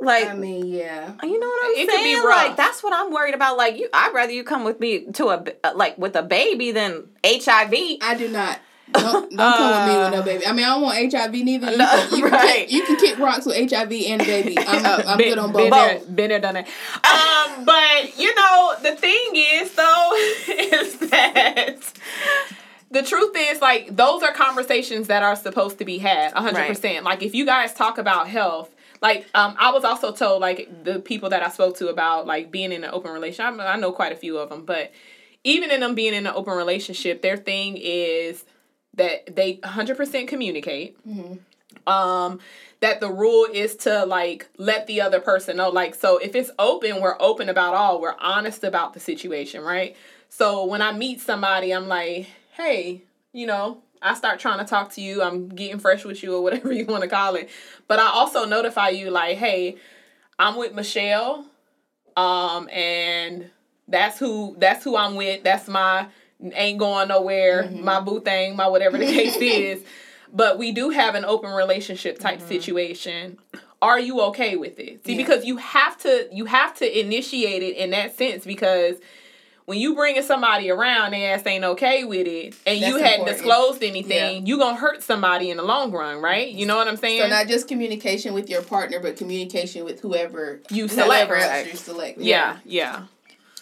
like. 0.00 0.28
I 0.28 0.34
mean, 0.34 0.66
yeah. 0.66 1.14
you 1.22 1.38
know 1.40 1.46
what 1.46 1.64
I'm 1.64 1.70
It 1.72 1.88
could 1.88 1.96
be 1.96 2.14
saying? 2.14 2.24
rough. 2.24 2.48
Like 2.48 2.56
that's 2.58 2.82
what 2.82 2.92
I'm 2.92 3.10
worried 3.10 3.34
about. 3.34 3.56
Like 3.56 3.78
you, 3.78 3.88
I'd 3.92 4.12
rather 4.14 4.32
you 4.32 4.44
come 4.44 4.64
with 4.64 4.78
me 4.80 5.06
to 5.12 5.28
a 5.28 5.38
b- 5.38 5.52
like 5.74 5.96
with 5.96 6.14
a 6.14 6.22
baby 6.22 6.72
than 6.72 7.08
HIV. 7.24 7.72
I 8.02 8.14
do 8.18 8.28
not. 8.28 8.58
Don't, 8.92 9.30
don't 9.30 9.38
come 9.56 9.86
with 9.86 9.94
me 9.94 10.02
with 10.02 10.12
no 10.12 10.22
baby. 10.22 10.46
I 10.46 10.52
mean, 10.52 10.64
I 10.64 10.68
don't 10.68 10.82
want 10.82 11.12
HIV 11.12 11.32
neither. 11.32 11.70
You, 11.70 11.76
No, 11.78 11.86
can, 11.86 12.18
you, 12.18 12.28
can 12.28 12.46
kick, 12.48 12.72
you 12.72 12.84
can 12.86 12.96
kick 12.96 13.18
rocks 13.18 13.46
with 13.46 13.56
HIV 13.56 13.92
and 13.92 14.20
a 14.22 14.24
baby. 14.24 14.58
I'm, 14.58 14.84
I'm 15.06 15.18
been, 15.18 15.28
good 15.30 15.38
on 15.38 15.52
been 15.52 15.70
both. 15.70 15.72
there, 15.72 16.00
been 16.14 16.28
there, 16.30 16.40
done 16.40 16.54
that. 16.54 16.66
Um, 17.04 17.64
but 17.64 18.18
you 18.18 18.34
know, 18.34 18.74
the 18.82 18.96
thing 18.96 19.30
is 19.34 19.72
though, 19.74 20.10
is 20.48 20.98
that 21.10 21.76
the 22.90 23.02
truth 23.02 23.34
is 23.36 23.60
like 23.60 23.94
those 23.94 24.22
are 24.22 24.32
conversations 24.32 25.06
that 25.06 25.22
are 25.22 25.36
supposed 25.36 25.78
to 25.78 25.84
be 25.84 25.98
had 25.98 26.32
hundred 26.32 26.56
Right. 26.58 26.68
percent. 26.68 27.04
Like 27.04 27.22
if 27.22 27.34
you 27.34 27.46
guys 27.46 27.72
talk 27.74 27.98
about 27.98 28.28
health. 28.28 28.70
Like 29.02 29.26
um, 29.34 29.54
I 29.58 29.70
was 29.72 29.82
also 29.82 30.12
told, 30.12 30.42
like 30.42 30.84
the 30.84 30.98
people 31.00 31.30
that 31.30 31.42
I 31.42 31.48
spoke 31.48 31.78
to 31.78 31.88
about 31.88 32.26
like 32.26 32.50
being 32.50 32.70
in 32.70 32.84
an 32.84 32.90
open 32.92 33.10
relationship. 33.12 33.58
I, 33.58 33.68
I 33.72 33.76
know 33.76 33.92
quite 33.92 34.12
a 34.12 34.14
few 34.16 34.36
of 34.36 34.50
them, 34.50 34.66
but 34.66 34.92
even 35.42 35.70
in 35.70 35.80
them 35.80 35.94
being 35.94 36.12
in 36.12 36.26
an 36.26 36.34
open 36.36 36.52
relationship, 36.54 37.22
their 37.22 37.38
thing 37.38 37.78
is 37.80 38.44
that 39.00 39.34
they 39.34 39.54
100% 39.56 40.28
communicate. 40.28 40.96
Um 41.86 42.38
that 42.80 43.00
the 43.00 43.10
rule 43.10 43.46
is 43.52 43.76
to 43.76 44.04
like 44.04 44.48
let 44.56 44.86
the 44.86 45.00
other 45.00 45.20
person 45.20 45.56
know. 45.56 45.70
Like 45.70 45.94
so 45.94 46.18
if 46.18 46.34
it's 46.34 46.50
open 46.58 47.00
we're 47.00 47.16
open 47.20 47.48
about 47.48 47.74
all. 47.74 48.00
We're 48.00 48.16
honest 48.20 48.62
about 48.64 48.92
the 48.92 49.00
situation 49.00 49.62
right? 49.62 49.96
So 50.28 50.64
when 50.66 50.82
i 50.82 50.92
meet 50.92 51.20
somebody 51.20 51.72
i'm 51.72 51.88
like 51.88 52.26
hey 52.52 53.02
you 53.32 53.46
know 53.46 53.78
i 54.02 54.14
start 54.14 54.38
trying 54.38 54.58
to 54.58 54.64
talk 54.64 54.92
to 54.92 55.00
you. 55.00 55.22
I'm 55.22 55.48
getting 55.48 55.78
fresh 55.80 56.04
with 56.04 56.22
you 56.22 56.36
or 56.36 56.42
whatever 56.42 56.72
you 56.78 56.84
want 56.84 57.02
to 57.02 57.08
call 57.08 57.34
it. 57.36 57.48
But 57.88 57.98
i 57.98 58.08
also 58.08 58.44
notify 58.44 58.90
you 58.90 59.10
like 59.10 59.38
hey 59.38 59.76
i'm 60.38 60.56
with 60.56 60.74
michelle 60.74 61.46
um 62.16 62.68
and 62.70 63.50
that's 63.88 64.18
who 64.18 64.54
that's 64.58 64.84
who 64.84 64.96
i'm 64.96 65.14
with. 65.16 65.42
That's 65.42 65.66
my 65.68 66.06
ain't 66.54 66.78
going 66.78 67.08
nowhere. 67.08 67.64
Mm-hmm. 67.64 67.84
My 67.84 68.00
boo 68.00 68.20
thing 68.20 68.56
my 68.56 68.68
whatever 68.68 68.98
the 68.98 69.06
case 69.06 69.36
is. 69.40 69.84
But 70.32 70.58
we 70.58 70.72
do 70.72 70.90
have 70.90 71.14
an 71.14 71.24
open 71.24 71.50
relationship 71.50 72.18
type 72.18 72.38
mm-hmm. 72.38 72.48
situation. 72.48 73.38
Are 73.82 73.98
you 73.98 74.20
okay 74.22 74.56
with 74.56 74.78
it? 74.78 75.04
See 75.06 75.12
Yeah. 75.12 75.16
because 75.18 75.44
you 75.44 75.56
have 75.56 75.98
to 75.98 76.28
you 76.32 76.44
have 76.44 76.74
to 76.76 77.00
initiate 77.00 77.62
it 77.62 77.76
in 77.76 77.90
that 77.90 78.16
sense 78.16 78.44
because 78.44 78.96
when 79.64 79.78
you 79.78 79.94
bringing 79.94 80.22
somebody 80.22 80.68
around 80.70 81.14
and 81.14 81.22
ass 81.22 81.46
ain't 81.46 81.64
okay 81.64 82.02
with 82.04 82.26
it 82.26 82.56
and 82.66 82.78
you 82.80 82.94
That's 82.98 83.02
hadn't 83.04 83.20
important. 83.20 83.36
disclosed 83.38 83.82
anything 83.82 84.46
you 84.46 84.58
gonna 84.58 84.76
hurt 84.76 85.02
somebody 85.02 85.50
in 85.50 85.56
the 85.56 85.62
long 85.62 85.92
run 85.92 86.20
right? 86.20 86.48
You 86.48 86.66
know 86.66 86.76
what 86.76 86.88
i'm 86.88 86.96
saying? 86.96 87.22
So 87.22 87.28
not 87.28 87.46
just 87.48 87.68
communication 87.68 88.34
with 88.34 88.50
your 88.50 88.62
partner, 88.62 89.00
but 89.00 89.16
communication 89.16 89.84
with 89.84 90.00
whoever 90.00 90.60
You 90.70 90.88
select. 90.88 91.28
whoever 91.28 91.36
else 91.36 91.66
you 91.68 91.76
select. 91.76 92.18
yeah. 92.18 92.58
yeah 92.64 93.04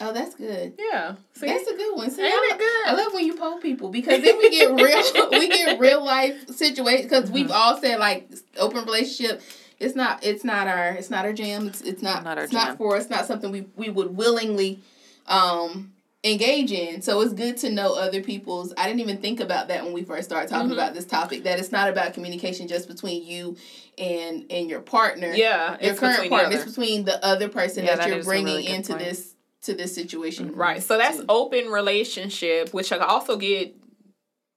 Oh, 0.00 0.12
that's 0.12 0.34
good. 0.34 0.74
yeah 0.78 1.16
See? 1.34 1.46
That's 1.46 1.68
a 1.68 1.74
good 1.76 1.96
one. 1.96 2.10
See, 2.10 2.22
Ain't 2.22 2.32
I, 2.32 2.50
it 2.54 2.58
good? 2.58 2.86
I 2.86 2.94
love 3.02 3.12
when 3.14 3.26
you 3.26 3.34
poll 3.36 3.58
people 3.58 3.88
because 3.90 4.22
then 4.22 4.38
we 4.38 4.50
get 4.50 4.70
real, 4.72 5.30
we 5.30 5.48
get 5.48 5.78
real 5.80 6.04
life 6.04 6.48
situations 6.50 7.04
because 7.10 7.30
we've 7.30 7.50
all 7.50 7.76
said 7.80 7.98
like 7.98 8.28
open 8.58 8.84
relationship. 8.84 9.42
It's 9.80 9.94
not. 9.94 10.24
It's 10.24 10.44
not 10.44 10.66
our. 10.66 10.90
It's 10.90 11.10
not 11.10 11.24
our 11.24 11.32
jam. 11.32 11.68
It's, 11.68 11.80
it's 11.82 12.02
not. 12.02 12.24
Not 12.24 12.38
our 12.38 12.44
it's 12.44 12.52
jam. 12.52 12.66
not 12.68 12.78
for 12.78 12.96
us. 12.96 13.08
Not 13.10 13.26
something 13.26 13.50
we 13.52 13.66
we 13.76 13.88
would 13.90 14.16
willingly, 14.16 14.80
um, 15.26 15.92
engage 16.24 16.72
in. 16.72 17.00
So 17.02 17.20
it's 17.20 17.32
good 17.32 17.56
to 17.58 17.70
know 17.70 17.94
other 17.94 18.20
people's. 18.22 18.72
I 18.76 18.86
didn't 18.88 19.00
even 19.00 19.18
think 19.18 19.38
about 19.40 19.68
that 19.68 19.84
when 19.84 19.92
we 19.92 20.02
first 20.02 20.28
started 20.28 20.48
talking 20.50 20.70
Mhm. 20.70 20.74
about 20.74 20.94
this 20.94 21.04
topic. 21.04 21.44
That 21.44 21.58
it's 21.60 21.70
not 21.70 21.88
about 21.88 22.12
communication 22.14 22.66
just 22.66 22.88
between 22.88 23.24
you 23.24 23.56
and 23.96 24.44
and 24.50 24.68
your 24.68 24.80
partner. 24.80 25.32
yeah 25.32 25.70
Your 25.80 25.92
it's 25.92 26.00
current 26.00 26.28
partner. 26.28 26.56
It's 26.56 26.64
between 26.64 27.04
the 27.04 27.24
other 27.24 27.48
person 27.48 27.84
Yeah, 27.84 27.96
that, 27.96 28.08
that 28.08 28.14
you're 28.16 28.24
bringing 28.24 28.46
really 28.46 28.66
into 28.66 28.94
point. 28.94 29.04
this 29.04 29.34
to 29.62 29.74
this 29.74 29.94
situation. 29.94 30.52
Right. 30.54 30.82
So 30.82 30.96
that's 30.98 31.18
too. 31.18 31.24
open 31.28 31.66
relationship, 31.68 32.72
which 32.72 32.92
I 32.92 32.98
also 32.98 33.36
get 33.36 33.74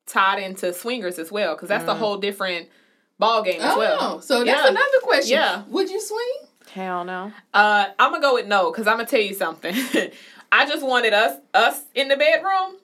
tied 0.08 0.42
into 0.44 0.74
swingers 0.74 1.18
as 1.20 1.32
well, 1.32 1.56
because 1.56 1.70
that's 1.70 1.88
a 1.88 1.96
whole 1.96 2.18
different 2.18 2.70
ball 3.20 3.44
game 3.44 3.62
as 3.62 3.74
Oh, 3.76 3.80
well. 3.80 4.22
so 4.22 4.44
that's 4.44 4.64
Yeah. 4.64 4.70
another 4.70 5.00
question. 5.02 5.34
Yeah. 5.38 5.64
Would 5.70 5.90
you 5.90 6.02
swing? 6.02 6.48
Hell 6.72 7.04
no. 7.04 7.32
Uh, 7.54 7.88
I'm 8.00 8.12
gonna 8.12 8.22
go 8.22 8.34
with 8.36 8.48
no, 8.48 8.72
because 8.72 8.88
I'm 8.88 8.98
gonna 8.98 9.08
tell 9.08 9.20
you 9.22 9.34
something. 9.34 9.76
I 10.52 10.66
just 10.66 10.84
wanted 10.86 11.14
us 11.14 11.40
us 11.54 11.82
in 11.96 12.08
the 12.08 12.18
bedroom. 12.18 12.78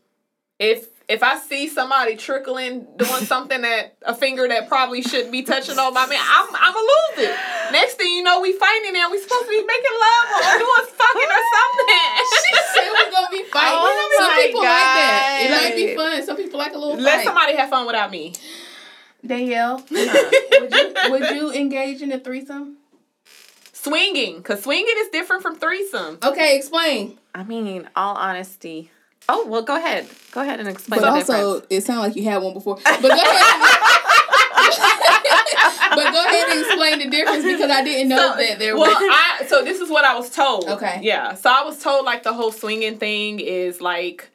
If 0.59 0.87
if 1.09 1.23
I 1.23 1.37
see 1.39 1.69
somebody 1.69 2.17
trickling 2.17 2.85
doing 2.97 3.23
something 3.23 3.61
that 3.61 3.95
a 4.01 4.13
finger 4.13 4.47
that 4.47 4.67
probably 4.67 5.01
shouldn't 5.01 5.31
be 5.31 5.41
touching 5.41 5.79
on 5.79 5.93
my 5.93 6.05
man, 6.05 6.19
I'm 6.21 6.47
I'm 6.53 6.73
gonna 6.73 6.87
lose 7.15 7.29
it. 7.29 7.35
Next 7.71 7.93
thing 7.93 8.11
you 8.11 8.23
know, 8.23 8.41
we 8.41 8.51
fighting 8.53 8.91
and 8.95 9.11
we 9.11 9.19
supposed 9.19 9.43
to 9.43 9.49
be 9.49 9.63
making 9.63 9.95
love 9.99 10.27
or 10.35 10.59
doing 10.59 10.87
fucking 10.91 11.31
or 11.31 11.43
something. 11.55 12.03
She 12.47 12.55
said 12.73 12.89
we're 12.91 13.11
gonna 13.11 13.27
be 13.31 13.43
fighting. 13.43 13.79
Oh 13.79 14.15
Some 14.17 14.27
my 14.27 14.43
people 14.45 14.61
like 14.61 14.67
that. 14.67 15.39
It 15.41 15.51
might 15.51 15.75
be 15.75 15.95
fun. 15.95 16.23
Some 16.25 16.37
people 16.37 16.59
like 16.59 16.73
a 16.73 16.77
little 16.77 16.97
Let 16.97 17.17
fight. 17.17 17.25
somebody 17.25 17.55
have 17.55 17.69
fun 17.69 17.85
without 17.87 18.11
me. 18.11 18.33
Danielle, 19.25 19.83
would 19.91 20.73
you 20.73 20.93
would 21.09 21.29
you 21.35 21.53
engage 21.53 22.01
in 22.01 22.11
a 22.11 22.19
threesome? 22.19 22.77
swinging, 23.73 24.37
because 24.37 24.63
swinging 24.63 24.95
is 24.97 25.07
different 25.09 25.41
from 25.41 25.55
threesome. 25.55 26.17
Okay, 26.21 26.57
explain. 26.57 27.17
I 27.33 27.43
mean, 27.43 27.87
all 27.95 28.15
honesty. 28.15 28.91
Oh 29.29 29.45
well, 29.47 29.61
go 29.61 29.75
ahead. 29.75 30.07
Go 30.31 30.41
ahead 30.41 30.59
and 30.59 30.69
explain 30.69 31.01
But 31.01 31.05
the 31.05 31.11
also, 31.11 31.61
difference. 31.61 31.65
it 31.69 31.83
sounded 31.83 32.01
like 32.01 32.15
you 32.15 32.23
had 32.23 32.41
one 32.41 32.53
before. 32.53 32.75
But 32.75 33.01
go 33.01 33.09
ahead. 33.09 33.77
but 35.95 36.11
go 36.11 36.25
ahead 36.25 36.49
and 36.49 36.59
explain 36.59 36.99
the 36.99 37.09
difference 37.09 37.43
because 37.43 37.71
I 37.71 37.83
didn't 37.83 38.09
know 38.09 38.35
that 38.37 38.59
there 38.59 38.75
well, 38.75 38.89
was. 38.89 38.97
I 38.99 39.45
so 39.47 39.63
this 39.63 39.79
is 39.79 39.89
what 39.89 40.05
I 40.05 40.15
was 40.15 40.29
told. 40.29 40.69
Okay. 40.69 40.99
Yeah. 41.03 41.33
So 41.33 41.49
I 41.49 41.63
was 41.63 41.81
told 41.81 42.05
like 42.05 42.23
the 42.23 42.33
whole 42.33 42.51
swinging 42.51 42.97
thing 42.97 43.39
is 43.39 43.81
like 43.81 44.29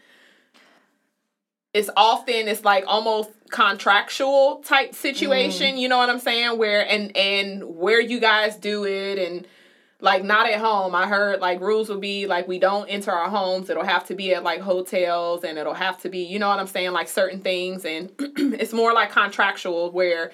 it's 1.72 1.88
often 1.96 2.48
it's 2.48 2.64
like 2.64 2.85
almost 2.87 3.31
contractual 3.50 4.62
type 4.64 4.94
situation, 4.94 5.76
mm. 5.76 5.78
you 5.78 5.88
know 5.88 5.98
what 5.98 6.11
I'm 6.11 6.18
saying? 6.18 6.59
Where 6.59 6.87
and 6.87 7.16
and 7.16 7.76
where 7.76 8.00
you 8.00 8.20
guys 8.20 8.57
do 8.57 8.85
it 8.85 9.18
and 9.18 9.46
like 10.03 10.25
not 10.25 10.51
at 10.51 10.59
home. 10.59 10.95
I 10.95 11.07
heard 11.07 11.41
like 11.41 11.61
rules 11.61 11.88
will 11.88 12.01
be 12.01 12.27
like 12.27 12.47
we 12.49 12.59
don't 12.59 12.87
enter 12.88 13.11
our 13.12 13.31
homes. 13.31 13.71
It'll 13.71 13.85
have 13.85 14.07
to 14.09 14.15
be 14.15 14.35
at 14.35 14.43
like 14.43 14.61
hotels 14.61 15.45
and 15.45 15.57
it'll 15.57 15.73
have 15.75 15.97
to 16.03 16.09
be, 16.11 16.19
you 16.25 16.38
know 16.38 16.49
what 16.49 16.59
I'm 16.59 16.67
saying, 16.67 16.91
like 16.93 17.09
certain 17.09 17.41
things 17.41 17.85
and 17.87 18.11
it's 18.19 18.73
more 18.75 18.93
like 18.93 19.12
contractual 19.12 19.91
where 19.93 20.33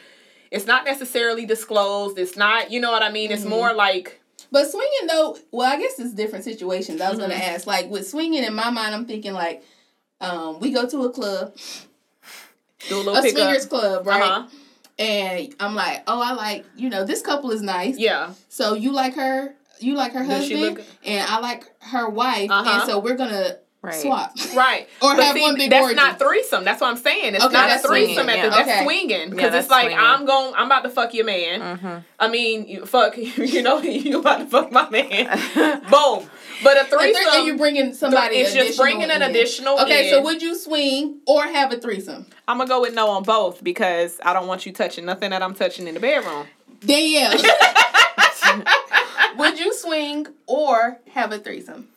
it's 0.50 0.66
not 0.66 0.84
necessarily 0.86 1.44
disclosed. 1.46 2.18
It's 2.18 2.36
not, 2.36 2.70
you 2.72 2.80
know 2.80 2.90
what 2.90 3.02
I 3.02 3.12
mean? 3.12 3.30
It's 3.30 3.44
more 3.44 3.74
like 3.74 4.20
But 4.50 4.70
swinging 4.70 5.06
though, 5.06 5.36
well, 5.52 5.70
I 5.70 5.78
guess 5.78 5.98
it's 5.98 6.14
different 6.14 6.44
situations. 6.46 7.02
I 7.02 7.10
was 7.10 7.18
Mm-hmm. 7.18 7.28
gonna 7.30 7.42
ask, 7.44 7.66
like 7.66 7.90
with 7.90 8.08
swinging 8.08 8.44
in 8.44 8.54
my 8.54 8.70
mind, 8.70 8.94
I'm 8.94 9.04
thinking 9.04 9.34
like, 9.34 9.62
um, 10.22 10.58
we 10.60 10.72
go 10.72 10.88
to 10.88 11.04
a 11.04 11.10
club, 11.12 11.54
do 12.88 12.96
a 12.96 12.96
little 12.96 13.16
a 13.16 13.22
swingers 13.28 13.66
club, 13.66 14.06
right? 14.06 14.22
Uh-huh. 14.22 14.48
And 14.98 15.54
I'm 15.60 15.74
like, 15.74 16.02
oh, 16.06 16.20
I 16.20 16.32
like, 16.32 16.66
you 16.76 16.90
know, 16.90 17.04
this 17.04 17.22
couple 17.22 17.50
is 17.52 17.62
nice. 17.62 17.96
Yeah. 17.98 18.32
So 18.48 18.74
you 18.74 18.92
like 18.92 19.14
her, 19.14 19.54
you 19.80 19.94
like 19.94 20.12
her 20.12 20.24
Does 20.26 20.46
she 20.46 20.54
husband, 20.56 20.78
look- 20.78 20.86
and 21.04 21.28
I 21.30 21.38
like 21.38 21.64
her 21.82 22.08
wife, 22.08 22.50
Uh-huh. 22.50 22.70
and 22.80 22.82
so 22.90 22.98
we're 22.98 23.14
gonna 23.16 23.56
Right. 23.80 23.94
swap. 23.94 24.32
Right. 24.56 24.88
Or 25.02 25.14
But 25.14 25.22
have 25.24 25.36
see, 25.36 25.40
one 25.42 25.54
big 25.54 25.70
That's 25.70 25.84
orgy. 25.84 25.94
not 25.94 26.18
threesome. 26.18 26.64
That's 26.64 26.80
what 26.80 26.90
I'm 26.90 26.96
saying. 26.96 27.36
It's 27.36 27.44
Okay, 27.44 27.52
not 27.54 27.70
a 27.70 27.78
threesome 27.78 28.24
swinging, 28.24 28.28
at 28.30 28.42
the 28.42 28.48
yeah. 28.48 28.48
that's 28.48 28.68
Okay. 28.68 28.82
swinging. 28.84 29.30
Because 29.30 29.52
Yeah, 29.52 29.58
it's 29.60 29.70
like 29.70 29.82
swinging. 29.86 29.98
I'm 30.04 30.24
going 30.26 30.52
I'm 30.56 30.66
about 30.66 30.82
to 30.82 30.88
fuck 30.90 31.14
your 31.14 31.24
man. 31.24 31.60
Mm-hmm. 31.60 31.96
I 32.18 32.28
mean 32.28 32.66
you 32.66 32.86
fuck 32.86 33.16
you 33.16 33.62
know 33.62 33.78
you 33.80 34.18
about 34.18 34.38
to 34.38 34.46
fuck 34.46 34.72
my 34.72 34.90
man. 34.90 35.28
Boom. 35.88 36.28
But 36.62 36.76
a 36.76 36.80
A 36.80 36.84
threesome, 36.84 37.22
threesome 37.22 37.46
you 37.46 37.56
bringing 37.56 37.94
somebody. 37.94 38.36
it's 38.36 38.52
just 38.54 38.78
bringing 38.78 39.10
an 39.10 39.22
in. 39.22 39.30
additional 39.30 39.78
Okay, 39.80 40.08
in. 40.08 40.14
so 40.14 40.22
would 40.22 40.42
you 40.42 40.54
swing 40.56 41.20
or 41.26 41.44
have 41.44 41.72
a 41.72 41.76
threesome? 41.78 42.26
I'm 42.46 42.58
gonna 42.58 42.68
go 42.68 42.80
with 42.80 42.94
no 42.94 43.08
on 43.10 43.22
both 43.22 43.62
because 43.62 44.18
I 44.24 44.32
don't 44.32 44.46
want 44.46 44.66
you 44.66 44.72
touching 44.72 45.04
nothing 45.04 45.30
that 45.30 45.42
I'm 45.42 45.54
touching 45.54 45.86
in 45.86 45.94
the 45.94 46.00
bedroom. 46.00 46.46
Damn. 46.80 47.38
would 49.36 49.58
you 49.58 49.72
swing 49.74 50.26
or 50.46 50.98
have 51.12 51.32
a 51.32 51.38
threesome? 51.38 51.88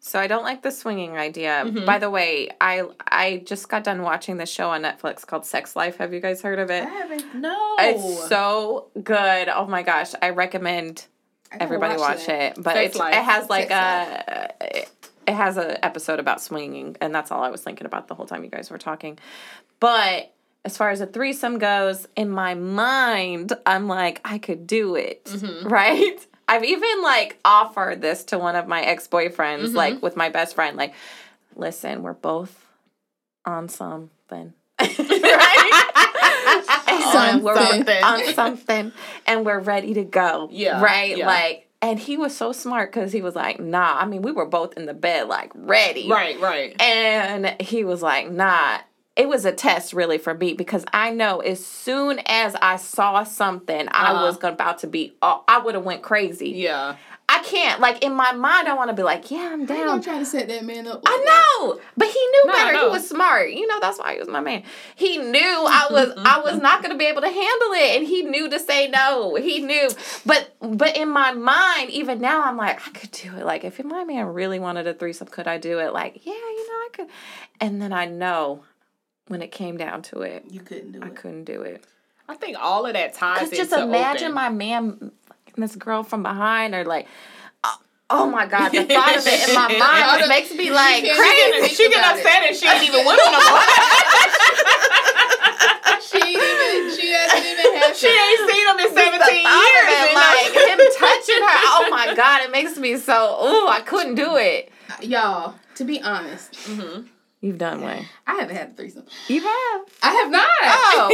So 0.00 0.18
I 0.18 0.26
don't 0.26 0.42
like 0.44 0.62
the 0.62 0.70
swinging 0.70 1.16
idea. 1.18 1.64
Mm-hmm. 1.66 1.84
By 1.84 1.98
the 1.98 2.08
way, 2.08 2.48
I 2.60 2.84
I 3.06 3.42
just 3.44 3.68
got 3.68 3.84
done 3.84 4.02
watching 4.02 4.38
the 4.38 4.46
show 4.46 4.70
on 4.70 4.82
Netflix 4.82 5.26
called 5.26 5.44
Sex 5.44 5.76
Life. 5.76 5.96
Have 5.98 6.14
you 6.14 6.20
guys 6.20 6.40
heard 6.40 6.58
of 6.58 6.70
it? 6.70 6.84
I 6.84 6.88
haven't. 6.88 7.34
No. 7.34 7.76
It's 7.78 8.28
so 8.28 8.86
good. 9.02 9.48
Oh 9.48 9.66
my 9.66 9.82
gosh, 9.82 10.12
I 10.22 10.30
recommend 10.30 11.06
everybody 11.52 11.98
watch, 11.98 12.28
it. 12.28 12.54
But 12.56 12.74
Sex 12.74 12.96
it 12.96 13.14
has 13.14 13.48
like 13.48 13.70
a 13.70 14.84
it 15.26 15.34
has 15.34 15.56
an 15.56 15.76
episode 15.82 16.18
about 16.20 16.40
swinging, 16.40 16.96
and 17.00 17.14
that's 17.14 17.30
all 17.30 17.42
I 17.42 17.50
was 17.50 17.62
thinking 17.62 17.86
about 17.86 18.08
the 18.08 18.14
whole 18.14 18.26
time 18.26 18.44
you 18.44 18.50
guys 18.50 18.70
were 18.70 18.78
talking. 18.78 19.18
But 19.80 20.32
as 20.64 20.76
far 20.76 20.90
as 20.90 21.00
a 21.00 21.06
threesome 21.06 21.58
goes, 21.58 22.06
in 22.16 22.30
my 22.30 22.54
mind, 22.54 23.52
I'm 23.66 23.86
like, 23.88 24.20
I 24.24 24.38
could 24.38 24.66
do 24.66 24.94
it, 24.96 25.24
Mm-hmm. 25.26 25.68
right? 25.68 26.26
I've 26.48 26.64
even 26.64 27.02
like 27.02 27.38
offered 27.44 28.00
this 28.00 28.24
to 28.24 28.38
one 28.38 28.56
of 28.56 28.66
my 28.66 28.80
ex 28.82 29.06
boyfriends, 29.06 29.66
Mm-hmm. 29.68 29.76
like 29.76 30.02
with 30.02 30.16
my 30.16 30.30
best 30.30 30.54
friend, 30.54 30.76
like, 30.78 30.94
listen, 31.54 32.02
we're 32.02 32.14
both 32.14 32.64
on 33.44 33.68
something. 33.68 34.54
Right? 37.14 37.34
And 37.34 37.42
we're 37.42 37.54
Something. 37.54 38.02
on 38.04 38.34
something 38.34 38.92
and 39.26 39.44
we're 39.46 39.60
ready 39.60 39.94
to 39.94 40.04
go. 40.04 40.48
Yeah, 40.50 40.82
Right? 40.82 41.16
yeah. 41.16 41.26
Like, 41.26 41.68
and 41.80 41.98
he 41.98 42.16
was 42.16 42.36
so 42.36 42.52
smart 42.52 42.92
because 42.92 43.12
he 43.12 43.22
was 43.22 43.36
like, 43.36 43.60
nah. 43.60 43.96
I 43.98 44.04
mean, 44.06 44.22
we 44.22 44.32
were 44.32 44.46
both 44.46 44.76
in 44.76 44.86
the 44.86 44.94
bed, 44.94 45.28
like, 45.28 45.52
ready. 45.54 46.08
Right, 46.10 46.38
right. 46.40 46.74
And 46.82 47.56
he 47.60 47.84
was 47.84 48.02
like, 48.02 48.30
nah. 48.30 48.78
It 49.14 49.28
was 49.28 49.44
a 49.44 49.50
test 49.52 49.92
really 49.92 50.18
for 50.18 50.32
me 50.32 50.54
because 50.54 50.84
I 50.92 51.10
know 51.10 51.40
as 51.40 51.64
soon 51.64 52.20
as 52.26 52.54
I 52.62 52.76
saw 52.76 53.24
something, 53.24 53.88
I 53.90 54.12
Uh-huh. 54.12 54.24
was 54.26 54.38
about 54.44 54.78
to 54.78 54.86
be, 54.86 55.14
oh, 55.22 55.42
I 55.48 55.58
would 55.58 55.74
have 55.74 55.84
went 55.84 56.02
crazy. 56.02 56.50
Yeah. 56.50 56.94
I 57.48 57.50
can't. 57.50 57.80
Like 57.80 58.04
in 58.04 58.12
my 58.12 58.32
mind, 58.32 58.68
I 58.68 58.74
want 58.74 58.90
to 58.90 58.94
be 58.94 59.02
like, 59.02 59.30
yeah, 59.30 59.50
I'm 59.52 59.64
down. 59.66 59.80
I'm 59.80 59.86
down. 59.86 60.02
trying 60.02 60.18
to 60.20 60.24
set 60.26 60.48
that 60.48 60.64
man 60.64 60.86
up. 60.86 61.02
I 61.06 61.16
know, 61.60 61.80
but 61.96 62.08
he 62.08 62.18
knew 62.18 62.42
No, 62.46 62.52
I 62.52 62.56
better. 62.56 62.78
He 62.78 62.88
was 62.88 63.08
smart. 63.08 63.50
You 63.50 63.66
know, 63.66 63.78
that's 63.80 63.98
why 63.98 64.14
he 64.14 64.18
was 64.18 64.28
my 64.28 64.40
man. 64.40 64.62
He 64.96 65.18
knew 65.18 65.40
I 65.68 65.86
was 65.90 66.12
I 66.16 66.40
was 66.40 66.60
not 66.60 66.82
going 66.82 66.92
to 66.92 66.98
be 66.98 67.06
able 67.06 67.22
to 67.22 67.28
handle 67.28 67.72
it, 67.72 67.98
and 67.98 68.06
he 68.06 68.22
knew 68.22 68.48
to 68.50 68.58
say 68.58 68.88
no. 68.88 69.34
He 69.36 69.60
knew, 69.60 69.88
but 70.26 70.54
but 70.60 70.96
in 70.96 71.08
my 71.08 71.32
mind, 71.32 71.90
even 71.90 72.20
now, 72.20 72.42
I'm 72.42 72.56
like, 72.56 72.86
I 72.86 72.90
could 72.90 73.10
do 73.12 73.36
it. 73.36 73.44
Like 73.44 73.64
if 73.64 73.82
my 73.84 74.04
man 74.04 74.26
really 74.26 74.58
wanted 74.58 74.86
a 74.86 74.94
threesome, 74.94 75.28
could 75.28 75.46
I 75.46 75.58
do 75.58 75.78
it? 75.78 75.92
Like 75.92 76.26
yeah, 76.26 76.32
you 76.32 76.68
know, 76.68 76.74
I 76.74 76.88
could. 76.92 77.06
And 77.60 77.80
then 77.80 77.92
I 77.92 78.06
know 78.06 78.62
when 79.28 79.42
it 79.42 79.52
came 79.52 79.76
down 79.76 80.02
to 80.02 80.22
it, 80.22 80.44
You 80.50 80.60
couldn't 80.60 80.92
do 80.92 81.00
I 81.02 81.06
it. 81.06 81.12
I 81.12 81.14
couldn't 81.14 81.44
do 81.44 81.62
it. 81.62 81.84
I 82.28 82.34
think 82.34 82.56
all 82.60 82.84
of 82.86 82.92
that 82.92 83.14
ties 83.14 83.40
Cause 83.40 83.50
just 83.50 83.72
imagine 83.72 84.24
open. 84.26 84.34
my 84.34 84.48
man 84.50 85.12
fucking 85.26 85.54
this 85.56 85.76
girl 85.76 86.02
from 86.02 86.22
behind 86.22 86.74
or 86.74 86.84
like. 86.84 87.06
Oh- 88.10 88.30
my 88.30 88.46
god, 88.46 88.70
the 88.70 88.84
thought 88.84 89.16
of 89.16 89.26
it 89.26 89.48
in 89.48 89.54
my 89.54 89.68
mind 89.78 90.04
just 90.20 90.28
makes 90.28 90.50
me 90.54 90.70
like 90.70 91.02
can't- 91.04 91.18
crazy. 91.18 91.60
think 91.60 91.72
she 91.76 91.88
get 91.88 91.98
about 91.98 92.16
it. 92.16 92.20
upset 92.24 92.42
and 92.48 92.56
she 92.56 92.66
ain't 92.66 92.82
even 92.84 93.04
with 93.06 93.18
him 93.18 93.32
no 93.32 93.38
more. 93.50 93.60
She 96.00 96.16
ain't 96.16 96.28
even. 96.30 96.90
She 96.96 97.08
hasn't 97.12 97.44
even 97.44 97.74
had. 97.76 97.92
she 97.94 98.06
ain't 98.06 98.50
seen 98.50 98.66
him 98.66 98.78
in 98.80 98.88
17 98.94 98.96
the 98.96 99.04
years. 99.04 99.20
of 99.20 99.24
it, 99.92 99.98
and, 100.08 100.14
like 100.14 100.52
him 100.54 100.78
touching 100.98 101.42
her. 101.42 101.58
Oh 101.76 101.84
my 101.90 102.14
god, 102.14 102.40
it 102.44 102.50
makes 102.50 102.78
me 102.78 102.96
so. 102.96 103.36
Ooh, 103.44 103.68
I 103.68 103.80
couldn't 103.84 104.14
do 104.14 104.36
it. 104.36 104.70
Y'all, 105.02 105.54
to 105.74 105.84
be 105.84 106.00
honest, 106.00 106.56
You've 107.40 107.58
done 107.58 107.82
way. 107.82 108.06
I 108.26 108.34
haven't 108.36 108.56
had 108.56 108.70
a 108.70 108.72
threesome. 108.72 109.04
You 109.28 109.42
have. 109.42 109.82
I 110.02 110.12
have 110.12 110.30
not. 110.30 110.48
Oh. 110.64 111.10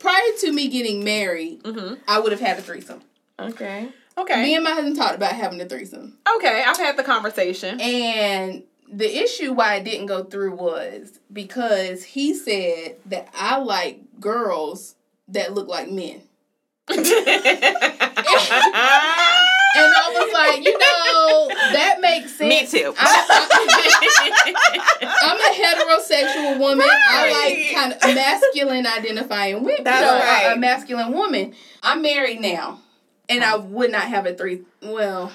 Prior 0.00 0.32
to 0.40 0.52
me 0.52 0.66
getting 0.68 1.04
married, 1.04 1.62
Mhm. 1.62 1.98
I 2.08 2.18
would 2.18 2.32
have 2.32 2.40
had 2.40 2.58
a 2.58 2.62
threesome. 2.62 3.02
Okay. 3.50 3.88
Okay. 4.18 4.42
Me 4.42 4.54
and 4.54 4.64
my 4.64 4.72
husband 4.72 4.96
talked 4.96 5.14
about 5.14 5.32
having 5.32 5.60
a 5.60 5.64
threesome. 5.64 6.18
okay, 6.36 6.62
I've 6.66 6.76
had 6.76 6.96
the 6.96 7.02
conversation. 7.02 7.80
And 7.80 8.62
the 8.92 9.22
issue 9.22 9.52
why 9.54 9.76
it 9.76 9.84
didn't 9.84 10.06
go 10.06 10.24
through 10.24 10.54
was 10.54 11.18
because 11.32 12.04
he 12.04 12.34
said 12.34 12.96
that 13.06 13.28
I 13.34 13.56
like 13.58 14.20
girls 14.20 14.96
that 15.28 15.54
look 15.54 15.66
like 15.68 15.90
men. 15.90 16.22
And 19.74 19.90
I 19.90 20.12
was 20.12 20.30
like, 20.34 20.62
you 20.64 20.78
know, 20.78 21.48
that 21.72 21.98
makes 22.02 22.36
sense. 22.36 22.48
Me 22.48 22.66
too. 22.66 22.92
I, 22.98 23.08
am 25.22 25.40
a 25.40 25.54
heterosexual 25.56 26.58
woman. 26.58 26.86
I 26.90 27.30
like 27.32 27.72
kind 27.74 27.92
of 27.94 28.02
masculine 28.14 28.86
identifying 28.86 29.64
women. 29.64 29.82
That's 29.84 30.10
a- 30.10 30.14
right. 30.26 30.52
a 30.54 30.56
masculine 30.60 31.12
woman. 31.12 31.54
I'm 31.82 32.02
married 32.02 32.40
now, 32.40 32.80
and 33.32 33.44
I 33.44 33.56
would 33.56 33.90
not 33.90 34.02
have 34.04 34.26
a 34.26 34.34
three. 34.34 34.62
Well, 34.82 35.32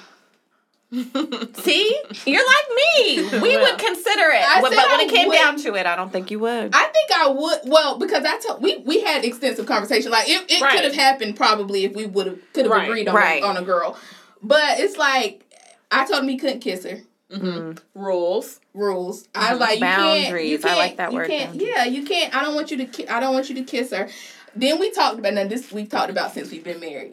See, 0.90 2.00
you're 2.24 2.46
like 2.46 2.68
me. 2.76 3.22
We 3.40 3.56
Well. 3.56 3.70
would 3.72 3.78
consider 3.78 4.30
it, 4.30 4.42
I 4.42 4.60
but 4.62 4.70
when 4.70 4.78
I 4.78 5.02
it 5.02 5.10
came 5.10 5.30
down 5.30 5.54
wouldn't. 5.56 5.62
to 5.64 5.74
it, 5.74 5.84
I 5.86 5.94
don't 5.96 6.10
think 6.10 6.30
you 6.30 6.38
would. 6.38 6.70
I 6.74 6.84
think 6.86 7.10
I 7.14 7.28
would. 7.28 7.60
Well, 7.66 7.98
because 7.98 8.24
I 8.24 8.38
told 8.38 8.62
we 8.62 8.78
we 8.78 9.00
had 9.02 9.24
extensive 9.24 9.66
conversation. 9.66 10.10
Like 10.10 10.28
it, 10.28 10.50
it 10.50 10.62
Right. 10.62 10.72
could 10.76 10.84
have 10.84 10.94
happened 10.94 11.36
probably 11.36 11.84
if 11.84 11.94
we 11.94 12.06
would 12.06 12.26
have 12.26 12.38
could 12.54 12.64
have 12.64 12.72
Right. 12.72 12.88
agreed 12.88 13.06
on 13.08 13.14
Right. 13.14 13.42
a, 13.42 13.46
on 13.46 13.56
a 13.58 13.62
girl, 13.62 13.98
but 14.42 14.80
it's 14.80 14.96
like 14.96 15.42
I 15.90 16.06
told 16.06 16.22
him 16.22 16.28
he 16.30 16.38
couldn't 16.38 16.60
kiss 16.60 16.84
her. 16.84 17.00
hmm 17.30 17.72
Rules. 17.94 18.58
rules. 18.72 19.28
I 19.34 19.52
Mhm. 19.52 19.60
like 19.60 19.80
you 19.80 19.84
can't. 19.84 20.16
You 20.18 20.24
Boundaries. 20.24 20.64
I 20.64 20.68
can't, 20.68 20.78
like 20.78 20.96
that 20.96 21.12
word, 21.12 21.28
Can't, 21.28 21.54
yeah, 21.56 21.84
you 21.84 22.04
can't. 22.04 22.34
I 22.34 22.42
don't 22.42 22.54
want 22.54 22.70
you 22.70 22.78
to. 22.78 22.86
Ki- 22.86 23.08
I 23.08 23.20
don't 23.20 23.34
want 23.34 23.50
you 23.50 23.56
to 23.56 23.62
kiss 23.62 23.90
her. 23.92 24.08
Then 24.56 24.78
we 24.80 24.90
talked 24.90 25.18
about 25.18 25.34
now. 25.34 25.46
This 25.46 25.70
we've 25.70 25.90
talked 25.90 26.08
about 26.10 26.32
since 26.32 26.50
we've 26.50 26.64
been 26.64 26.80
married. 26.80 27.12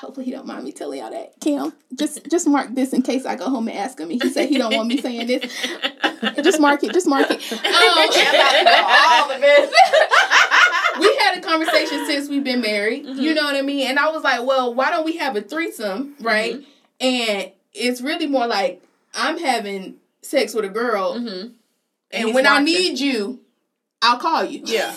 Hopefully 0.00 0.24
he 0.26 0.32
don't 0.32 0.46
mind 0.46 0.64
me 0.64 0.72
telling 0.72 1.00
y'all 1.00 1.10
that. 1.10 1.34
Kim, 1.40 1.72
just 1.94 2.28
just 2.30 2.46
mark 2.48 2.74
this 2.74 2.92
in 2.92 3.02
case 3.02 3.26
I 3.26 3.36
go 3.36 3.48
home 3.50 3.68
and 3.68 3.76
ask 3.76 3.98
him. 4.00 4.10
And 4.10 4.22
he 4.22 4.30
said 4.30 4.48
he 4.48 4.58
don't 4.58 4.74
want 4.74 4.88
me 4.88 5.00
saying 5.00 5.26
this. 5.26 5.52
Just 6.42 6.60
mark 6.60 6.82
it. 6.84 6.92
Just 6.92 7.08
mark 7.08 7.26
it. 7.30 7.42
all 7.52 9.32
Um, 9.32 9.40
we 11.00 11.16
had 11.16 11.36
a 11.38 11.40
conversation 11.40 12.06
since 12.06 12.28
we've 12.28 12.44
been 12.44 12.60
married. 12.60 13.04
Mm-hmm. 13.04 13.20
You 13.20 13.34
know 13.34 13.42
what 13.42 13.56
I 13.56 13.62
mean? 13.62 13.88
And 13.88 13.98
I 13.98 14.08
was 14.10 14.22
like, 14.22 14.46
well, 14.46 14.72
why 14.72 14.90
don't 14.90 15.04
we 15.04 15.16
have 15.16 15.34
a 15.36 15.42
threesome, 15.42 16.14
right? 16.20 16.54
Mm-hmm. 16.54 16.64
And 17.04 17.52
it's 17.74 18.00
really 18.00 18.26
more 18.28 18.46
like 18.46 18.82
I'm 19.14 19.38
having 19.38 19.96
sex 20.22 20.54
with 20.54 20.64
a 20.64 20.68
girl, 20.68 21.14
Mm-hmm. 21.14 21.48
and 22.12 22.24
he's 22.26 22.34
when 22.34 22.46
I 22.46 22.60
need 22.60 23.00
you, 23.00 23.40
I'll 24.00 24.18
call 24.18 24.44
you. 24.44 24.62
Yeah. 24.64 24.94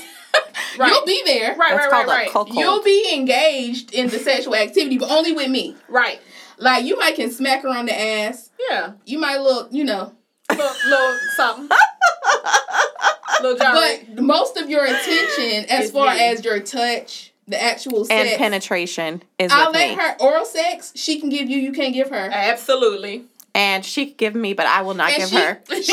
Right. 0.77 0.91
You'll 0.91 1.05
be 1.05 1.21
there. 1.25 1.55
Right, 1.55 1.71
That's 1.71 1.91
right, 1.91 2.07
right, 2.07 2.33
right. 2.35 2.47
You'll 2.53 2.83
be 2.83 3.11
engaged 3.13 3.93
in 3.93 4.07
the 4.09 4.19
sexual 4.19 4.55
activity, 4.55 4.97
but 4.97 5.09
only 5.09 5.31
with 5.33 5.49
me. 5.49 5.75
Right. 5.87 6.19
Like 6.57 6.85
you 6.85 6.97
might 6.97 7.15
can 7.15 7.31
smack 7.31 7.63
her 7.63 7.69
on 7.69 7.85
the 7.85 7.99
ass. 7.99 8.49
Yeah. 8.69 8.93
You 9.05 9.19
might 9.19 9.37
look, 9.37 9.69
you 9.71 9.83
know, 9.83 10.13
Little, 10.49 10.71
little 10.87 11.17
something. 11.35 11.69
little 13.41 13.57
gyrate. 13.57 14.15
but 14.15 14.23
most 14.23 14.57
of 14.57 14.69
your 14.69 14.85
attention, 14.85 15.65
as 15.69 15.85
Is 15.85 15.91
far 15.91 16.13
me. 16.13 16.21
as 16.23 16.45
your 16.45 16.59
touch, 16.59 17.33
the 17.47 17.61
actual 17.61 18.05
sex, 18.05 18.29
and 18.31 18.37
penetration 18.37 19.23
is 19.39 19.51
I'll 19.51 19.67
with 19.71 19.75
let 19.75 19.89
me. 19.89 19.95
her 20.03 20.15
oral 20.19 20.45
sex. 20.45 20.91
She 20.95 21.19
can 21.19 21.29
give 21.29 21.49
you. 21.49 21.57
You 21.57 21.71
can't 21.71 21.93
give 21.93 22.09
her. 22.09 22.29
Absolutely. 22.31 23.25
and 23.53 23.83
she 23.85 24.07
could 24.07 24.17
give 24.17 24.35
me, 24.35 24.53
but 24.53 24.65
I 24.67 24.81
will 24.83 24.93
not 24.93 25.09
And 25.11 25.19
give 25.19 25.29
she- 25.29 25.35
her. 25.35 25.59
She's 25.69 25.87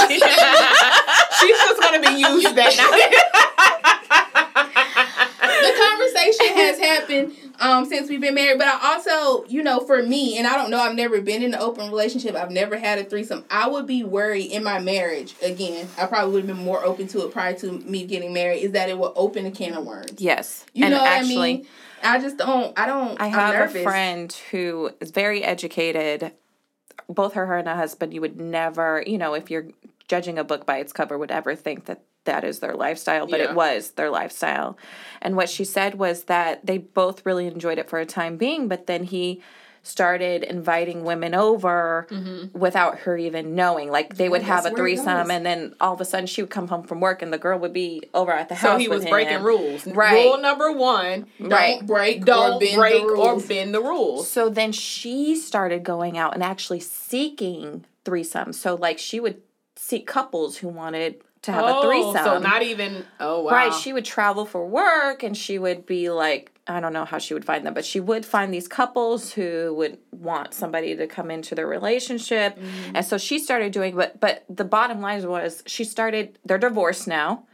just 1.58 1.80
gonna 1.82 2.00
be 2.00 2.18
used 2.20 2.54
that 2.56 2.72
the 3.81 3.81
conversation 6.22 6.56
has 6.56 6.78
happened 6.78 7.32
um, 7.60 7.84
since 7.86 8.08
we've 8.08 8.20
been 8.20 8.34
married, 8.34 8.58
but 8.58 8.66
I 8.68 8.94
also, 8.94 9.44
you 9.46 9.62
know, 9.62 9.80
for 9.80 10.02
me, 10.02 10.38
and 10.38 10.46
I 10.46 10.54
don't 10.54 10.70
know, 10.70 10.78
I've 10.80 10.94
never 10.94 11.20
been 11.20 11.42
in 11.42 11.54
an 11.54 11.60
open 11.60 11.88
relationship. 11.88 12.34
I've 12.34 12.50
never 12.50 12.76
had 12.76 12.98
a 12.98 13.04
threesome. 13.04 13.44
I 13.50 13.68
would 13.68 13.86
be 13.86 14.02
worried 14.02 14.50
in 14.50 14.64
my 14.64 14.78
marriage. 14.80 15.34
Again, 15.42 15.88
I 15.98 16.06
probably 16.06 16.32
would 16.32 16.48
have 16.48 16.56
been 16.56 16.64
more 16.64 16.84
open 16.84 17.06
to 17.08 17.26
it 17.26 17.32
prior 17.32 17.54
to 17.54 17.72
me 17.72 18.06
getting 18.06 18.32
married. 18.32 18.60
Is 18.62 18.72
that 18.72 18.88
it 18.88 18.98
will 18.98 19.12
open 19.16 19.46
a 19.46 19.50
can 19.50 19.74
of 19.74 19.84
worms? 19.84 20.14
Yes, 20.18 20.64
You 20.72 20.86
and 20.86 20.94
know 20.94 21.00
what 21.00 21.08
actually, 21.08 21.34
I 21.36 21.56
mean? 21.56 21.66
I 22.02 22.18
just 22.18 22.36
don't. 22.36 22.78
I 22.78 22.86
don't. 22.86 23.20
I 23.20 23.28
have 23.28 23.74
a 23.74 23.82
friend 23.82 24.32
who 24.50 24.90
is 25.00 25.10
very 25.10 25.44
educated. 25.44 26.32
Both 27.08 27.34
her, 27.34 27.46
her 27.46 27.58
and 27.58 27.68
her 27.68 27.74
husband, 27.76 28.14
you 28.14 28.20
would 28.20 28.40
never, 28.40 29.02
you 29.06 29.18
know, 29.18 29.34
if 29.34 29.50
you're 29.50 29.68
judging 30.08 30.38
a 30.38 30.44
book 30.44 30.66
by 30.66 30.78
its 30.78 30.92
cover, 30.92 31.16
would 31.18 31.30
ever 31.30 31.54
think 31.54 31.86
that 31.86 32.02
that 32.24 32.44
is 32.44 32.60
their 32.60 32.74
lifestyle, 32.74 33.26
but 33.26 33.40
Yeah. 33.40 33.50
it 33.50 33.54
was 33.54 33.92
their 33.92 34.10
lifestyle. 34.10 34.76
And 35.20 35.36
what 35.36 35.48
she 35.48 35.64
said 35.64 35.96
was 35.96 36.24
that 36.24 36.64
they 36.64 36.78
both 36.78 37.26
really 37.26 37.46
enjoyed 37.46 37.78
it 37.78 37.88
for 37.88 37.98
a 37.98 38.06
time 38.06 38.36
being, 38.36 38.68
but 38.68 38.86
then 38.86 39.04
he 39.04 39.42
started 39.84 40.44
inviting 40.44 41.02
women 41.02 41.34
over 41.34 42.06
mm-hmm. 42.08 42.56
without 42.56 43.00
her 43.00 43.16
even 43.16 43.54
knowing. 43.54 43.90
Like 43.90 44.16
they 44.16 44.28
would 44.28 44.42
have 44.42 44.64
a 44.64 44.70
threesome, 44.70 45.30
and 45.30 45.44
then 45.44 45.74
all 45.80 45.94
of 45.94 46.00
a 46.00 46.04
sudden 46.04 46.26
she 46.26 46.42
would 46.42 46.50
come 46.50 46.68
home 46.68 46.84
from 46.84 47.00
work, 47.00 47.20
and 47.20 47.32
the 47.32 47.38
girl 47.38 47.58
would 47.58 47.72
be 47.72 48.04
over 48.14 48.30
at 48.32 48.48
the 48.48 48.54
house. 48.54 48.74
So 48.74 48.78
he 48.78 48.88
was 48.88 49.02
him. 49.02 49.10
breaking 49.10 49.42
rules. 49.42 49.86
Right. 49.86 50.24
Rule 50.24 50.38
number 50.38 50.70
one: 50.70 51.26
Don't 51.40 51.50
Right. 51.50 51.84
break. 51.86 52.24
don't 52.24 52.60
bend 52.60 52.76
break 52.76 53.02
or 53.02 53.40
bend 53.40 53.74
the 53.74 53.80
rules. 53.80 54.30
So 54.30 54.48
then 54.48 54.70
she 54.70 55.34
started 55.34 55.82
going 55.82 56.16
out 56.16 56.34
and 56.34 56.44
actually 56.44 56.80
seeking 56.80 57.84
threesomes. 58.04 58.54
So 58.54 58.76
like 58.76 58.98
she 58.98 59.18
would 59.18 59.42
seek 59.74 60.06
couples 60.06 60.58
who 60.58 60.68
wanted 60.68 61.22
to 61.42 61.52
have 61.52 61.64
a 61.64 61.82
threesome. 61.82 62.16
Oh, 62.16 62.24
So 62.24 62.38
not 62.38 62.62
even. 62.62 63.04
Oh 63.20 63.42
wow. 63.42 63.50
Right, 63.50 63.74
she 63.74 63.92
would 63.92 64.04
travel 64.04 64.44
for 64.46 64.66
work 64.66 65.22
and 65.22 65.36
she 65.36 65.58
would 65.58 65.86
be 65.86 66.10
like 66.10 66.52
I 66.66 66.78
don't 66.78 66.92
know 66.92 67.04
how 67.04 67.18
she 67.18 67.34
would 67.34 67.44
find 67.44 67.66
them, 67.66 67.74
but 67.74 67.84
she 67.84 67.98
would 67.98 68.24
find 68.24 68.54
these 68.54 68.68
couples 68.68 69.32
who 69.32 69.74
would 69.74 69.98
want 70.12 70.54
somebody 70.54 70.94
to 70.94 71.06
come 71.08 71.30
into 71.30 71.56
their 71.56 71.66
relationship. 71.66 72.56
Mm-hmm. 72.56 72.96
And 72.96 73.04
so 73.04 73.18
she 73.18 73.38
started 73.38 73.72
doing 73.72 73.96
but 73.96 74.20
but 74.20 74.44
the 74.48 74.64
bottom 74.64 75.00
line 75.00 75.26
was 75.26 75.62
she 75.66 75.84
started 75.84 76.38
they're 76.44 76.58
divorced 76.58 77.08
now. 77.08 77.44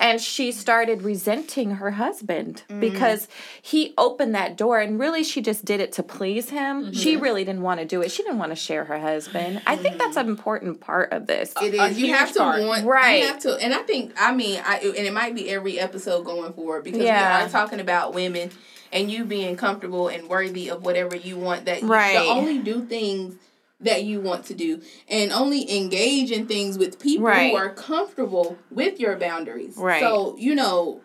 And 0.00 0.20
she 0.20 0.52
started 0.52 1.02
resenting 1.02 1.72
her 1.72 1.92
husband 1.92 2.62
mm. 2.68 2.80
because 2.80 3.28
he 3.60 3.94
opened 3.98 4.34
that 4.34 4.56
door 4.56 4.78
and 4.78 4.98
really 4.98 5.24
she 5.24 5.42
just 5.42 5.64
did 5.64 5.80
it 5.80 5.92
to 5.92 6.02
please 6.02 6.50
him. 6.50 6.84
Mm-hmm. 6.84 6.92
She 6.92 7.16
really 7.16 7.44
didn't 7.44 7.62
want 7.62 7.80
to 7.80 7.86
do 7.86 8.02
it. 8.02 8.10
She 8.10 8.22
didn't 8.22 8.38
want 8.38 8.52
to 8.52 8.56
share 8.56 8.84
her 8.84 8.98
husband. 8.98 9.62
I 9.66 9.76
think 9.76 9.96
mm-hmm. 9.96 9.98
that's 9.98 10.16
an 10.16 10.28
important 10.28 10.80
part 10.80 11.12
of 11.12 11.26
this. 11.26 11.52
It 11.60 11.74
A 11.74 11.86
is. 11.86 11.98
You 11.98 12.14
have 12.14 12.32
to 12.32 12.38
part. 12.38 12.62
want 12.62 12.86
Right. 12.86 13.20
You 13.20 13.26
have 13.26 13.40
to, 13.40 13.56
and 13.56 13.74
I 13.74 13.78
think 13.78 14.12
I 14.18 14.34
mean 14.34 14.62
I 14.64 14.78
and 14.78 14.96
it 14.96 15.12
might 15.12 15.34
be 15.34 15.50
every 15.50 15.78
episode 15.78 16.24
going 16.24 16.52
forward 16.52 16.84
because 16.84 17.00
Yeah. 17.00 17.40
we 17.40 17.44
are 17.44 17.48
talking 17.48 17.80
about 17.80 18.14
women 18.14 18.50
and 18.92 19.10
you 19.10 19.24
being 19.24 19.56
comfortable 19.56 20.08
and 20.08 20.28
worthy 20.28 20.70
of 20.70 20.84
whatever 20.84 21.16
you 21.16 21.36
want. 21.36 21.64
That 21.66 21.82
you 21.82 21.88
Right. 21.88 22.14
to 22.14 22.24
only 22.24 22.58
do 22.58 22.84
things 22.84 23.36
that 23.80 24.04
you 24.04 24.20
want 24.20 24.44
to 24.46 24.54
do 24.54 24.80
and 25.08 25.32
only 25.32 25.70
engage 25.76 26.30
in 26.30 26.46
things 26.46 26.78
with 26.78 26.98
people 26.98 27.26
Right. 27.26 27.50
who 27.50 27.56
are 27.56 27.74
comfortable 27.74 28.56
with 28.70 28.98
your 28.98 29.16
boundaries. 29.16 29.76
Right. 29.76 30.00
So 30.00 30.36
you 30.38 30.54
know. 30.54 31.00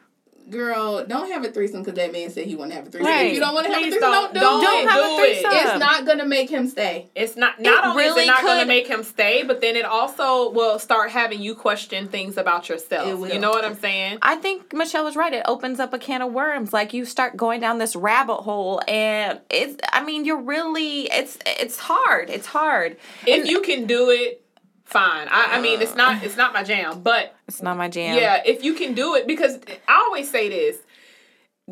Girl, 0.51 1.05
don't 1.05 1.31
have 1.31 1.45
a 1.45 1.49
threesome 1.51 1.81
because 1.81 1.95
that 1.95 2.11
man 2.11 2.29
said 2.29 2.45
he 2.45 2.55
want 2.55 2.71
to 2.71 2.75
have 2.75 2.87
a 2.87 2.91
threesome. 2.91 3.07
Right. 3.07 3.27
If 3.27 3.35
you 3.35 3.39
don't 3.39 3.53
want 3.53 3.67
to 3.67 3.73
have 3.73 3.81
a 3.81 3.85
threesome, 3.89 4.01
don't- 4.01 4.33
don't, 4.33 4.33
do 4.33 4.39
don't 4.39 4.63
it. 4.63 4.65
Don't 4.65 4.87
have 4.89 4.99
a 4.99 5.07
do 5.07 5.23
it. 5.23 5.41
threesome. 5.41 5.51
It's 5.53 5.79
not 5.79 6.05
gonna 6.05 6.25
make 6.25 6.49
him 6.49 6.67
stay. 6.67 7.09
It's 7.15 7.37
not. 7.37 7.59
Not 7.59 7.85
only 7.85 8.03
really 8.03 8.23
is 8.23 8.27
it 8.27 8.31
not 8.31 8.43
gonna 8.43 8.65
make 8.65 8.87
him 8.87 9.03
stay, 9.03 9.43
but 9.43 9.61
then 9.61 9.75
it 9.75 9.85
also 9.85 10.51
will 10.51 10.77
start 10.77 11.11
having 11.11 11.41
you 11.41 11.55
question 11.55 12.07
things 12.09 12.37
about 12.37 12.69
yourself. 12.69 13.07
It 13.07 13.17
will. 13.17 13.29
You 13.29 13.39
know 13.39 13.51
what 13.51 13.63
I'm 13.63 13.75
saying? 13.75 14.17
I 14.21 14.35
think 14.35 14.73
Michelle 14.73 15.05
was 15.05 15.15
right. 15.15 15.33
It 15.33 15.43
opens 15.47 15.79
up 15.79 15.93
a 15.93 15.99
can 15.99 16.21
of 16.21 16.33
worms. 16.33 16.73
Like 16.73 16.93
you 16.93 17.05
start 17.05 17.37
going 17.37 17.61
down 17.61 17.77
this 17.77 17.95
rabbit 17.95 18.41
hole, 18.41 18.81
and 18.87 19.39
it's. 19.49 19.77
I 19.93 20.03
mean, 20.03 20.25
you're 20.25 20.41
really. 20.41 21.03
It's. 21.11 21.37
It's 21.45 21.79
hard. 21.79 22.29
It's 22.29 22.47
hard. 22.47 22.97
If 23.25 23.47
you 23.47 23.61
can 23.61 23.85
do 23.85 24.09
it, 24.09 24.40
fine. 24.91 25.27
I, 25.29 25.57
I 25.57 25.61
mean, 25.61 25.81
it's 25.81 25.95
not. 25.95 26.23
It's 26.23 26.37
not 26.37 26.53
my 26.53 26.63
jam, 26.63 27.01
but 27.01 27.35
It's 27.47 27.61
not 27.61 27.77
my 27.77 27.87
jam. 27.89 28.17
yeah, 28.17 28.41
if 28.45 28.63
you 28.63 28.73
can 28.73 28.93
do 28.93 29.15
it, 29.15 29.27
because 29.27 29.59
I 29.87 29.95
always 30.07 30.29
say 30.29 30.49
this. 30.49 30.77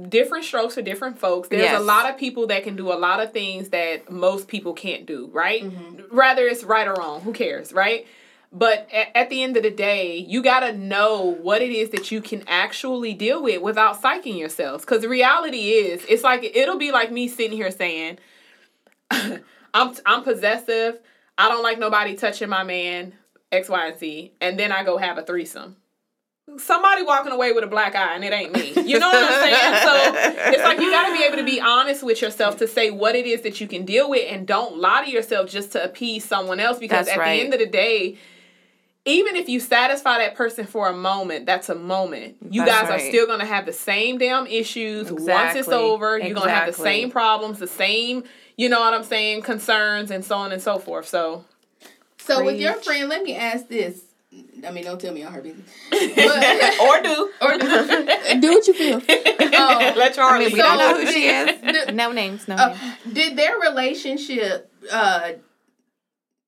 Different 0.08 0.45
strokes 0.45 0.75
for 0.75 0.82
different 0.82 1.19
folks. 1.19 1.49
There's 1.49 1.63
Yes. 1.63 1.77
a 1.79 1.84
lot 1.84 2.10
of 2.10 2.17
people 2.17 2.47
that 2.47 2.63
can 2.63 2.75
do 2.77 2.91
a 2.91 2.95
lot 2.95 3.19
of 3.19 3.34
things 3.34 3.69
that 3.69 4.10
most 4.10 4.47
people 4.47 4.73
can't 4.73 5.05
do, 5.05 5.29
right? 5.34 5.63
Mm-hmm. 5.63 6.15
Rather 6.15 6.43
it's 6.47 6.63
right 6.63 6.88
or 6.88 6.93
wrong, 6.93 7.19
who 7.21 7.34
cares, 7.34 7.73
right? 7.73 8.08
But 8.51 8.88
at, 8.93 9.08
at 9.15 9.29
the 9.29 9.43
end 9.43 9.58
of 9.58 9.63
the 9.63 9.71
day, 9.71 10.15
you 10.17 10.41
got 10.41 10.62
to 10.62 10.71
know 10.77 11.36
what 11.41 11.62
it 11.62 11.71
is 11.71 11.89
that 11.89 12.12
you 12.12 12.21
can 12.21 12.43
actually 12.47 13.13
deal 13.13 13.43
with 13.43 13.62
without 13.62 14.01
psyching 14.01 14.38
yourselves. 14.39 14.86
Because 14.86 15.01
the 15.01 15.10
reality 15.10 15.69
is, 15.71 16.05
it's 16.08 16.23
like, 16.23 16.43
it'll 16.43 16.77
be 16.77 16.91
like 16.91 17.12
me 17.12 17.27
sitting 17.27 17.58
here 17.58 17.71
saying, 17.71 18.19
I'm, 19.12 19.95
I'm 20.05 20.23
possessive. 20.23 20.99
I 21.39 21.47
don't 21.47 21.63
like 21.63 21.80
nobody 21.80 22.15
touching 22.15 22.49
my 22.49 22.63
man, 22.63 23.13
X, 23.52 23.69
Y, 23.69 23.88
and 23.88 23.97
Z. 23.97 24.34
And 24.41 24.60
then 24.60 24.73
I 24.73 24.84
go 24.84 24.97
have 24.97 25.17
a 25.17 25.23
threesome. 25.23 25.78
Somebody 26.58 27.04
walking 27.04 27.32
away 27.32 27.54
with 27.54 27.63
a 27.63 27.67
black 27.67 27.95
eye 27.95 28.15
and 28.15 28.23
it 28.23 28.34
ain't 28.34 28.52
me. 28.54 28.73
You 28.89 28.99
know 28.99 29.08
what 29.08 29.23
I'm 29.23 29.41
saying? 29.43 29.84
So 29.84 30.52
it's 30.52 30.63
like 30.63 30.80
you 30.80 30.89
got 30.91 31.08
to 31.10 31.17
be 31.17 31.23
able 31.23 31.38
to 31.38 31.43
be 31.43 31.62
honest 31.62 32.04
with 32.04 32.21
yourself 32.21 32.58
to 32.58 32.67
say 32.67 32.89
what 32.89 33.15
it 33.15 33.25
is 33.28 33.41
that 33.43 33.62
you 33.62 33.67
can 33.67 33.86
deal 33.86 34.10
with 34.10 34.25
and 34.30 34.45
don't 34.47 34.78
lie 34.78 35.06
to 35.06 35.12
yourself 35.12 35.49
just 35.49 35.71
to 35.73 35.84
appease 35.84 36.25
someone 36.25 36.60
else 36.60 36.80
because 36.80 37.06
That's 37.06 37.17
at 37.17 37.19
right. 37.19 37.36
the 37.38 37.43
end 37.43 37.54
of 37.54 37.60
the 37.60 37.67
day, 37.67 38.17
even 39.06 39.36
if 39.36 39.47
you 39.47 39.60
satisfy 39.60 40.17
that 40.17 40.36
person 40.36 40.65
for 40.65 40.89
a 40.89 40.93
moment, 40.93 41.45
that's 41.45 41.69
a 41.69 41.75
moment. 41.75 42.38
You 42.49 42.65
That's 42.65 42.89
guys 42.89 42.99
are 42.99 43.08
still 43.08 43.28
to 43.28 43.45
have 43.45 43.65
the 43.65 43.73
same 43.73 44.17
damn 44.17 44.45
issues 44.47 45.12
once 45.12 45.21
it's 45.56 45.67
Exactly. 45.67 45.75
over. 45.75 46.17
You're 46.17 46.34
going 46.34 46.47
to 46.47 46.54
have 46.54 46.67
the 46.67 46.73
same 46.73 47.12
problems, 47.12 47.60
the 47.60 47.67
same, 47.67 48.23
you 48.60 48.67
know 48.67 48.80
what 48.82 48.93
I'm 48.93 49.04
saying, 49.06 49.41
concerns 49.43 50.12
and 50.12 50.24
so 50.26 50.36
on 50.36 50.52
and 50.52 50.62
so 50.62 50.80
forth. 50.80 51.08
So, 51.08 51.45
So 52.17 52.43
with 52.43 52.60
your 52.60 52.74
friend, 52.74 53.08
let 53.08 53.24
me 53.24 53.34
ask 53.36 53.67
this. 53.69 54.04
I 54.67 54.72
mean, 54.72 54.84
don't 54.84 55.00
tell 55.00 55.13
me 55.13 55.24
on 55.24 55.34
her 55.34 55.41
business. 55.41 55.69
or 55.91 57.02
do. 57.02 57.32
or 57.41 57.58
do, 57.58 58.39
do 58.41 58.52
what 58.52 58.67
you 58.67 58.74
feel. 58.74 58.95
Um, 58.98 59.02
Let 59.95 59.98
I 59.98 60.10
Charlie 60.12 60.45
mean, 60.45 60.54
we 60.54 60.60
So- 60.60 60.65
don't 60.65 60.78
know 60.78 61.00
who 61.06 61.12
she 61.12 61.26
The- 61.28 61.88
is. 61.89 61.93
No 61.95 62.12
names. 62.12 62.48
No 62.48 62.56
uh, 62.56 62.67
names. 62.69 63.13
did 63.13 63.38
their 63.38 63.58
relationship? 63.58 64.72
Uh, 64.91 65.32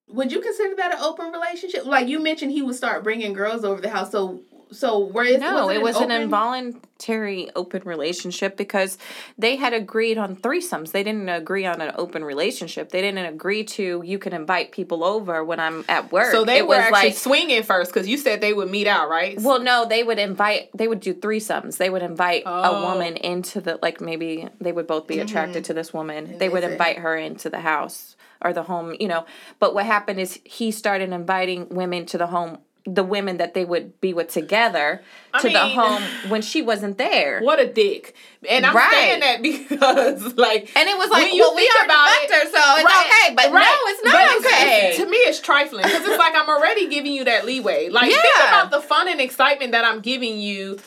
would 0.10 0.32
you 0.34 0.42
consider 0.42 0.76
that 0.76 0.94
an 0.96 1.00
open 1.02 1.32
relationship? 1.32 1.86
Like 1.86 2.08
you 2.10 2.20
mentioned, 2.20 2.52
he 2.52 2.62
would 2.62 2.76
start 2.76 3.04
bringing 3.04 3.32
girls 3.34 3.64
over 3.64 3.80
the 3.82 3.90
house. 3.90 4.12
So, 4.12 4.42
so 4.72 5.00
where 5.00 5.26
is 5.26 5.40
No, 5.40 5.70
it 5.70 5.82
was 5.82 5.98
an 5.98 6.12
open- 6.12 6.22
involuntary 6.24 7.50
open 7.56 7.82
relationship 7.86 8.56
because 8.58 8.98
they 9.38 9.56
had 9.56 9.74
agreed 9.74 10.18
on 10.18 10.36
threesomes. 10.36 10.92
They 10.92 11.04
didn't 11.04 11.30
agree 11.30 11.66
on 11.66 11.82
an 11.82 11.94
open 11.98 12.24
relationship. 12.24 12.90
They 12.90 13.02
didn't 13.02 13.26
agree 13.26 13.64
to 13.66 14.02
you 14.06 14.20
can 14.20 14.34
invite 14.34 14.72
people 14.72 15.04
over 15.04 15.44
when 15.44 15.60
I'm 15.60 15.84
at 15.90 16.12
work. 16.12 16.32
So 16.32 16.46
they 16.46 16.60
it 16.60 16.64
were 16.64 16.76
was 16.76 16.86
actually 16.86 17.10
like 17.10 17.18
swinging 17.18 17.64
first 17.64 17.94
because 17.94 18.08
you 18.08 18.18
said 18.18 18.42
they 18.42 18.54
would 18.54 18.70
meet 18.70 18.88
out, 18.88 19.10
right? 19.10 19.40
Well, 19.42 19.60
no, 19.60 19.86
they 19.86 20.04
would 20.04 20.20
invite. 20.20 20.70
They 20.76 20.88
would 20.88 21.00
do 21.00 21.14
threesomes. 21.14 21.78
They 21.78 21.90
would 21.90 22.04
invite 22.04 22.44
Oh. 22.46 22.52
a 22.52 22.82
woman 22.82 23.18
into 23.18 23.62
the 23.62 23.80
like 23.82 24.02
maybe 24.02 24.48
they 24.60 24.72
would 24.72 24.88
both 24.88 25.08
be 25.08 25.16
mm-hmm. 25.16 25.26
attracted 25.26 25.66
to 25.66 25.74
this 25.74 25.94
woman. 25.94 26.38
they 26.38 26.50
would 26.50 26.64
invite 26.64 27.00
her 27.00 27.16
into 27.16 27.50
the 27.50 27.60
house 27.62 28.16
or 28.44 28.54
the 28.54 28.64
home, 28.64 28.96
you 29.00 29.08
know. 29.08 29.26
But 29.60 29.74
what 29.74 29.86
happened 29.86 30.20
is 30.20 30.40
he 30.44 30.72
started 30.72 31.12
inviting 31.12 31.70
women 31.70 32.06
to 32.08 32.18
the 32.18 32.28
home, 32.28 32.58
the 32.86 33.04
women 33.04 33.38
that 33.38 33.54
they 33.54 33.64
would 33.64 34.02
be 34.02 34.12
with 34.14 34.28
together 34.30 35.04
I 35.34 35.42
to 35.42 35.50
the 35.50 35.60
home 35.60 36.02
when 36.30 36.42
she 36.42 36.64
wasn't 36.64 36.98
there. 36.98 37.40
What 37.42 37.60
a 37.60 37.68
dick. 37.72 38.16
And 38.50 38.66
I'm 38.66 38.76
Right. 38.76 38.90
saying 38.92 39.20
that 39.20 39.42
because, 39.44 40.34
like, 40.36 40.72
And 40.76 40.90
it 40.90 40.98
was 40.98 41.10
like, 41.12 41.26
when 41.26 41.34
you 41.36 41.42
well, 41.44 41.56
we 41.56 41.62
think 41.62 41.76
already 41.76 41.86
about 41.94 42.08
it- 42.24 42.32
her, 42.32 42.42
so 42.50 42.76
it's 42.78 42.84
Right, 42.86 43.12
okay. 43.28 43.36
But 43.36 43.52
right. 43.54 43.64
no, 43.64 43.92
it's 43.92 44.04
not 44.04 44.14
But 44.14 44.46
okay. 44.52 44.78
it's- 44.88 44.98
to 44.98 45.06
me, 45.08 45.18
it's 45.18 45.40
trifling 45.40 45.84
because 45.84 46.06
it's 46.08 46.18
like 46.18 46.34
I'm 46.36 46.50
already 46.50 46.88
giving 46.90 47.14
you 47.14 47.24
that 47.26 47.46
leeway. 47.46 47.90
Like, 47.90 48.10
think 48.10 48.24
about 48.48 48.72
the 48.72 48.82
fun 48.82 49.08
and 49.08 49.22
excitement 49.22 49.74
that 49.74 49.86
I'm 49.86 50.00
giving 50.02 50.40
you. 50.40 50.80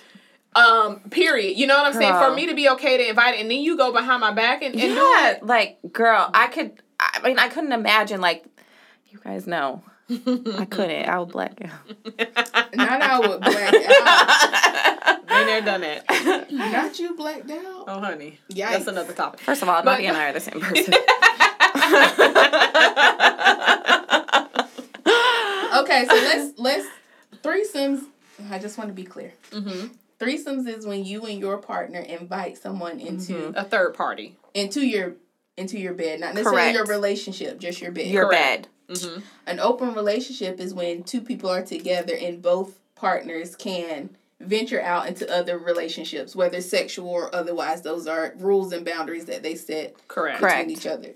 Um, 0.57 1.01
period. 1.11 1.57
You 1.59 1.66
know 1.66 1.76
what 1.76 1.86
I'm 1.86 1.92
saying? 1.95 2.14
For 2.14 2.32
me 2.34 2.47
to 2.47 2.55
be 2.55 2.68
okay 2.70 2.97
to 2.97 3.09
invite 3.09 3.34
it, 3.34 3.40
and 3.40 3.51
then 3.51 3.59
you 3.59 3.76
go 3.76 3.92
behind 3.92 4.20
my 4.20 4.30
back 4.32 4.62
and, 4.62 4.72
and 4.74 4.95
yeah, 4.95 5.38
like 5.42 5.78
girl, 5.92 6.30
I 6.32 6.47
could. 6.47 6.80
I 7.01 7.20
mean, 7.24 7.38
I 7.40 7.49
couldn't 7.49 7.72
imagine 7.72 8.20
like. 8.20 8.45
You 9.11 9.18
guys 9.24 9.47
know 9.49 9.82
I 10.11 10.66
couldn't. 10.70 11.09
I 11.09 11.18
would 11.18 11.30
black 11.30 11.59
out. 11.64 12.74
Not 12.74 13.02
I 13.02 13.18
would 13.20 13.40
black 13.40 13.74
out. 13.74 15.26
Been 15.26 15.46
there, 15.46 15.61
done 15.62 15.80
that. 15.80 16.50
Not 16.52 16.98
you 16.98 17.14
blacked 17.16 17.50
out. 17.50 17.84
Oh, 17.88 18.00
honey. 18.00 18.38
Yikes. 18.50 18.70
That's 18.70 18.86
another 18.86 19.12
topic. 19.14 19.40
First 19.40 19.62
of 19.62 19.68
all, 19.68 19.82
But- 19.82 19.92
Nadia 19.92 20.09
and 20.11 20.16
I 20.18 20.28
are 20.28 20.32
the 20.34 20.40
same 20.40 20.61
person. 20.61 20.94
Okay, 25.76 26.07
so 26.09 26.14
let's 26.14 26.59
let's 26.59 26.86
threesomes. 27.42 28.05
I 28.50 28.59
just 28.59 28.78
want 28.78 28.88
to 28.90 28.94
be 28.94 29.05
clear. 29.05 29.32
hmm 29.52 29.86
Threesomes 30.20 30.68
is 30.68 30.86
when 30.86 31.05
you 31.05 31.26
and 31.26 31.40
your 31.40 31.59
partner 31.59 31.98
invite 32.00 32.57
someone 32.57 33.00
into 33.00 33.52
A 33.57 33.64
third 33.64 33.94
party. 33.94 34.36
into 34.55 34.86
your 34.86 35.14
into 35.57 35.78
your 35.78 35.92
bed, 35.94 36.20
not 36.20 36.34
necessarily 36.34 36.72
Correct. 36.72 36.74
your 36.76 36.84
relationship, 36.86 37.59
just 37.59 37.80
your 37.80 37.90
bed. 37.92 38.07
Your 38.07 38.26
Correct. 38.26 38.62
bed. 38.62 38.68
Hmm 38.89 39.18
An 39.47 39.61
open 39.61 39.95
relationship 39.95 40.61
is 40.61 40.74
when 40.74 41.03
two 41.05 41.20
people 41.20 41.51
are 41.51 41.62
together 41.64 42.14
and 42.20 42.41
both 42.43 42.78
partners 42.95 43.57
can 43.57 44.11
venture 44.41 44.80
out 44.82 45.07
into 45.09 45.30
other 45.35 45.59
relationships, 45.59 46.37
whether 46.37 46.61
sexual 46.61 47.09
or 47.09 47.35
otherwise. 47.35 47.82
Those 47.82 48.07
are 48.07 48.35
rules 48.39 48.72
and 48.72 48.85
boundaries 48.85 49.24
that 49.26 49.43
they 49.43 49.55
set 49.55 49.95
Correct. 50.09 50.41
Correct. 50.41 50.68
between 50.68 50.76
each 50.76 50.87
other. 50.87 51.14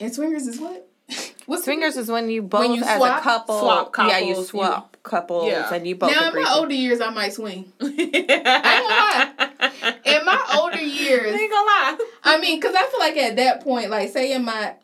And 0.00 0.12
swingers 0.14 0.46
is 0.46 0.60
what? 0.60 0.88
What's 1.46 1.64
Swingers 1.64 1.96
is 1.96 2.10
when 2.10 2.28
you 2.28 2.42
both, 2.42 2.60
when 2.60 2.72
you 2.74 2.82
as 2.84 2.98
swap- 2.98 3.20
a 3.20 3.22
couple, 3.22 3.58
swap 3.60 3.94
yeah, 3.96 4.18
you 4.18 4.26
couples, 4.34 4.48
swap 4.48 4.96
couples, 5.02 5.46
Yeah. 5.48 5.72
and 5.72 5.86
you 5.86 5.96
both 5.96 6.10
Now 6.10 6.24
in 6.24 6.28
agree. 6.28 6.42
my 6.42 6.50
to- 6.50 6.56
older 6.58 6.74
years, 6.74 7.00
I 7.00 7.08
might 7.08 7.32
swing. 7.32 7.72
I 7.80 7.86
ain't 7.86 8.28
gonna 8.28 9.72
lie. 9.88 9.94
In 10.04 10.24
my 10.26 10.58
older 10.60 10.78
years, 10.80 11.32
I 11.34 11.38
ain't 11.38 11.50
gonna 11.50 11.66
lie. 11.66 11.98
I 12.24 12.38
mean, 12.38 12.60
because 12.60 12.74
I 12.74 12.86
feel 12.88 13.00
like 13.00 13.16
at 13.16 13.36
that 13.36 13.62
point, 13.64 13.88
like, 13.88 14.10
say 14.10 14.32
in 14.34 14.44
my, 14.44 14.74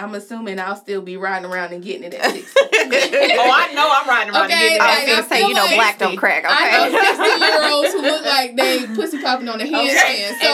I'm 0.00 0.14
assuming 0.14 0.58
I'll 0.58 0.76
still 0.76 1.02
be 1.02 1.16
riding 1.18 1.50
around 1.50 1.72
and 1.72 1.84
getting 1.84 2.04
it 2.04 2.14
at 2.14 2.30
60. 2.30 2.60
Oh, 2.82 3.50
I 3.52 3.72
know 3.74 3.88
I'm 3.92 4.08
riding 4.08 4.34
around 4.34 4.46
Okay, 4.46 4.74
and 4.74 4.82
I 4.82 4.86
like, 4.86 5.06
was 5.06 5.06
gonna 5.06 5.26
I 5.26 5.28
say, 5.28 5.48
you 5.48 5.54
know, 5.54 5.64
like- 5.64 5.74
black 5.74 5.98
don't 5.98 6.16
crack. 6.16 6.44
I 6.46 6.86
Okay. 6.86 6.92
know 6.92 7.14
60 7.14 7.44
year 7.44 7.70
olds 7.70 7.92
who 7.92 8.02
look 8.02 8.24
like 8.36 8.56
they 8.56 8.86
pussy 8.86 9.20
popping 9.20 9.48
on 9.48 9.58
their 9.58 9.68
getting 9.68 9.94
handstand. 9.94 9.96
Okay. 9.96 10.34
So 10.40 10.48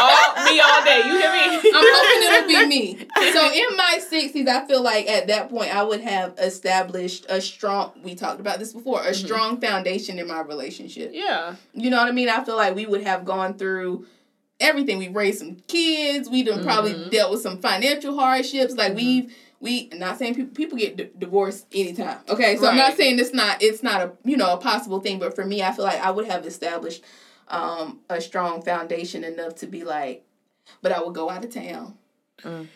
all, 0.00 0.44
me 0.44 0.60
all 0.60 0.84
day. 0.84 1.02
You 1.06 1.18
hear 1.18 1.32
me? 1.32 1.70
I'm 1.74 1.86
hoping 1.86 2.28
it'll 2.28 2.48
be 2.48 2.66
me. 2.66 3.06
So 3.32 3.52
in 3.52 3.76
my 3.76 4.00
60s, 4.00 4.48
I 4.48 4.66
feel 4.66 4.82
like 4.82 5.08
at 5.08 5.28
that 5.28 5.48
point, 5.48 5.74
I 5.74 5.82
would 5.82 6.00
have 6.00 6.34
established 6.38 7.26
a 7.28 7.40
strong, 7.40 7.92
we 8.02 8.14
talked 8.14 8.40
about 8.40 8.58
this 8.58 8.72
before, 8.72 9.00
a 9.00 9.04
mm-hmm. 9.04 9.26
strong 9.26 9.60
foundation 9.60 10.18
in 10.18 10.26
my 10.26 10.40
relationship. 10.40 11.12
Yeah. 11.14 11.54
You 11.72 11.90
know 11.90 11.98
what 11.98 12.08
I 12.08 12.12
mean? 12.12 12.28
I 12.28 12.42
feel 12.44 12.56
like 12.56 12.74
we 12.74 12.86
would 12.86 13.02
have 13.02 13.24
gone 13.24 13.54
through 13.54 14.06
everything. 14.60 14.98
We've 14.98 15.14
raised 15.14 15.38
some 15.40 15.56
kids. 15.68 16.28
We 16.28 16.42
done 16.42 16.62
probably 16.62 16.94
Mhm. 16.94 17.10
dealt 17.10 17.30
with 17.32 17.40
some 17.42 17.58
financial 17.58 18.18
hardships. 18.18 18.74
Like 18.74 18.92
Mhm. 18.92 18.96
we've 18.96 19.36
we 19.62 19.90
not 19.92 20.18
saying 20.18 20.34
people 20.34 20.54
people 20.54 20.78
get 20.78 20.96
d- 20.96 21.08
divorced 21.18 21.66
anytime. 21.74 22.18
Okay, 22.28 22.56
so 22.56 22.66
I'm 22.66 22.76
not 22.76 22.96
saying 22.96 23.18
it's 23.18 23.34
not 23.34 23.62
it's 23.62 23.82
not 23.82 24.00
a 24.02 24.12
you 24.24 24.36
know 24.36 24.52
a 24.52 24.56
possible 24.56 25.00
thing. 25.00 25.18
But 25.18 25.34
for 25.34 25.44
me, 25.44 25.62
I 25.62 25.72
feel 25.72 25.84
like 25.84 26.00
I 26.00 26.10
would 26.10 26.26
have 26.26 26.46
established 26.46 27.02
um, 27.48 27.98
a 28.08 28.20
strong 28.20 28.62
foundation 28.62 29.24
enough 29.24 29.56
to 29.56 29.66
be 29.66 29.82
like. 29.84 30.24
But 30.82 30.92
I 30.92 31.00
would 31.02 31.14
go 31.14 31.28
out 31.30 31.44
of 31.44 31.52
town. 31.52 31.94
I 32.44 32.66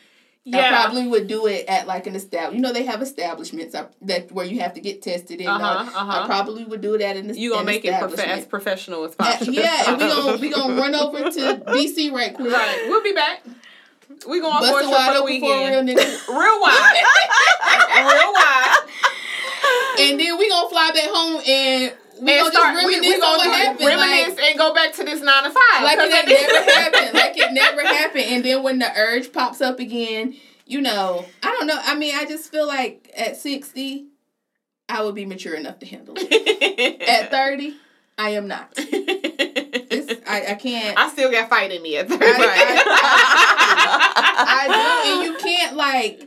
Yeah. 0.46 0.82
probably 0.82 1.06
would 1.08 1.26
do 1.26 1.46
it 1.46 1.64
at 1.68 1.86
like 1.86 2.06
an 2.06 2.14
establish. 2.14 2.54
You 2.56 2.60
know, 2.60 2.72
they 2.72 2.84
have 2.84 3.00
establishments 3.00 3.74
that 4.02 4.30
where 4.30 4.44
you 4.44 4.60
have 4.60 4.74
to 4.74 4.80
get 4.80 5.00
tested. 5.00 5.40
And 5.40 5.48
Uh-huh, 5.48 5.64
uh-huh. 5.64 5.90
I 5.94 6.00
uh-huh. 6.18 6.26
probably 6.26 6.64
would 6.64 6.82
do 6.82 6.94
it 6.94 7.00
at 7.00 7.16
an. 7.16 7.34
You 7.34 7.50
gonna 7.50 7.60
an 7.60 7.66
make 7.66 7.84
it 7.86 7.98
prof- 7.98 8.10
establishment. 8.12 8.38
as 8.40 8.44
professional 8.46 9.04
as 9.04 9.12
Uh, 9.18 9.24
possible. 9.24 9.54
yeah, 9.54 9.84
and 9.90 9.98
we 9.98 10.06
gonna 10.08 10.36
we 10.38 10.50
gonna 10.50 10.74
run 10.80 10.94
over 10.94 11.30
to 11.30 11.40
DC 11.66 12.12
right 12.12 12.34
quick. 12.34 12.52
Right. 12.52 12.84
We'll 12.88 13.02
be 13.02 13.12
back. 13.14 13.42
We 14.28 14.40
going 14.40 14.52
for 14.52 14.58
a 14.58 14.60
Bust 14.60 14.74
trip 14.74 14.84
it 14.84 14.90
wide 14.90 15.14
the 15.14 15.18
open 15.20 15.40
for 15.40 15.46
a 15.46 15.70
real 15.70 15.84
weekend. 15.84 15.98
nigga. 15.98 16.28
Real 16.28 16.60
wide. 16.60 17.02
Real 18.12 18.32
wide. 18.32 18.80
and 20.00 20.20
then 20.20 20.38
we 20.38 20.48
gonna 20.50 20.68
fly 20.68 20.90
back 20.94 21.08
home 21.10 21.42
and 21.48 21.92
we 22.24 22.32
and 22.32 22.40
gonna 22.40 22.52
start 22.52 22.74
just 22.74 22.86
we, 22.86 23.00
we 23.00 23.14
on 23.14 23.20
gonna 23.20 23.50
happened. 23.56 23.86
reminisce 23.86 24.36
Like, 24.36 24.50
and 24.50 24.58
go 24.58 24.74
back 24.74 24.92
to 24.94 25.04
this 25.04 25.20
nine 25.22 25.44
to 25.44 25.50
five. 25.50 25.82
like 25.82 25.98
it 26.00 26.26
the- 26.26 26.32
never 26.32 26.70
happened. 26.80 27.14
Like 27.14 27.36
it 27.38 27.52
never 27.52 27.82
happened. 27.82 28.24
And 28.24 28.44
then 28.44 28.62
when 28.62 28.78
the 28.78 28.90
urge 28.96 29.32
pops 29.32 29.60
up 29.60 29.78
again, 29.78 30.34
you 30.66 30.80
know, 30.80 31.24
I 31.42 31.50
don't 31.52 31.66
know. 31.66 31.78
I 31.82 31.94
mean, 31.94 32.14
I 32.16 32.24
just 32.24 32.50
feel 32.50 32.66
like 32.66 33.10
at 33.16 33.36
sixty, 33.36 34.06
I 34.88 35.02
would 35.02 35.14
be 35.14 35.26
mature 35.26 35.54
enough 35.54 35.78
to 35.80 35.86
handle 35.86 36.14
it. 36.16 37.02
At 37.08 37.30
thirty, 37.30 37.74
I 38.18 38.30
am 38.30 38.48
not. 38.48 38.72
I, 38.78 40.44
I 40.50 40.54
can't. 40.54 40.98
I 40.98 41.08
still 41.10 41.30
got 41.30 41.48
fight 41.50 41.70
in 41.72 41.82
me 41.82 41.96
at 41.98 42.08
thirty. 42.08 42.24
I 42.24 43.63
do, 43.84 45.10
and 45.10 45.24
you 45.24 45.36
can't 45.38 45.76
like 45.76 46.20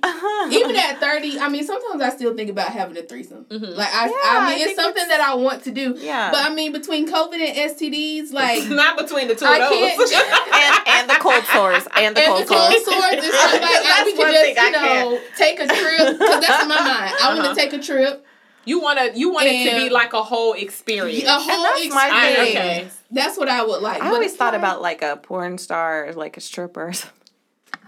even 0.51 0.75
at 0.75 0.99
thirty. 0.99 1.39
I 1.39 1.49
mean, 1.49 1.63
sometimes 1.65 2.01
I 2.01 2.09
still 2.09 2.35
think 2.35 2.49
about 2.49 2.69
having 2.69 2.97
a 2.97 3.01
threesome. 3.03 3.45
Mhm. 3.45 3.75
Like 3.75 3.93
I, 3.93 4.07
Yeah, 4.07 4.13
I 4.23 4.37
I 4.37 4.49
mean, 4.55 4.67
it's 4.67 4.75
something 4.75 5.03
it's- 5.03 5.17
that 5.17 5.21
I 5.27 5.35
want 5.35 5.63
to 5.63 5.71
do. 5.71 5.95
yeah. 5.97 6.31
But 6.31 6.41
I 6.45 6.53
mean, 6.53 6.71
between 6.71 7.07
COVID 7.11 7.35
and 7.35 7.71
STDs, 7.71 8.31
like 8.33 8.67
not 8.69 8.97
between 8.97 9.27
the 9.27 9.35
two 9.35 9.45
I 9.45 9.57
of 9.57 9.69
those. 9.97 10.11
can't- 10.11 10.53
and, 10.53 10.87
and 10.87 11.09
the 11.09 11.15
cold 11.21 11.43
sores. 11.45 11.87
And 11.95 12.15
the 12.15 12.21
and 12.21 12.27
cold 12.27 12.41
the 12.43 12.45
cold 12.47 12.71
sores. 12.73 12.85
sores 12.85 13.13
and 13.13 13.23
stuff 13.23 13.51
like 13.53 13.61
that, 13.61 13.83
That's 13.83 14.05
we 14.05 14.17
one 14.17 14.27
can 14.27 14.33
just 14.33 14.45
thing 14.45 14.57
I 14.57 14.65
you 14.67 15.11
know 15.11 15.21
take 15.37 15.59
a 15.59 15.67
trip 15.67 16.19
because 16.19 16.41
that's 16.41 16.63
in 16.63 16.69
my 16.69 16.75
mind. 16.81 17.15
I 17.21 17.27
want 17.33 17.39
Uh-huh. 17.39 17.53
to 17.53 17.59
take 17.59 17.73
a 17.73 17.79
trip, 17.79 18.25
You 18.65 18.79
wanna 18.81 19.09
you 19.15 19.31
want 19.31 19.47
it 19.47 19.69
to 19.69 19.75
be 19.77 19.89
like 19.89 20.13
a 20.13 20.23
whole 20.23 20.53
experience. 20.53 21.23
a 21.23 21.31
whole 21.39 21.63
that's 21.63 21.93
my 21.93 22.07
experience. 22.07 22.53
thing. 22.53 22.57
okay. 22.57 22.89
That's 23.11 23.37
what 23.37 23.47
I 23.49 23.63
would 23.63 23.81
like. 23.81 24.01
I 24.01 24.09
But 24.09 24.15
always 24.15 24.35
thought 24.35 24.53
like- 24.53 24.61
about 24.61 24.81
like 24.81 25.01
a 25.01 25.15
porn 25.17 25.57
star, 25.57 26.11
like 26.13 26.35
a 26.37 26.41
stripper, 26.41 26.87
or 26.89 26.93
something. 26.93 27.16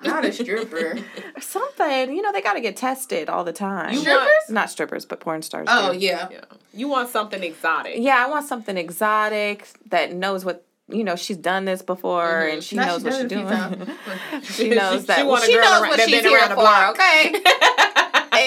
Not 0.03 0.23
a 0.25 0.31
stripper. 0.31 0.97
Something. 1.41 2.15
You 2.15 2.21
know, 2.21 2.31
they 2.31 2.41
got 2.41 2.53
to 2.53 2.61
get 2.61 2.77
tested 2.77 3.29
all 3.29 3.43
the 3.43 3.53
time. 3.53 3.93
You 3.93 3.99
Strippers? 3.99 4.21
want 4.27 4.49
Not 4.49 4.69
strippers, 4.69 5.05
but 5.05 5.19
porn 5.19 5.41
stars. 5.41 5.67
Oh 5.69 5.91
yeah. 5.91 6.27
yeah. 6.31 6.41
You 6.73 6.87
want 6.87 7.09
something 7.09 7.43
exotic. 7.43 7.95
Yeah, 7.97 8.23
I 8.25 8.29
want 8.29 8.45
something 8.47 8.77
exotic 8.77 9.67
that 9.89 10.13
knows 10.13 10.45
what 10.45 10.65
you 10.87 11.03
know. 11.03 11.15
She's 11.15 11.37
done 11.37 11.65
this 11.65 11.81
before, 11.81 12.27
Mhm. 12.47 12.53
and 12.53 12.63
she 12.63 12.75
Now 12.75 12.85
knows 12.97 13.01
she 13.01 13.03
what 13.05 13.13
she's 13.13 13.21
it 13.21 13.25
a 13.25 13.29
few 13.29 13.85
doing. 13.85 14.41
she 14.43 14.69
knows 14.69 15.01
She 15.01 15.07
that. 15.07 15.25
want 15.25 15.43
a 15.43 15.47
she 15.47 15.55
knows 15.55 15.65
around- 15.65 15.81
what 15.89 15.97
that 15.97 16.09
she's 16.09 16.21
been 16.21 16.29
here 16.31 16.39
around 16.39 16.93
for. 16.95 17.01
Okay. 17.01 17.43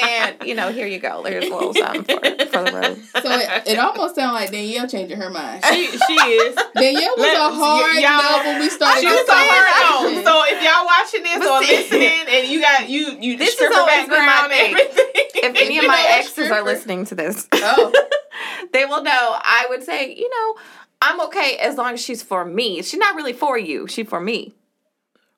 and 0.02 0.36
you 0.44 0.54
know, 0.54 0.70
here 0.72 0.86
you 0.86 0.98
go. 0.98 1.22
There's 1.22 1.44
a 1.46 1.48
little 1.54 1.72
something 1.74 2.04
for, 2.04 2.20
for 2.20 2.62
the 2.64 2.72
road. 2.72 3.02
So 3.22 3.30
it, 3.30 3.68
it 3.68 3.78
almost 3.78 4.14
sounds 4.16 4.34
like 4.34 4.50
Danielle 4.50 4.88
changing 4.88 5.16
her 5.18 5.30
mind. 5.30 5.64
she 5.66 5.86
she 5.86 6.12
is. 6.14 6.54
Danielle 6.74 7.14
was 7.16 7.20
Let- 7.20 7.36
a 7.36 7.54
hard 7.54 7.94
y- 7.94 8.00
y'all- 8.00 8.42
no 8.42 8.50
when 8.50 8.60
we 8.60 8.68
started. 8.68 9.00
She 9.00 9.06
was 9.06 9.26
so 9.26 9.32
hard 9.34 9.68
conversation. 10.02 10.18
on. 10.18 10.24
So 10.24 10.54
if 10.54 10.62
y'all 10.62 10.84
watching 10.86 11.22
this 11.22 11.38
But 11.38 11.48
or 11.48 11.64
see- 11.64 11.76
listening, 11.76 12.26
and 12.28 12.48
you 12.48 12.60
got 12.60 12.88
you 12.88 13.16
you 13.20 13.36
This 13.36 13.48
is 13.50 13.54
stripper 13.54 13.74
always 13.76 14.08
my 14.08 14.16
background 14.16 14.52
and 14.52 14.60
thing. 14.60 14.70
everything. 14.74 15.10
If 15.34 15.56
any 15.62 15.78
of 15.78 15.82
you 15.84 15.88
my 15.88 15.96
know 15.96 16.02
a 16.08 16.18
exes 16.18 16.50
are 16.50 16.62
listening 16.62 17.04
to 17.06 17.14
this, 17.14 17.48
Oh. 17.52 17.92
they 18.72 18.84
will 18.84 19.02
know. 19.02 19.10
I 19.12 19.66
would 19.70 19.82
say, 19.82 20.14
you 20.14 20.28
know, 20.28 20.60
I'm 21.00 21.20
okay 21.22 21.56
as 21.60 21.76
long 21.76 21.94
as 21.94 22.00
she's 22.02 22.22
for 22.22 22.44
me. 22.44 22.82
She's 22.82 22.98
not 23.00 23.16
really 23.16 23.32
for 23.32 23.58
you. 23.58 23.86
She's 23.88 24.08
for 24.08 24.20
me. 24.20 24.52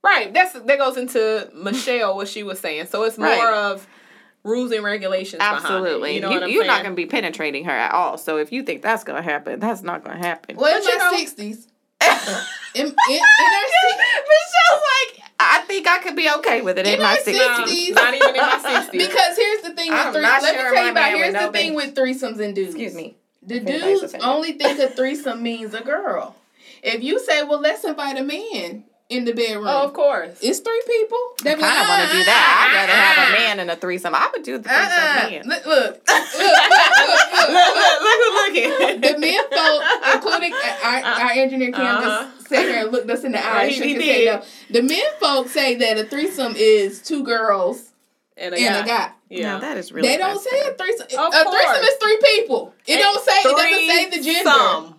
Right. 0.02 0.32
That's 0.34 0.52
that 0.52 0.78
goes 0.78 0.96
into 0.98 1.50
Michelle 1.54 2.14
what 2.16 2.28
she 2.28 2.42
was 2.42 2.60
saying. 2.60 2.86
So 2.86 3.04
it's 3.04 3.16
more 3.16 3.28
Right. 3.28 3.54
of 3.54 3.86
rules 4.45 4.70
and 4.72 4.84
regulations. 4.84 5.40
Absolutely. 5.42 5.90
Behind 5.90 6.05
it. 6.11 6.14
You 6.14 6.20
know 6.20 6.28
you, 6.28 6.34
what 6.34 6.42
I'm 6.45 6.51
you're 6.51 6.62
saying? 6.62 6.66
not 6.68 6.82
going 6.82 6.92
to 6.92 6.97
be 6.97 7.07
penetrating 7.07 7.64
her 7.64 7.72
at 7.72 7.92
all. 7.92 8.18
So 8.18 8.36
if 8.38 8.53
you 8.53 8.62
think 8.62 8.82
that's 8.82 9.03
going 9.03 9.16
to 9.22 9.28
happen, 9.28 9.59
that's 9.59 9.82
not 9.82 10.05
going 10.05 10.16
to 10.20 10.26
happen. 10.26 10.57
Well, 10.57 10.76
in 10.76 10.82
But 10.84 10.92
you 10.92 10.99
my 10.99 11.11
know- 11.11 11.16
sixties. 11.18 11.68
in, 12.05 12.11
in, 12.84 12.86
in 12.86 12.92
our 12.92 12.92
Michelle's 13.88 14.82
like, 14.82 15.22
I 15.40 15.62
think 15.66 15.88
I 15.88 15.99
could 16.01 16.14
be 16.16 16.28
okay 16.38 16.61
with 16.61 16.78
it 16.78 16.86
in, 16.86 16.95
In 16.95 17.03
my 17.03 17.16
60s. 17.16 17.32
No, 17.32 17.95
not 17.95 18.14
even 18.14 18.28
in 18.30 18.36
my 18.36 18.61
sixties. 18.82 19.07
Because 19.09 19.36
here's 19.36 19.62
the 19.62 19.74
thing 19.74 19.90
with 19.90 19.99
I'm 20.01 20.12
threesomes. 20.14 20.22
not 20.22 20.42
Let 20.42 20.55
sure 20.55 20.70
me 20.70 20.76
tell 20.76 20.84
you 20.84 20.90
about 20.92 21.09
here's 21.12 21.32
the 21.32 21.40
know 21.40 21.53
thing 21.53 21.70
me. 21.70 21.76
with 21.76 21.95
threesomes 21.95 22.40
and 22.40 22.55
dudes. 22.55 22.70
Excuse 22.74 22.95
me. 22.95 23.16
The 23.42 23.57
If 23.57 23.64
dudes 23.66 24.14
only 24.22 24.53
think 24.53 24.78
a 24.80 24.88
threesome 24.88 25.42
means 25.42 25.72
a 25.74 25.82
girl. 25.82 26.36
If 26.82 27.03
you 27.03 27.18
say, 27.18 27.42
well, 27.42 27.61
let's 27.61 27.84
invite 27.84 28.18
a 28.18 28.22
man 28.22 28.84
in 29.16 29.24
the 29.24 29.32
bedroom. 29.32 29.66
oh, 29.68 29.84
of 29.84 29.92
course. 29.92 30.38
It's 30.42 30.58
three 30.60 30.82
people. 30.86 31.18
I 31.42 31.54
kind 31.54 31.62
of 31.62 31.88
want 31.88 32.10
to 32.10 32.16
do 32.16 32.24
that. 32.24 32.44
I'd 32.66 32.74
rather 32.74 32.92
have 32.92 33.28
a 33.28 33.32
man 33.38 33.60
in 33.60 33.70
a 33.70 33.76
threesome. 33.76 34.14
I 34.14 34.28
would 34.32 34.42
do 34.42 34.58
the 34.58 34.64
threesome 34.64 34.82
Uh-uh. 34.84 35.30
man. 35.30 35.42
Look, 35.48 35.64
look, 35.66 36.00
look, 36.06 36.24
look, 36.34 36.34
look, 36.38 37.48
look, 37.48 37.48
look, 37.48 37.70
look, 37.76 38.00
look 38.02 38.18
who's 38.20 38.34
looking. 38.42 39.00
The 39.00 39.18
men 39.18 39.44
folk, 39.50 39.82
including 40.14 40.52
our, 40.82 41.02
our 41.04 41.30
engineer 41.32 41.72
Cam, 41.72 41.82
Uh-huh. 41.96 42.30
just 42.36 42.48
sat 42.48 42.64
here 42.66 42.82
and 42.82 42.92
looked 42.92 43.10
us 43.10 43.24
in 43.24 43.32
the 43.32 43.44
eye 43.44 43.54
Right, 43.64 43.72
he- 43.72 43.82
he 43.82 43.94
did. 43.98 44.26
head 44.28 44.40
no. 44.70 44.80
The 44.80 44.82
men 44.86 45.04
folk 45.20 45.48
say 45.48 45.74
that 45.76 45.98
a 45.98 46.04
threesome 46.04 46.54
is 46.56 47.00
two 47.02 47.22
girls 47.24 47.90
and 48.36 48.54
a 48.54 48.58
and 48.58 48.74
guy. 48.74 48.80
a 48.80 48.86
guy. 48.86 49.10
Yeah. 49.30 49.54
No, 49.54 49.60
that 49.60 49.76
is 49.78 49.92
really 49.92 50.08
they 50.08 50.16
don't 50.16 50.40
say 50.40 50.60
a 50.60 50.72
threesome. 50.74 51.06
Of 51.18 51.34
a 51.34 51.44
threesome 51.50 51.82
is 51.84 51.94
three 52.00 52.18
people. 52.24 52.74
It 52.86 52.98
don't 52.98 53.24
say 53.24 53.32
it 53.32 53.44
doesn't 53.44 53.88
say 53.88 54.10
the 54.18 54.24
gender. 54.24 54.50
Some. 54.50 54.93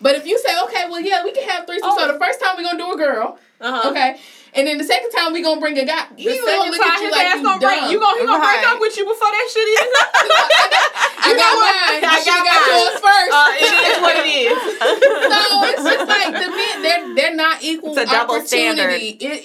But 0.00 0.14
if 0.16 0.26
you 0.26 0.38
say, 0.38 0.50
okay, 0.64 0.84
well, 0.90 1.00
yeah, 1.00 1.24
we 1.24 1.32
can 1.32 1.48
have 1.48 1.66
threesome. 1.66 1.88
Oh. 1.90 1.98
So 1.98 2.12
the 2.12 2.18
first 2.18 2.40
time 2.40 2.56
we're 2.56 2.64
gonna 2.64 2.78
do 2.78 2.92
a 2.92 2.96
girl, 2.96 3.38
Uh-huh. 3.60 3.90
okay, 3.90 4.20
and 4.52 4.66
then 4.66 4.76
the 4.78 4.84
second 4.84 5.10
time 5.10 5.32
we're 5.32 5.42
gonna 5.42 5.60
bring 5.60 5.78
a 5.78 5.84
guy. 5.84 6.06
The 6.16 6.22
He 6.22 6.28
gonna 6.28 6.44
second 6.46 6.70
look 6.72 6.80
at 6.80 6.88
time 6.92 7.00
you 7.00 7.06
his 7.08 7.16
like 7.16 7.26
ass 7.26 7.36
you 7.36 7.42
gonna 7.44 7.60
break, 7.60 7.82
you 7.90 7.98
gonna 8.00 8.20
he 8.20 8.26
gonna 8.26 8.44
break 8.44 8.64
up 8.68 8.78
with 8.80 8.94
you 8.96 9.04
before 9.08 9.30
that 9.32 9.46
shit 9.52 9.68
even. 9.72 9.88
I 11.26 11.28
You 11.28 11.36
got 11.36 11.40
know 11.40 11.54
what? 11.56 11.74
mine. 11.74 12.02
I 12.04 12.16
You 12.16 12.24
should've 12.24 12.44
got 12.44 12.52
got 12.52 12.60
mine. 12.60 12.76
yours 12.76 12.96
first. 13.00 13.32
Uh, 13.32 13.50
it 13.56 13.72
is 13.88 13.96
what 14.04 14.16
it 14.20 14.28
is. 14.28 14.58
so 15.32 15.40
it's 15.70 15.84
just 15.84 16.04
like 16.08 16.30
the 16.36 16.48
men, 16.52 16.74
they're 16.82 17.04
they're 17.16 17.34
not 17.36 17.62
equal 17.62 17.96
It's 17.96 18.04
a 18.04 18.06
double 18.06 18.36
opportunity. 18.36 19.16
It 19.20 19.40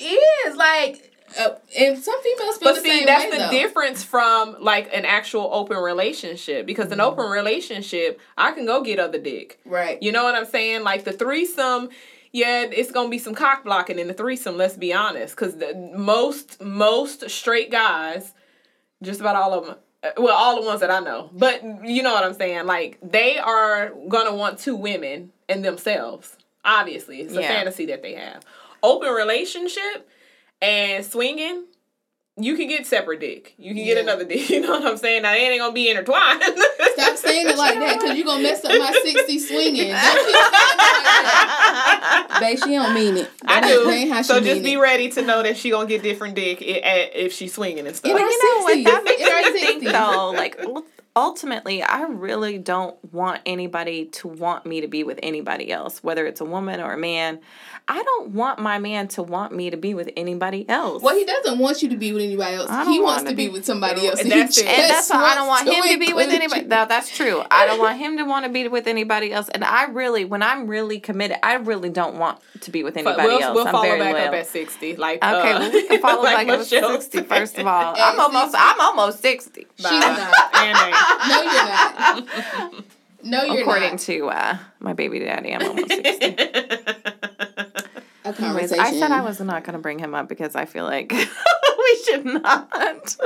is 0.48 0.56
like 0.56 1.11
Uh, 1.40 1.50
and 1.78 1.98
some 1.98 2.22
females 2.22 2.58
feel 2.58 2.70
But 2.70 2.76
the 2.76 2.82
see, 2.82 2.90
same 2.90 3.06
that's 3.06 3.26
way, 3.26 3.32
the 3.32 3.38
though. 3.38 3.52
difference 3.52 4.04
from 4.04 4.58
like 4.60 4.90
an 4.94 5.06
actual 5.06 5.50
open 5.54 5.78
relationship. 5.78 6.66
Because 6.66 6.92
an 6.92 7.00
open 7.02 7.30
relationship, 7.30 8.20
I 8.38 8.52
can 8.52 8.66
go 8.66 8.82
get 8.84 9.00
other 9.00 9.18
dick. 9.20 9.60
Right. 9.66 10.02
You 10.02 10.12
know 10.12 10.24
what 10.24 10.36
I'm 10.36 10.46
saying? 10.46 10.84
Like 10.84 11.04
the 11.04 11.14
threesome, 11.14 11.90
yeah, 12.32 12.64
it's 12.64 12.92
gonna 12.92 13.10
be 13.10 13.18
some 13.20 13.36
cock 13.36 13.64
blocking 13.64 14.00
in 14.00 14.08
the 14.08 14.14
threesome. 14.14 14.58
Let's 14.58 14.78
be 14.78 14.94
honest, 14.94 15.36
because 15.36 15.58
the 15.58 15.74
most 15.96 16.62
most 16.62 17.30
straight 17.30 17.72
guys, 17.72 18.34
just 19.02 19.20
about 19.20 19.36
all 19.36 19.54
of 19.54 19.66
them. 19.66 19.76
Well, 20.18 20.36
all 20.36 20.60
the 20.60 20.66
ones 20.66 20.80
that 20.82 20.90
I 20.90 21.00
know, 21.00 21.30
but 21.32 21.62
you 21.86 22.02
know 22.02 22.12
what 22.14 22.24
I'm 22.24 22.34
saying. 22.34 22.66
Like 22.66 22.98
they 23.04 23.38
are 23.38 23.94
gonna 24.10 24.34
want 24.36 24.58
two 24.60 24.76
women 24.76 25.32
and 25.48 25.64
themselves. 25.64 26.36
Obviously, 26.66 27.22
it's 27.22 27.36
a 27.36 27.42
Yeah. 27.42 27.48
fantasy 27.48 27.86
that 27.88 28.02
they 28.02 28.14
have. 28.16 28.44
Open 28.84 29.10
relationship 29.12 30.10
and 30.62 31.06
swinging. 31.06 31.66
You 32.38 32.56
can 32.56 32.70
get 32.70 32.88
separate 32.88 33.20
dick. 33.20 33.54
You 33.58 33.76
can 33.76 33.84
get 33.84 33.98
another 33.98 34.24
dick. 34.24 34.50
You 34.50 34.62
know 34.62 34.72
what 34.72 34.86
I'm 34.86 34.98
saying? 34.98 35.24
Now, 35.24 35.34
it 35.34 35.38
ain't 35.40 35.60
gonna 35.60 35.74
be 35.74 35.90
intertwined. 35.90 36.42
Stop 36.94 37.18
saying 37.18 37.50
it 37.50 37.58
like 37.58 37.76
that 37.78 38.00
because 38.00 38.16
you're 38.18 38.26
going 38.26 38.38
to 38.38 38.44
mess 38.44 38.64
up 38.64 38.72
my 38.72 38.92
60 39.04 39.40
swinging. 39.40 39.90
Don't 39.92 40.26
keep 40.26 40.36
saying 40.36 41.16
it 41.20 42.30
like. 42.30 42.40
Babe, 42.40 42.58
she 42.64 42.72
don't 42.76 42.94
mean 42.96 43.18
it. 43.18 43.30
I 43.46 43.62
That 43.62 43.70
ain't- 43.70 44.08
do. 44.08 44.14
how 44.14 44.22
so 44.22 44.40
she 44.40 44.46
just 44.46 44.64
be 44.64 44.74
it. 44.74 44.78
ready 44.80 45.10
to 45.10 45.22
know 45.22 45.44
that 45.44 45.58
she 45.58 45.70
gonna 45.72 45.88
get 45.88 46.04
different 46.04 46.36
dick 46.36 46.60
if 46.62 47.34
she's 47.34 47.54
swinging 47.54 47.86
and 47.86 47.96
stuff. 47.96 48.10
In 48.12 48.16
But 48.18 48.24
our 48.24 48.30
you 48.30 48.44
know 48.58 48.64
what? 48.64 48.84
That 48.86 49.04
makes 49.04 49.54
me 49.54 49.60
think 49.60 49.84
though, 49.84 50.32
like 50.36 50.60
ultimately, 51.16 51.84
I 51.84 52.04
really 52.04 52.58
don't 52.58 52.96
want 53.14 53.42
anybody 53.46 54.06
to 54.06 54.28
want 54.30 54.66
me 54.66 54.82
to 54.82 54.88
be 54.88 55.04
with 55.04 55.20
anybody 55.22 55.72
else, 55.72 56.02
whether 56.04 56.26
it's 56.26 56.42
a 56.42 56.46
woman 56.46 56.80
or 56.80 56.94
a 56.94 56.98
man. 56.98 57.40
I 57.92 58.02
don't 58.04 58.30
want 58.30 58.58
my 58.58 58.80
man 58.80 59.10
to 59.10 59.22
want 59.22 59.54
me 59.54 59.70
to 59.70 59.76
be 59.76 59.94
with 59.94 60.10
anybody 60.16 60.68
else. 60.70 61.04
Well, 61.04 61.14
he 61.14 61.26
doesn't 61.26 61.60
want 61.60 61.84
you 61.84 61.90
to 61.90 61.98
be 61.98 62.14
with 62.14 62.24
anybody 62.24 62.56
else. 62.56 62.70
He 62.88 63.02
wants 63.02 63.24
wanna 63.26 63.36
be 63.36 63.48
be- 63.48 63.50
with 63.50 63.66
somebody 63.66 64.08
else. 64.08 64.22
And 64.22 64.32
that's 64.32 64.58
and 64.58 64.68
that's 64.68 65.10
why 65.10 65.34
I 65.34 65.36
don't 65.36 65.48
want 65.50 65.68
him 65.68 65.84
to 65.84 66.00
be 66.00 66.14
with 66.14 66.30
anybody. 66.30 66.62
No, 66.62 66.86
that's 66.86 67.14
true. 67.14 67.44
I 67.52 67.66
don't 67.66 67.80
want 67.80 67.98
him 68.04 68.16
to 68.16 68.24
want 68.24 68.46
to 68.46 68.50
be 68.50 68.66
with 68.70 68.88
anybody 68.88 69.34
else. 69.34 69.50
And 69.50 69.66
I 69.66 69.88
really, 69.88 70.24
when 70.24 70.42
I'm 70.42 70.68
really 70.68 71.02
committed, 71.02 71.36
I 71.44 71.56
really 71.56 71.90
don't 71.90 72.16
want 72.16 72.40
to 72.62 72.72
be 72.72 72.82
with 72.82 72.96
anybody 72.96 73.28
we'll, 73.28 73.42
else. 73.42 73.56
we'll 73.56 73.68
I'm 73.68 73.74
follow 73.74 73.84
very 73.84 74.00
back 74.00 74.14
loyal. 74.14 74.28
up 74.28 74.34
at 74.36 74.48
sixty. 74.48 74.96
Like 74.96 75.18
Okay, 75.18 75.52
uh, 75.52 75.60
well, 75.60 75.72
we 75.74 75.86
can 75.86 76.02
follow 76.02 76.24
like 76.24 76.48
back 76.48 76.56
up 76.56 76.62
at 76.62 76.68
60 76.68 77.24
first 77.24 77.58
of 77.58 77.68
all. 77.68 77.94
I'm 77.98 78.22
almost 78.22 78.54
60. 78.54 78.58
I'm 78.58 78.80
almost 78.80 79.22
60. 79.22 79.68
She's 79.76 79.84
not. 79.84 80.34
No, 80.54 81.42
you're 81.42 81.54
not. 81.54 82.84
No, 83.24 83.44
you're 83.44 83.54
not. 83.54 83.60
According 83.62 83.92
not. 83.92 84.00
to 84.00 84.30
uh, 84.30 84.58
my 84.80 84.94
baby 84.94 85.20
daddy, 85.20 85.54
I'm 85.54 85.62
almost 85.68 85.90
60. 85.90 86.36
A 88.40 88.44
Anyways, 88.46 88.70
conversation. 88.72 88.86
I 88.96 89.00
said 89.00 89.12
I 89.12 89.22
was 89.22 89.40
not 89.40 89.64
going 89.64 89.74
to 89.74 89.80
bring 89.80 90.00
him 90.00 90.14
up 90.16 90.28
because 90.28 90.56
I 90.56 90.66
feel 90.66 90.86
like 90.86 91.12
we 91.12 92.04
should 92.06 92.26
not. 92.26 93.16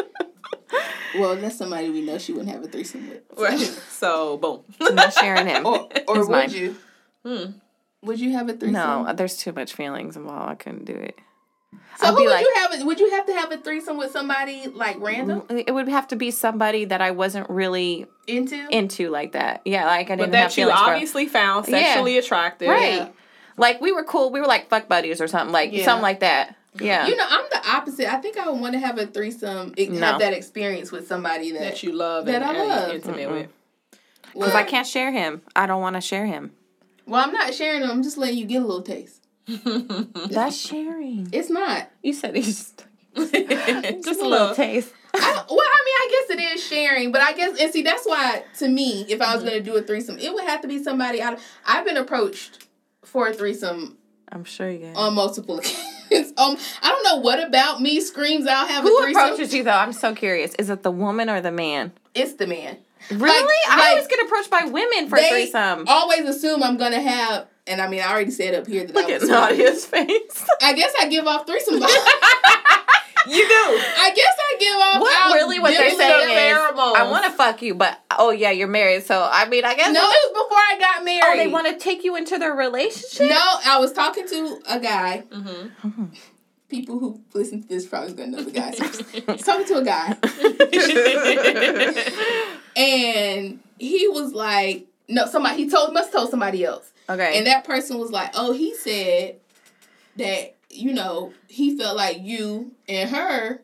Well, 1.17 1.37
that's 1.37 1.57
somebody 1.57 1.89
we 1.89 2.01
know 2.01 2.17
she 2.17 2.33
wouldn't 2.33 2.51
have 2.51 2.63
a 2.63 2.67
threesome 2.67 3.07
with. 3.09 3.21
Right. 3.37 3.57
So 3.59 4.37
boom. 4.37 4.61
I'm 4.81 4.95
not 4.95 5.13
sharing 5.13 5.47
him. 5.47 5.65
Or, 5.65 5.87
or 6.07 6.19
would 6.21 6.29
mine. 6.29 6.51
you? 6.51 6.75
Hmm. 7.25 7.43
Would 8.03 8.19
you 8.19 8.31
have 8.33 8.49
a 8.49 8.53
threesome? 8.53 8.73
No, 8.73 9.13
there's 9.15 9.37
too 9.37 9.53
much 9.53 9.73
feelings 9.73 10.17
involved. 10.17 10.51
I 10.51 10.55
couldn't 10.55 10.83
do 10.85 10.93
it. 10.93 11.17
So 11.97 12.07
I'd 12.07 12.09
who 12.09 12.23
would 12.25 12.29
like- 12.29 12.41
you 12.45 12.53
have? 12.55 12.83
Would 12.85 12.99
you 12.99 13.09
have 13.11 13.25
to 13.27 13.33
have 13.33 13.51
a 13.51 13.57
threesome 13.57 13.97
with 13.97 14.11
somebody 14.11 14.67
like 14.67 14.97
random 14.99 15.43
It 15.49 15.73
would 15.73 15.87
have 15.87 16.07
to 16.09 16.17
be 16.17 16.31
somebody 16.31 16.83
that 16.85 17.01
I 17.01 17.11
wasn't 17.11 17.49
really 17.49 18.07
into? 18.27 18.67
into 18.69 19.09
like 19.09 19.31
that. 19.31 19.61
Yeah, 19.65 19.85
like 19.85 20.09
I 20.11 20.17
didn't 20.17 20.33
have 20.35 20.49
that 20.53 20.57
you 20.57 20.69
obviously 20.69 21.27
found 21.27 21.67
Yeah. 21.69 21.79
sexually 21.79 22.17
attractive. 22.17 22.67
Right. 22.67 23.13
Yeah. 23.57 23.61
Like 23.61 23.81
we 23.81 23.91
were 23.91 24.03
cool. 24.03 24.31
We 24.31 24.39
were 24.39 24.47
like 24.47 24.69
fuck 24.69 24.87
buddies 24.87 25.21
or 25.21 25.27
something 25.27 25.51
like 25.53 25.71
Yeah. 25.73 25.85
something 25.85 26.01
like 26.03 26.19
that. 26.21 26.55
Yeah. 26.79 27.07
You 27.07 27.15
know, 27.15 27.25
I'm 27.29 27.45
the 27.51 27.69
opposite. 27.69 28.11
I 28.11 28.17
think 28.17 28.37
I 28.37 28.49
would 28.49 28.59
want 28.59 28.73
to 28.73 28.79
have 28.79 28.97
a 28.97 29.05
threesome, 29.07 29.73
No. 29.77 29.99
have 30.05 30.19
that 30.19 30.33
experience 30.33 30.91
with 30.91 31.07
somebody 31.07 31.51
that. 31.51 31.59
That 31.61 31.83
you 31.83 31.93
love 31.93 32.25
That 32.25 32.41
and 32.41 32.45
I 32.45 32.59
are 32.59 32.67
love. 32.67 32.95
intimate 32.95 33.31
with. 33.31 33.47
Because 34.33 34.53
I 34.53 34.63
can't 34.63 34.85
share 34.85 35.11
him. 35.11 35.41
I 35.55 35.65
don't 35.67 35.81
want 35.81 35.95
to 35.95 36.01
share 36.01 36.25
him. 36.25 36.51
Well, 37.07 37.23
I'm 37.23 37.31
not 37.31 37.53
sharing 37.53 37.79
them. 37.81 37.89
I'm 37.91 38.03
just 38.03 38.17
letting 38.17 38.37
you 38.37 38.45
get 38.45 38.61
a 38.61 38.65
little 38.65 38.81
taste. 38.81 39.21
That's 39.47 40.57
sharing. 40.57 41.29
It's 41.31 41.49
not. 41.49 41.89
You 42.03 42.13
said 42.13 42.35
he's 42.35 42.73
Just 43.15 43.33
a 43.33 44.27
little 44.27 44.53
taste. 44.53 44.91
I, 45.13 45.45
well, 45.49 45.59
I 45.59 45.83
mean, 45.85 45.95
I 45.95 46.07
guess 46.11 46.37
it 46.37 46.41
is 46.57 46.63
sharing, 46.67 47.13
but 47.13 47.21
I 47.21 47.31
guess 47.31 47.57
and 47.61 47.71
see 47.71 47.81
that's 47.83 48.05
why 48.05 48.43
to 48.57 48.67
me, 48.67 49.05
if 49.07 49.21
I 49.21 49.33
was 49.35 49.43
Mm-hmm. 49.43 49.49
gonna 49.51 49.61
do 49.61 49.75
a 49.77 49.81
threesome, 49.81 50.19
it 50.19 50.33
would 50.33 50.43
have 50.43 50.59
to 50.61 50.67
be 50.67 50.83
somebody. 50.83 51.21
I, 51.23 51.37
I've 51.65 51.85
been 51.85 51.95
approached 51.95 52.64
for 53.05 53.27
a 53.27 53.33
threesome 53.33 53.97
I'm 54.31 54.43
sure 54.43 54.69
you. 54.69 54.79
Get 54.79 54.95
on 54.97 55.13
multiple 55.13 55.59
occasions. 55.59 56.33
um, 56.37 56.57
I 56.81 56.89
don't 56.89 57.03
know 57.03 57.17
what 57.17 57.41
about 57.47 57.79
me 57.81 58.01
screams 58.01 58.47
I'll 58.47 58.65
have 58.67 58.83
Who 58.83 58.97
a 58.97 59.03
threesome. 59.03 59.21
Who 59.21 59.27
approaches 59.33 59.53
you 59.53 59.63
though? 59.63 59.71
I'm 59.71 59.93
so 59.93 60.15
curious. 60.15 60.55
Is 60.55 60.69
it 60.69 60.81
the 60.83 60.91
woman 60.91 61.29
or 61.29 61.41
the 61.41 61.51
man? 61.51 61.91
It's 62.15 62.33
the 62.33 62.47
man. 62.47 62.77
Really? 63.11 63.57
I 63.69 63.77
like- 63.77 63.89
always 63.89 64.07
get 64.07 64.19
approached 64.25 64.49
by 64.49 64.63
women 64.65 65.09
for 65.09 65.17
They 65.17 65.29
threesome. 65.29 65.85
Always 65.87 66.21
assume 66.27 66.63
I'm 66.63 66.75
gonna 66.77 66.99
have, 67.01 67.45
and 67.67 67.79
I 67.79 67.87
mean, 67.87 68.01
I 68.01 68.11
already 68.11 68.31
said 68.31 68.55
up 68.55 68.65
here 68.65 68.83
that 68.83 68.95
Look 68.95 69.05
I 69.05 69.13
at. 69.13 69.21
Nadia's 69.21 69.85
face. 69.85 70.45
I 70.61 70.73
guess 70.73 70.91
I 70.99 71.07
give 71.07 71.27
off 71.27 71.45
threesome 71.45 71.75
vibes. 71.79 71.87
You 73.27 73.47
do. 73.47 73.53
I 73.97 74.11
guess 74.15 74.35
I 74.39 74.55
give 74.59 74.75
off. 74.75 75.01
What 75.01 75.13
out 75.21 75.33
really 75.33 75.59
what 75.59 75.71
they're 75.71 75.89
saying 75.89 76.27
the 76.27 76.33
is, 76.33 76.57
pheromones. 76.57 76.95
I 76.95 77.09
want 77.09 77.25
to 77.25 77.31
fuck 77.31 77.61
you, 77.61 77.73
but 77.75 77.99
oh 78.17 78.31
yeah, 78.31 78.51
you're 78.51 78.67
married, 78.67 79.03
so 79.03 79.27
I 79.31 79.47
mean, 79.47 79.65
I 79.65 79.75
guess. 79.75 79.93
No, 79.93 80.01
it 80.01 80.33
was 80.33 80.43
before 80.43 80.57
I 80.57 80.77
got 80.79 81.03
married. 81.05 81.21
Oh, 81.23 81.37
they 81.37 81.47
want 81.47 81.67
to 81.67 81.77
take 81.77 82.03
you 82.03 82.15
into 82.15 82.37
their 82.37 82.53
relationship. 82.53 83.29
No, 83.29 83.59
I 83.65 83.79
was 83.79 83.93
talking 83.93 84.27
to 84.27 84.59
a 84.69 84.79
guy. 84.79 85.23
Mm-hmm. 85.29 86.05
People 86.69 86.99
who 86.99 87.21
listen 87.33 87.61
to 87.61 87.67
this 87.67 87.85
probably 87.85 88.13
gonna 88.13 88.31
know 88.31 88.43
the 88.43 88.51
guy. 88.51 88.73
I 88.79 89.31
was 89.33 89.41
talking 89.45 89.65
to 89.67 89.77
a 89.77 89.83
guy, 89.83 90.17
and 92.75 93.59
he 93.77 94.07
was 94.07 94.33
like, 94.33 94.87
"No, 95.07 95.25
somebody." 95.25 95.63
He 95.63 95.69
told 95.69 95.93
must 95.93 96.11
told 96.11 96.29
somebody 96.31 96.63
else, 96.65 96.91
Okay. 97.09 97.37
and 97.37 97.47
that 97.47 97.63
person 97.65 97.97
was 97.99 98.11
like, 98.11 98.31
"Oh, 98.33 98.51
he 98.51 98.73
said 98.75 99.37
that 100.17 100.54
you 100.77 100.93
know 100.93 101.33
he 101.47 101.77
felt 101.77 101.95
like 101.97 102.21
you 102.21 102.71
and 102.87 103.09
her, 103.09 103.61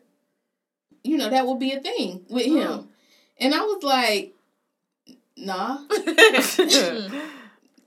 you 1.04 1.16
know, 1.16 1.28
that 1.30 1.46
would 1.46 1.58
be 1.58 1.72
a 1.72 1.80
thing 1.80 2.24
with 2.28 2.46
him," 2.46 2.72
Hmm. 2.72 2.86
and 3.40 3.54
I 3.54 3.60
was 3.60 3.82
like, 3.82 4.34
"Nah." 5.36 5.78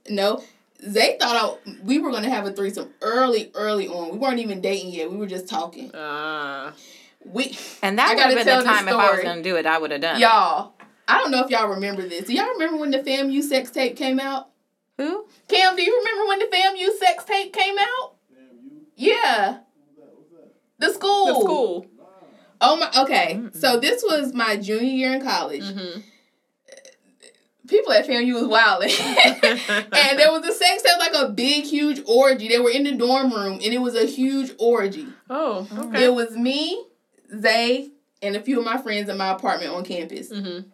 No, 0.08 0.40
they 0.80 1.16
thought 1.18 1.58
I, 1.66 1.72
we 1.82 1.98
were 1.98 2.12
gonna 2.12 2.30
have 2.30 2.46
a 2.46 2.52
threesome 2.52 2.90
early, 3.02 3.50
early 3.54 3.88
on. 3.88 4.12
We 4.12 4.18
weren't 4.18 4.38
even 4.38 4.60
dating 4.60 4.92
yet. 4.92 5.10
We 5.10 5.16
were 5.16 5.26
just 5.26 5.48
talking. 5.48 5.90
Ah. 5.94 6.72
We, 7.24 7.58
and 7.82 7.98
that 7.98 8.10
would 8.14 8.20
have 8.20 8.34
been 8.36 8.46
the 8.46 8.62
time 8.62 8.86
if 8.86 8.94
I 8.94 9.10
was 9.10 9.22
going 9.24 9.38
to 9.38 9.42
do 9.42 9.56
it, 9.56 9.66
I 9.66 9.78
would 9.78 9.90
have 9.90 10.00
done. 10.00 10.20
y'all. 10.20 10.74
I 11.08 11.18
don't 11.18 11.32
know 11.32 11.42
if 11.42 11.50
y'all 11.50 11.66
remember 11.70 12.02
this. 12.02 12.26
Do 12.26 12.32
y'all 12.34 12.46
remember 12.52 12.76
when 12.76 12.92
the 12.92 12.98
FAMU 12.98 13.42
sex 13.42 13.72
tape 13.72 13.96
came 13.96 14.20
out? 14.20 14.48
Who? 14.98 15.26
Cam, 15.48 15.74
do 15.74 15.82
you 15.82 15.98
remember 16.04 16.28
when 16.28 16.38
the 16.38 16.44
FAMU 16.46 16.96
sex 16.98 17.24
tape 17.24 17.52
came 17.52 17.76
out? 17.78 18.12
Yeah. 18.96 19.58
The 20.78 20.92
school. 20.92 21.26
The 21.26 21.40
school. 21.40 21.86
Oh 22.60 22.76
my. 22.76 22.90
Okay. 23.02 23.42
So 23.52 23.78
this 23.78 24.02
was 24.02 24.32
my 24.32 24.56
junior 24.56 24.84
year 24.84 25.14
in 25.14 25.22
college. 25.22 25.62
Mm-hmm. 25.62 26.00
People 27.68 27.92
at 27.92 28.06
FAMU 28.06 28.34
was 28.34 28.46
wilding. 28.46 28.90
and 29.92 30.18
there 30.18 30.30
was 30.30 30.46
a 30.46 30.52
sex 30.52 30.82
tape, 30.82 30.98
like 30.98 31.14
a 31.14 31.30
big, 31.30 31.64
huge 31.64 32.00
orgy. 32.06 32.48
They 32.48 32.60
were 32.60 32.70
in 32.70 32.84
the 32.84 32.92
dorm 32.92 33.32
room, 33.32 33.54
and 33.54 33.74
it 33.74 33.80
was 33.80 33.96
a 33.96 34.06
huge 34.06 34.52
orgy. 34.60 35.08
Oh, 35.28 35.66
okay. 35.76 36.04
It 36.04 36.14
was 36.14 36.36
me, 36.36 36.84
Zay, 37.40 37.90
and 38.22 38.36
a 38.36 38.40
few 38.40 38.60
of 38.60 38.64
my 38.64 38.76
friends 38.76 39.08
in 39.08 39.16
my 39.16 39.30
apartment 39.30 39.72
on 39.72 39.84
campus. 39.84 40.30
Mm-hmm. 40.30 40.68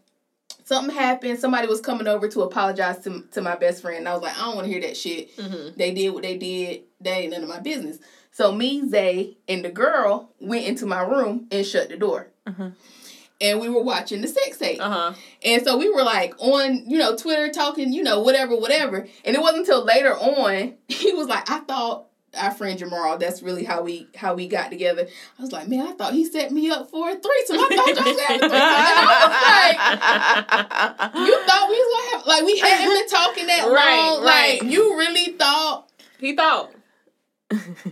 Something 0.65 0.95
happened. 0.95 1.39
Somebody 1.39 1.67
was 1.67 1.81
coming 1.81 2.07
over 2.07 2.29
to 2.29 2.43
apologize 2.43 2.99
to, 3.01 3.23
to 3.33 3.41
my 3.41 3.57
best 3.57 3.81
friend. 3.81 3.99
And 3.99 4.09
I 4.09 4.13
was 4.13 4.23
like, 4.23 4.37
I 4.39 4.43
don't 4.43 4.57
want 4.57 4.67
to 4.67 4.73
hear 4.73 4.83
that 4.83 4.97
shit. 4.97 5.35
Mm-hmm. 5.37 5.79
They 5.79 5.95
did 5.95 6.11
what 6.11 6.23
they 6.23 6.37
did. 6.37 6.83
That 7.03 7.19
ain't 7.19 7.33
none 7.33 7.43
of 7.43 7.49
my 7.49 7.61
business. 7.61 7.99
So 8.31 8.53
me, 8.53 8.89
Zay, 8.89 9.37
and 9.49 9.65
the 9.65 9.71
girl 9.71 10.31
went 10.41 10.65
into 10.67 10.87
my 10.87 11.03
room 11.03 11.47
and 11.51 11.67
shut 11.67 11.89
the 11.91 11.97
door. 11.97 12.29
Mhm. 12.49 12.73
And 13.41 13.61
we 13.61 13.69
were 13.69 13.83
watching 13.83 14.21
the 14.23 14.29
sex 14.29 14.57
tape. 14.59 14.81
Uh-huh. 14.81 15.15
And 15.45 15.63
so 15.65 15.77
we 15.77 15.91
were 15.91 16.05
like 16.05 16.35
on, 16.39 16.89
you 16.89 16.97
know, 16.99 17.17
Twitter 17.17 17.51
talking, 17.51 17.93
you 17.93 18.03
know, 18.05 18.21
whatever, 18.21 18.55
whatever. 18.57 19.07
And 19.25 19.35
it 19.37 19.41
wasn't 19.41 19.61
until 19.61 19.85
later 19.85 20.15
on 20.15 20.75
he 20.89 21.13
was 21.13 21.27
like, 21.27 21.51
I 21.51 21.59
thought 21.61 22.07
our 22.41 22.51
friend 22.53 22.79
Jamal, 22.79 23.19
that's 23.19 23.43
really 23.43 23.65
how 23.65 23.83
we 23.83 24.07
how 24.17 24.33
we 24.35 24.47
got 24.49 24.71
together. 24.71 25.07
I 25.39 25.43
was 25.43 25.53
like, 25.53 25.69
man, 25.69 25.87
I 25.87 25.93
thought 25.93 26.15
he 26.15 26.25
set 26.25 26.51
me 26.53 26.71
up 26.71 26.89
for 26.89 27.11
a 27.11 27.17
threesome. 27.17 27.57
I 27.59 27.69
thought 27.69 27.87
y'all 27.89 28.05
was 28.07 28.17
a 28.17 28.27
threesome. 28.27 28.51
I 28.53 29.19
was 31.13 31.13
like, 31.13 31.27
you 31.27 31.45
thought 31.47 31.69
we 31.69 31.77
was 31.77 31.89
gonna 31.93 32.17
have 32.17 32.27
like 32.27 32.45
we 32.47 32.59
hadn't 32.59 32.89
been 32.95 33.09
talking 33.09 33.47
that 33.49 33.69
Right, 33.69 33.97
long. 34.15 34.25
right. 34.25 34.63
Like 34.63 34.73
you 34.73 34.97
really 34.97 35.33
thought 35.33 35.91
He 36.21 36.35
thought. 36.35 36.73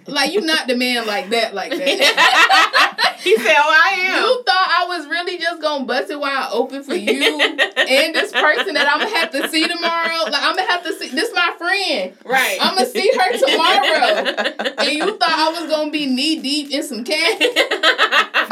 Like 0.07 0.33
you 0.33 0.41
not 0.41 0.67
the 0.67 0.77
man 0.77 1.07
like 1.07 1.31
that 1.31 1.55
like 1.55 1.71
that. 1.71 2.97
He 3.21 3.37
said, 3.37 3.55
"Oh, 3.55 3.91
I 3.93 3.97
am." 3.97 4.23
you 4.23 4.43
thought 4.45 4.67
I 4.71 4.87
was 4.89 5.07
really 5.07 5.37
just 5.37 5.61
gonna 5.61 5.85
bust 5.85 6.11
it 6.11 6.19
wide 6.19 6.49
open 6.53 6.83
for 6.83 6.95
you 6.95 7.23
and 7.41 8.15
this 8.15 8.33
person 8.33 8.75
that 8.75 8.89
I'm 8.91 9.01
gonna 9.01 9.17
have 9.19 9.31
to 9.33 9.49
see 9.49 9.69
tomorrow. 9.69 10.25
Like 10.25 10.43
I'm 10.43 10.57
gonna 10.57 10.71
have 10.71 10.83
to 10.85 10.95
see 10.95 11.11
this 11.11 11.31
my 11.35 11.53
friend. 11.59 12.15
Right. 12.25 12.57
I'm 12.61 12.77
gonna 12.77 12.87
see 12.87 13.11
her 13.13 13.39
tomorrow. 13.39 14.75
and 14.79 14.91
you 14.91 15.19
thought 15.19 15.31
I 15.31 15.61
was 15.61 15.71
gonna 15.71 15.91
be 15.91 16.07
knee 16.07 16.41
deep 16.41 16.71
in 16.71 16.83
some 16.83 17.05
cash 17.05 17.41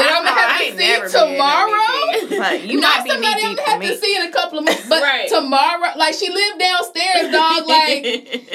I 0.58 0.62
ain't 0.64 0.78
see 0.78 0.86
been 1.00 1.10
tomorrow. 1.10 1.72
everything. 2.12 2.38
But 2.38 2.62
you 2.68 2.80
Not 2.80 2.98
might 2.98 3.04
be 3.04 3.10
somebody 3.10 3.42
knee 3.42 3.48
I'm 3.48 3.56
gonna 3.56 3.70
have 3.70 3.80
for 3.80 3.86
to 3.86 3.94
me. 3.94 3.96
see 3.96 4.16
in 4.16 4.22
a 4.22 4.30
couple 4.32 4.58
of 4.58 4.64
months. 4.64 4.88
But 4.88 5.02
Right. 5.02 5.28
tomorrow, 5.28 5.88
like 5.96 6.14
she 6.14 6.28
lived 6.30 6.58
downstairs, 6.58 7.32
dog. 7.32 7.66
Like 7.66 8.04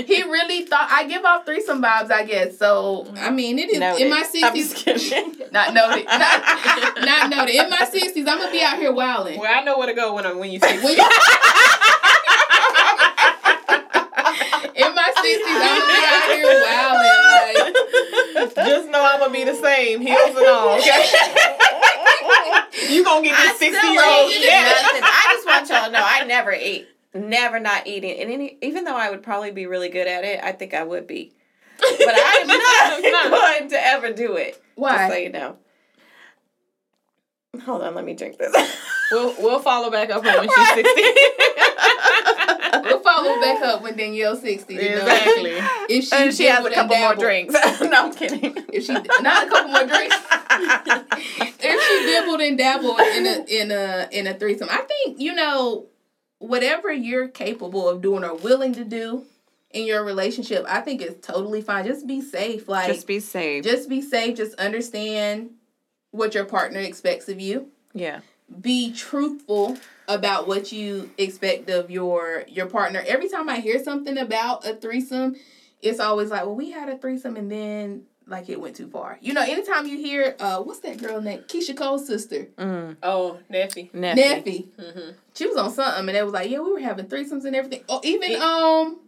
he 0.07 0.23
really 0.29 0.65
thought 0.65 0.87
I 0.91 1.05
give 1.07 1.23
off 1.25 1.45
threesome 1.45 1.81
vibes, 1.81 2.11
I 2.11 2.23
guess. 2.25 2.57
So 2.57 3.07
I 3.17 3.29
mean, 3.31 3.59
it 3.59 3.69
is 3.71 3.79
Noted. 3.79 4.03
in 4.03 4.09
my 4.09 4.23
sixties. 4.23 4.85
Not 5.51 5.73
noted. 5.73 6.05
Not, 6.05 7.05
not 7.05 7.29
noted. 7.29 7.55
In 7.55 7.69
my 7.69 7.85
sixties, 7.91 8.27
I'm 8.27 8.37
gonna 8.39 8.51
be 8.51 8.61
out 8.61 8.77
here 8.77 8.91
wilding. 8.91 9.39
well, 9.39 9.51
I 9.53 9.63
know 9.63 9.77
where 9.77 9.87
to 9.87 9.93
go 9.93 10.13
when 10.13 10.25
I'm 10.25 10.39
when 10.39 10.51
you 10.51 10.59
see. 10.59 10.79
When 10.79 10.95
in 14.75 14.95
my 14.95 15.11
sixties, 15.21 15.45
I'm 15.45 15.79
gonna 15.79 15.93
be 15.93 16.03
out 16.03 16.31
here 16.33 16.49
wilding. 16.61 17.12
Just 18.47 18.89
know 18.89 19.03
I'm 19.03 19.19
gonna 19.19 19.33
be 19.33 19.43
the 19.43 19.55
same, 19.55 20.01
heels 20.01 20.35
and 20.35 20.47
all. 20.47 20.77
Okay. 20.77 21.05
you 22.89 23.03
gonna 23.03 23.23
get 23.23 23.35
this 23.37 23.59
sixty 23.59 23.87
year 23.87 24.03
old. 24.03 24.31
I 24.31 25.29
just 25.33 25.45
want 25.45 25.69
y'all 25.69 25.85
to 25.85 25.91
know 25.91 26.03
I 26.03 26.25
never 26.25 26.53
eat. 26.53 26.87
Never 27.13 27.59
not 27.59 27.85
eating. 27.87 28.19
And 28.19 28.31
any 28.31 28.57
even 28.61 28.85
though 28.85 28.97
I 28.97 29.09
would 29.09 29.23
probably 29.23 29.51
be 29.51 29.65
really 29.65 29.89
good 29.89 30.07
at 30.07 30.23
it, 30.23 30.43
I 30.43 30.51
think 30.51 30.73
I 30.73 30.83
would 30.83 31.05
be. 31.07 31.33
But 31.79 32.15
I'm 32.15 32.47
not 33.11 33.29
going 33.29 33.69
to 33.69 33.87
ever 33.87 34.11
do 34.11 34.35
it. 34.35 34.61
Why? 34.75 34.97
Just 34.97 35.13
so 35.13 35.17
you 35.17 35.29
know. 35.31 35.57
Hold 37.65 37.83
on, 37.83 37.93
let 37.93 38.03
me 38.03 38.15
drink 38.15 38.37
this. 38.39 38.51
We'll 39.11 39.35
we'll 39.39 39.59
follow 39.59 39.91
back 39.91 40.09
up 40.09 40.25
on 40.25 40.37
when 40.37 40.49
she's 40.49 40.73
sixty. 40.73 41.01
We'll 42.83 42.99
follow 42.99 43.39
back 43.39 43.61
up 43.61 43.81
when 43.81 43.95
Danielle's 43.95 44.41
sixty. 44.41 44.75
You 44.75 44.81
know? 44.81 45.01
exactly. 45.01 45.51
If 45.89 46.05
she, 46.05 46.15
and 46.15 46.33
she 46.33 46.45
has 46.45 46.65
a 46.65 46.69
dabbled 46.69 46.73
couple 46.73 46.97
more 46.97 47.15
drinks. 47.15 47.53
no, 47.81 48.05
I'm 48.05 48.13
kidding. 48.13 48.55
If 48.71 48.85
she 48.85 48.93
not 48.93 49.47
a 49.47 49.49
couple 49.49 49.71
more 49.71 49.85
drinks. 49.85 50.15
if 51.59 51.83
she 51.83 52.05
dibbled 52.05 52.41
and 52.41 52.57
dabbled 52.57 52.99
in 52.99 53.25
a 53.25 53.45
in 53.47 53.71
a 53.71 54.07
in 54.11 54.27
a 54.27 54.33
threesome, 54.33 54.69
I 54.71 54.77
think 54.77 55.19
you 55.19 55.33
know 55.33 55.87
whatever 56.39 56.91
you're 56.91 57.27
capable 57.27 57.87
of 57.87 58.01
doing 58.01 58.23
or 58.23 58.35
willing 58.35 58.73
to 58.73 58.83
do 58.83 59.23
in 59.71 59.85
your 59.85 60.03
relationship, 60.03 60.65
I 60.69 60.81
think 60.81 61.01
it's 61.01 61.25
totally 61.25 61.61
fine. 61.61 61.85
Just 61.85 62.05
be 62.07 62.21
safe. 62.21 62.67
Like 62.67 62.87
Just 62.87 63.07
be 63.07 63.19
safe. 63.19 63.63
just 63.63 63.89
be 63.89 64.01
safe. 64.01 64.37
Just 64.37 64.53
understand 64.59 65.51
what 66.11 66.35
your 66.35 66.45
partner 66.45 66.79
expects 66.79 67.27
of 67.27 67.39
you. 67.39 67.69
yeah. 67.93 68.21
Be 68.61 68.93
truthful 68.93 69.77
about 70.07 70.47
what 70.47 70.71
you 70.71 71.09
expect 71.17 71.69
of 71.69 71.89
your 71.89 72.43
your 72.47 72.67
partner. 72.67 73.03
Every 73.05 73.29
time 73.29 73.49
I 73.49 73.59
hear 73.59 73.83
something 73.83 74.17
about 74.17 74.65
a 74.67 74.75
threesome, 74.75 75.35
it's 75.81 75.99
always 75.99 76.29
like, 76.29 76.41
well, 76.45 76.55
we 76.55 76.71
had 76.71 76.89
a 76.89 76.97
threesome 76.97 77.35
and 77.35 77.51
then 77.51 78.03
like 78.27 78.49
it 78.49 78.59
went 78.59 78.75
too 78.75 78.87
far. 78.89 79.17
You 79.21 79.33
know, 79.33 79.41
anytime 79.41 79.87
you 79.87 79.97
hear 79.97 80.35
uh 80.39 80.59
what's 80.61 80.79
that 80.81 81.01
girl 81.01 81.19
name? 81.21 81.39
Keyshia 81.47 81.75
Cole's 81.75 82.05
sister, 82.07 82.47
Mm. 82.57 82.97
Oh, 83.03 83.39
Neffe. 83.51 83.91
Neffe. 83.91 84.15
Neffe. 84.15 84.67
Mm-hmm. 84.77 85.11
She 85.33 85.47
was 85.47 85.57
on 85.57 85.71
something 85.71 86.07
and 86.09 86.17
it 86.17 86.23
was 86.23 86.33
like, 86.33 86.49
yeah, 86.49 86.59
we 86.59 86.71
were 86.73 86.79
having 86.79 87.07
threesomes 87.07 87.45
and 87.45 87.55
everything. 87.55 87.83
Oh, 87.89 88.01
even 88.03 88.31
It- 88.31 88.39
um 88.41 88.99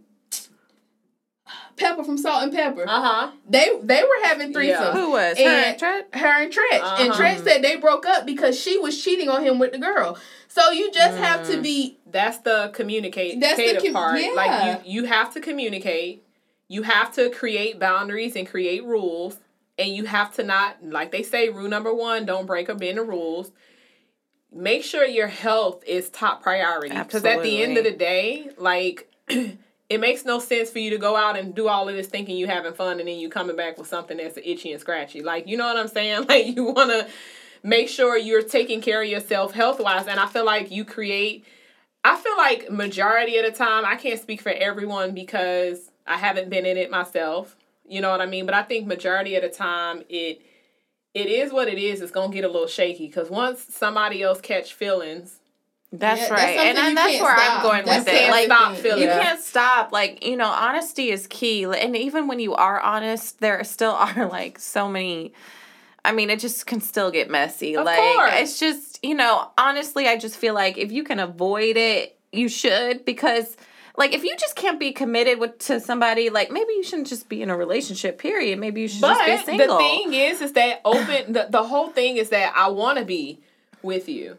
Pepa 1.78 2.06
from 2.06 2.18
Salt-N-Pepa. 2.18 2.84
Uh 2.88 3.02
huh. 3.02 3.32
They 3.50 3.68
they 3.84 4.02
were 4.04 4.28
having 4.28 4.52
Yeah. 4.54 4.58
threesomes. 4.60 4.94
Who 4.94 5.12
was? 5.12 5.38
Her 5.38 5.44
And- 5.44 5.66
and 5.66 5.80
Trent? 5.80 6.16
her 6.16 6.42
and 6.44 6.52
Treach. 6.52 7.00
And 7.00 7.12
Uh-huh. 7.12 7.22
Treach 7.22 7.44
said 7.44 7.62
they 7.62 7.76
broke 7.76 8.06
up 8.06 8.26
because 8.26 8.60
she 8.60 8.78
was 8.78 9.02
cheating 9.04 9.28
on 9.30 9.44
him 9.44 9.60
with 9.60 9.72
the 9.74 9.80
girl. 9.80 10.18
So 10.48 10.72
you 10.72 10.90
just 10.92 11.18
have 11.18 11.46
to 11.50 11.58
be 11.62 11.98
That's 12.06 12.38
the 12.40 12.72
communicate 12.74 13.42
That's 13.42 13.58
the 13.58 13.64
communicative 13.64 13.94
com- 13.94 14.10
part. 14.12 14.22
yeah. 14.22 14.32
Like 14.32 14.86
you, 14.86 15.02
you 15.02 15.08
have 15.08 15.34
to 15.34 15.42
communicate. 15.42 16.24
You 16.70 16.84
have 16.84 17.14
to 17.16 17.30
create 17.30 17.78
boundaries 17.80 18.36
and 18.38 18.48
create 18.48 18.84
rules. 18.86 19.40
And 19.78 19.90
you 19.90 20.06
have 20.06 20.34
to 20.36 20.44
not, 20.44 20.78
like 20.82 21.12
they 21.12 21.22
say, 21.24 21.50
rule 21.50 21.68
number 21.68 21.94
one, 21.94 22.26
don't 22.26 22.46
break 22.46 22.70
or 22.70 22.76
bend 22.76 22.98
the 22.98 23.04
rules. 23.04 23.52
Make 24.54 24.86
sure 24.86 25.06
your 25.06 25.28
health 25.28 25.84
is 25.86 26.10
top 26.10 26.42
priority. 26.42 26.96
Because 26.98 27.26
at 27.26 27.44
the 27.44 27.62
end 27.62 27.78
of 27.78 27.84
the 27.84 27.92
day, 27.92 28.52
like 28.58 29.12
it 29.90 30.00
makes 30.00 30.26
no 30.26 30.40
sense 30.40 30.72
for 30.72 30.80
you 30.80 30.90
to 30.92 30.98
go 30.98 31.16
out 31.16 31.38
and 31.38 31.54
do 31.54 31.68
all 31.68 31.88
of 31.88 31.96
this 31.96 32.08
thinking 32.08 32.38
you 32.38 32.48
having 32.48 32.74
fun 32.74 33.00
and 33.00 33.08
then 33.08 33.20
you 33.20 33.30
coming 33.30 33.56
back 33.56 33.78
with 33.78 33.88
something 33.88 34.18
that's 34.18 34.38
itchy 34.44 34.72
and 34.72 34.82
scratchy. 34.82 35.22
Like, 35.22 35.48
you 35.48 35.58
know 35.58 35.66
what 35.66 35.78
I'm 35.78 35.88
saying? 35.88 36.26
Like 36.30 36.56
you 36.56 36.66
wanna 36.66 37.08
make 37.62 37.90
sure 37.90 38.18
you're 38.18 38.42
taking 38.42 38.82
care 38.82 39.02
of 39.02 39.08
yourself 39.08 39.54
health 39.54 39.80
wise. 39.80 40.08
And 40.08 40.20
I 40.20 40.28
feel 40.28 40.46
like 40.46 40.72
you 40.72 40.86
create 40.86 41.46
I 42.04 42.16
feel 42.18 42.38
like 42.38 42.70
majority 42.70 43.38
of 43.38 43.46
the 43.46 43.52
time, 43.52 43.84
I 43.84 43.96
can't 43.96 44.22
speak 44.22 44.40
for 44.40 44.52
everyone 44.52 45.16
because 45.16 45.90
I 46.06 46.18
haven't 46.18 46.52
been 46.52 46.66
in 46.68 46.78
it 46.78 46.92
myself. 46.92 47.56
You 47.88 48.00
know 48.00 48.12
what 48.12 48.22
I 48.22 48.28
mean? 48.28 48.46
But 48.46 48.54
I 48.54 48.62
think 48.62 48.86
majority 48.86 49.36
of 49.36 49.42
the 49.42 49.50
time 49.50 50.04
it 50.10 50.42
it 51.14 51.28
is 51.28 51.52
what 51.52 51.68
it 51.68 51.78
is. 51.80 52.02
It's 52.02 52.12
gonna 52.12 52.34
get 52.34 52.44
a 52.44 52.50
little 52.50 52.68
shaky 52.68 53.08
because 53.08 53.30
once 53.30 53.66
somebody 53.70 54.22
else 54.22 54.42
catch 54.42 54.74
feelings, 54.74 55.40
That's 55.98 56.22
Yeah, 56.22 56.34
right. 56.34 56.56
something 56.56 56.78
and 56.78 56.90
you 56.90 56.96
that's 56.96 57.22
where 57.22 57.38
stop. 57.38 57.56
I'm 57.58 57.62
going 57.64 57.86
That's 57.86 58.06
with 58.06 58.14
it. 58.16 58.30
Like 58.32 58.46
stop 58.46 58.76
feeling. 58.78 59.02
you 59.04 59.08
can't 59.08 59.40
stop. 59.42 59.92
Like, 59.92 60.26
you 60.26 60.38
know, 60.38 60.48
honesty 60.50 61.10
is 61.10 61.28
key. 61.28 61.64
And 61.64 61.96
even 61.96 62.28
when 62.28 62.40
you 62.40 62.54
are 62.56 62.80
honest, 62.80 63.40
there 63.40 63.64
still 63.64 63.92
are 63.94 64.28
like 64.28 64.60
so 64.60 64.88
many 64.90 65.34
I 66.04 66.12
mean, 66.12 66.30
it 66.30 66.40
just 66.40 66.68
can 66.68 66.82
still 66.82 67.10
get 67.10 67.32
messy. 67.32 67.76
Of 67.76 67.84
like 67.86 67.98
course. 67.98 68.32
it's 68.36 68.60
just, 68.60 69.00
you 69.04 69.16
know, 69.16 69.50
honestly, 69.58 70.08
I 70.08 70.18
just 70.18 70.38
feel 70.38 70.54
like 70.54 70.78
if 70.78 70.92
you 70.92 71.04
can 71.04 71.20
avoid 71.20 71.78
it, 71.78 72.16
you 72.32 72.48
should 72.48 73.04
because 73.06 73.58
like 73.98 74.14
if 74.14 74.24
you 74.24 74.36
just 74.38 74.56
can't 74.56 74.80
be 74.80 74.92
committed 74.92 75.40
with 75.40 75.58
to 75.60 75.80
somebody, 75.80 76.30
like 76.30 76.52
maybe 76.52 76.74
you 76.74 76.84
shouldn't 76.84 77.08
just 77.08 77.28
be 77.28 77.42
in 77.42 77.50
a 77.50 77.58
relationship, 77.58 78.20
period. 78.20 78.60
Maybe 78.60 78.82
you 78.82 78.88
should 78.88 79.02
but 79.02 79.26
just 79.26 79.48
be 79.48 79.58
single. 79.58 79.78
But 79.78 79.78
the 79.78 79.84
thing 79.84 80.14
is, 80.14 80.42
is 80.42 80.52
that 80.54 80.82
open. 80.86 81.34
the 81.34 81.48
The 81.50 81.64
whole 81.64 81.90
thing 81.90 82.18
is 82.18 82.30
that 82.30 82.54
I 82.56 82.68
want 82.70 83.00
to 83.00 83.06
be 83.06 83.40
with 83.82 84.08
you. 84.08 84.38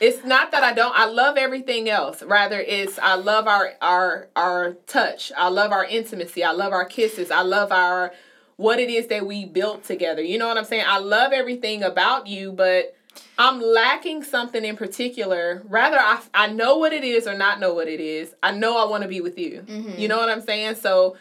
It's 0.00 0.24
not 0.24 0.52
that 0.52 0.62
I 0.62 0.72
don't. 0.74 0.96
I 0.96 1.06
love 1.06 1.36
everything 1.36 1.88
else. 1.88 2.22
Rather, 2.22 2.60
it's 2.60 2.98
I 2.98 3.14
love 3.14 3.48
our 3.48 3.72
our 3.82 4.28
our 4.36 4.74
touch. 4.86 5.32
I 5.36 5.48
love 5.48 5.72
our 5.72 5.84
intimacy. 5.84 6.44
I 6.44 6.52
love 6.52 6.72
our 6.72 6.84
kisses. 6.84 7.30
I 7.30 7.42
love 7.42 7.72
our 7.72 8.12
what 8.56 8.78
it 8.78 8.90
is 8.90 9.08
that 9.08 9.26
we 9.26 9.44
built 9.44 9.84
together. 9.84 10.22
You 10.22 10.38
know 10.38 10.48
what 10.48 10.58
I'm 10.58 10.64
saying? 10.64 10.84
I 10.86 10.98
love 10.98 11.32
everything 11.32 11.82
about 11.82 12.26
you, 12.26 12.52
but 12.52 12.94
I'm 13.38 13.60
lacking 13.60 14.24
something 14.24 14.64
in 14.64 14.76
particular. 14.76 15.62
Rather, 15.68 15.96
I, 15.98 16.20
I 16.34 16.48
know 16.48 16.76
what 16.76 16.92
it 16.92 17.04
is 17.04 17.26
or 17.26 17.34
not 17.34 17.60
know 17.60 17.72
what 17.72 17.88
it 17.88 18.00
is. 18.00 18.34
I 18.42 18.52
know 18.52 18.76
I 18.78 18.88
want 18.88 19.02
to 19.02 19.08
be 19.08 19.20
with 19.20 19.38
you. 19.38 19.64
Mm-hmm. 19.66 19.98
You 19.98 20.08
know 20.08 20.18
what 20.18 20.28
I'm 20.28 20.40
saying? 20.40 20.74
So 20.76 21.16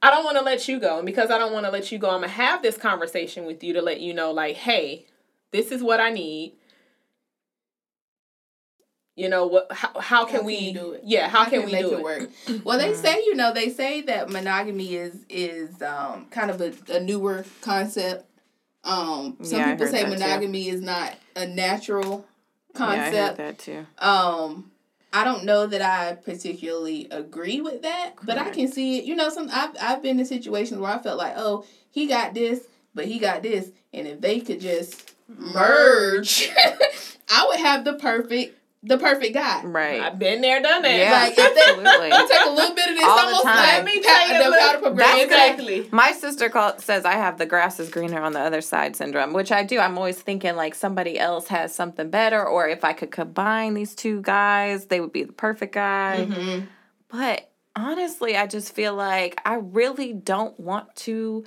I 0.00 0.10
don't 0.10 0.24
want 0.24 0.38
to 0.38 0.44
let 0.44 0.68
you 0.68 0.78
go. 0.78 0.98
And 0.98 1.06
because 1.06 1.30
I 1.30 1.38
don't 1.38 1.52
want 1.52 1.66
to 1.66 1.72
let 1.72 1.90
you 1.90 1.98
go, 1.98 2.08
I'm 2.08 2.18
going 2.18 2.30
to 2.30 2.36
have 2.36 2.62
this 2.62 2.76
conversation 2.76 3.46
with 3.46 3.62
you 3.64 3.74
to 3.74 3.82
let 3.82 4.00
you 4.00 4.14
know, 4.14 4.30
like, 4.30 4.56
hey, 4.56 5.06
this 5.50 5.72
is 5.72 5.82
what 5.82 6.00
I 6.00 6.10
need. 6.10 6.54
You 9.16 9.28
know 9.28 9.46
what? 9.46 9.66
How, 9.72 9.98
how 10.00 10.24
can 10.24 10.38
can 10.38 10.46
we 10.46 10.56
you 10.56 10.72
do 10.72 10.92
it? 10.92 11.02
Yeah, 11.04 11.28
how, 11.28 11.44
can, 11.44 11.64
we 11.66 11.72
make 11.72 11.84
do 11.84 11.94
it 11.94 11.98
it? 11.98 12.04
work? 12.04 12.30
Well, 12.64 12.78
they 12.78 12.94
say 12.94 13.16
you 13.26 13.34
know 13.34 13.52
they 13.52 13.68
say 13.68 14.00
that 14.02 14.30
monogamy 14.30 14.94
is 14.94 15.24
is 15.28 15.82
um 15.82 16.26
kind 16.30 16.50
of 16.50 16.60
a, 16.60 16.72
a 16.88 17.00
newer 17.00 17.44
concept. 17.60 18.26
Um, 18.84 19.36
some 19.42 19.58
Yeah, 19.58 19.66
I 19.66 19.70
people 19.72 19.86
heard 19.86 19.90
say 19.94 20.02
that 20.04 20.12
too. 20.12 20.18
monogamy 20.18 20.68
is 20.68 20.80
not 20.80 21.14
a 21.36 21.46
natural 21.46 22.24
concept 22.72 23.12
Yeah, 23.14 23.22
I 23.24 23.26
heard 23.26 23.36
that 23.36 23.58
too. 23.58 23.86
Um, 23.98 24.70
I 25.12 25.24
don't 25.24 25.44
know 25.44 25.66
that 25.66 25.82
I 25.82 26.14
particularly 26.14 27.08
agree 27.10 27.60
with 27.60 27.82
that, 27.82 28.12
but 28.22 28.38
I 28.38 28.50
can 28.50 28.68
see 28.72 28.98
it. 28.98 29.04
You 29.04 29.16
know, 29.16 29.28
some 29.28 29.50
I've 29.52 29.74
I've 29.80 30.02
been 30.02 30.18
in 30.20 30.24
situations 30.24 30.80
where 30.80 30.92
I 30.92 30.98
felt 30.98 31.18
like, 31.18 31.34
oh, 31.36 31.64
he 31.90 32.06
got 32.06 32.32
this, 32.32 32.60
but 32.94 33.04
he 33.06 33.18
got 33.18 33.42
this, 33.42 33.70
and 33.92 34.06
if 34.06 34.20
they 34.20 34.40
could 34.40 34.60
just 34.60 35.12
merge, 35.28 36.50
I 37.28 37.46
would 37.48 37.58
have 37.60 37.84
the 37.84 37.94
perfect 37.94 38.56
the 38.82 38.96
perfect 38.96 39.34
guy. 39.34 39.62
Right. 39.62 40.00
I've 40.00 40.18
been 40.18 40.40
there, 40.40 40.62
done 40.62 40.80
that. 40.82 40.96
Yeah, 40.98 41.12
Like, 41.12 41.38
absolutely. 41.38 42.08
You 42.08 42.28
take 42.28 42.46
a 42.46 42.50
little 42.50 42.74
bit 42.74 42.88
of 42.90 42.96
this, 42.96 43.04
All 43.04 43.16
the 43.16 43.22
almost 43.24 43.42
time. 43.44 43.56
Let 43.56 43.84
me 43.84 44.00
tell 44.00 44.28
you 44.28 44.34
a 44.34 44.38
the 44.44 44.50
little- 44.50 44.80
powder. 44.80 44.94
That's 44.94 45.22
exactly. 45.24 45.88
My 45.92 46.12
sister 46.12 46.48
call, 46.48 46.78
says 46.78 47.04
I 47.04 47.12
have 47.12 47.36
the 47.38 47.44
grass 47.46 47.78
is 47.78 47.90
greener 47.90 48.20
on 48.22 48.32
the 48.32 48.40
other 48.40 48.60
side 48.62 48.96
syndrome, 48.96 49.32
which 49.34 49.52
I 49.52 49.64
do. 49.64 49.78
I'm 49.78 49.98
always 49.98 50.20
thinking 50.20 50.56
like 50.56 50.74
somebody 50.74 51.18
else 51.18 51.48
has 51.48 51.74
something 51.74 52.08
better, 52.10 52.42
or 52.46 52.68
if 52.68 52.82
I 52.84 52.92
could 52.94 53.10
combine 53.10 53.74
these 53.74 53.94
two 53.94 54.22
guys, 54.22 54.86
they 54.86 55.00
would 55.00 55.12
be 55.12 55.24
the 55.24 55.32
perfect 55.34 55.74
guy. 55.74 56.26
Mhm. 56.28 56.66
But 57.08 57.50
honestly, 57.76 58.36
I 58.36 58.46
just 58.46 58.74
feel 58.74 58.94
like 58.94 59.40
I 59.44 59.54
really 59.56 60.12
don't 60.14 60.58
want 60.58 60.94
to. 60.96 61.44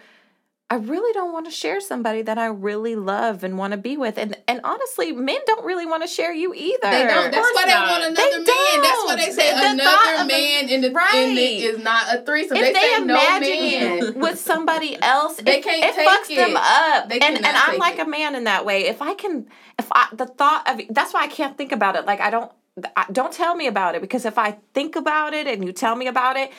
I 0.74 0.78
really 0.78 1.14
don't 1.14 1.32
want 1.32 1.46
to 1.46 1.52
share 1.52 1.80
somebody 1.80 2.24
that 2.24 2.40
I 2.40 2.48
really 2.48 2.96
love 2.96 3.44
and 3.44 3.60
want 3.60 3.74
to 3.74 3.78
be 3.78 3.96
with. 3.96 4.18
And 4.18 4.36
and 4.48 4.60
honestly, 4.64 5.12
men 5.12 5.38
don't 5.46 5.64
really 5.64 5.86
want 5.86 6.02
to 6.02 6.08
share 6.08 6.34
you 6.34 6.52
either. 6.52 6.90
They 6.90 7.06
don't. 7.06 7.30
That's 7.32 7.52
why 7.54 7.66
they 7.68 7.74
not. 7.74 7.90
want 7.92 8.04
another 8.06 8.44
They 8.44 8.54
man. 8.54 8.82
That's 8.82 9.06
why 9.06 9.16
they 9.18 9.32
say 9.32 9.54
The 9.54 9.70
another 9.74 10.16
of 10.16 10.22
a- 10.22 10.28
man 10.28 10.70
in 10.70 10.82
the, 10.82 10.88
in 10.88 11.36
the 11.36 11.42
is 11.42 11.78
not 11.84 12.16
a 12.16 12.22
threesome. 12.26 12.58
if 12.58 12.64
they, 12.64 12.74
they, 12.74 12.80
say 12.80 13.00
no 13.06 13.14
imagine 13.14 14.00
man. 14.16 14.20
with 14.20 14.40
somebody 14.40 14.98
else, 15.04 15.38
They 15.38 15.60
it, 15.60 15.64
can't 15.64 15.84
it 15.84 15.94
take 15.96 16.08
fucks 16.10 16.32
it. 16.32 16.38
them 16.38 16.58
up. 16.58 17.08
They 17.10 17.20
and 17.20 17.38
and 17.38 17.46
I'm 17.46 17.78
like 17.78 18.00
it. 18.00 18.08
a 18.08 18.10
man 18.10 18.34
in 18.34 18.46
that 18.46 18.66
way. 18.66 18.88
If 18.88 19.00
I 19.04 19.14
can, 19.14 19.46
if 19.78 19.88
I 19.92 20.08
the 20.12 20.26
thought 20.26 20.68
of 20.68 20.82
that's 20.90 21.14
why 21.14 21.22
I 21.22 21.28
can't 21.28 21.56
think 21.56 21.72
about 21.72 21.96
it. 21.96 22.06
Like 22.08 22.20
I 22.20 22.32
don't. 22.32 22.52
I, 22.98 23.06
don't 23.12 23.32
tell 23.32 23.54
me 23.56 23.68
about 23.68 23.94
it 23.94 24.02
because 24.02 24.26
if 24.26 24.40
I 24.40 24.58
think 24.74 24.96
about 24.96 25.36
it 25.36 25.46
and 25.46 25.64
you 25.64 25.72
tell 25.72 25.96
me 25.96 26.08
about 26.08 26.38
it, 26.38 26.52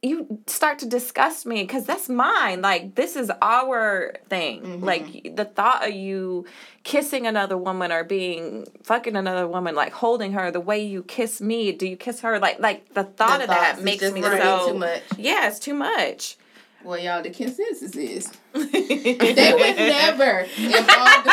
you 0.00 0.40
start 0.46 0.78
to 0.78 0.86
disgust 0.86 1.44
me 1.44 1.62
because 1.62 1.84
that's 1.84 2.08
mine. 2.08 2.62
Like 2.62 2.94
this 2.94 3.16
is 3.16 3.32
our 3.42 4.14
thing. 4.28 4.62
Mm-hmm. 4.62 4.84
Like 4.84 5.34
the 5.34 5.44
thought 5.44 5.88
of 5.88 5.94
you 5.94 6.46
kissing 6.84 7.26
another 7.26 7.58
woman 7.58 7.90
or 7.90 8.04
being 8.04 8.66
fucking 8.84 9.16
another 9.16 9.48
woman, 9.48 9.74
like 9.74 9.92
holding 9.92 10.32
her 10.34 10.52
the 10.52 10.60
way 10.60 10.84
you 10.84 11.02
kiss 11.02 11.40
me. 11.40 11.72
Do 11.72 11.86
you 11.86 11.96
kiss 11.96 12.20
her? 12.20 12.38
Like 12.38 12.60
like 12.60 12.94
the 12.94 13.04
thought 13.04 13.38
The 13.38 13.44
of 13.44 13.50
that 13.50 13.82
makes 13.82 14.02
me 14.12 14.22
so 14.22 14.68
too 14.68 14.78
much. 14.78 15.02
Yeah, 15.16 15.48
it's 15.48 15.58
too 15.58 15.74
much. 15.74 16.36
Well, 16.84 16.96
y'all, 16.96 17.20
the 17.20 17.30
consensus 17.30 17.96
is 17.96 18.30
they 18.52 19.52
would 19.52 19.76
never 19.76 20.46
involve. 20.56 21.24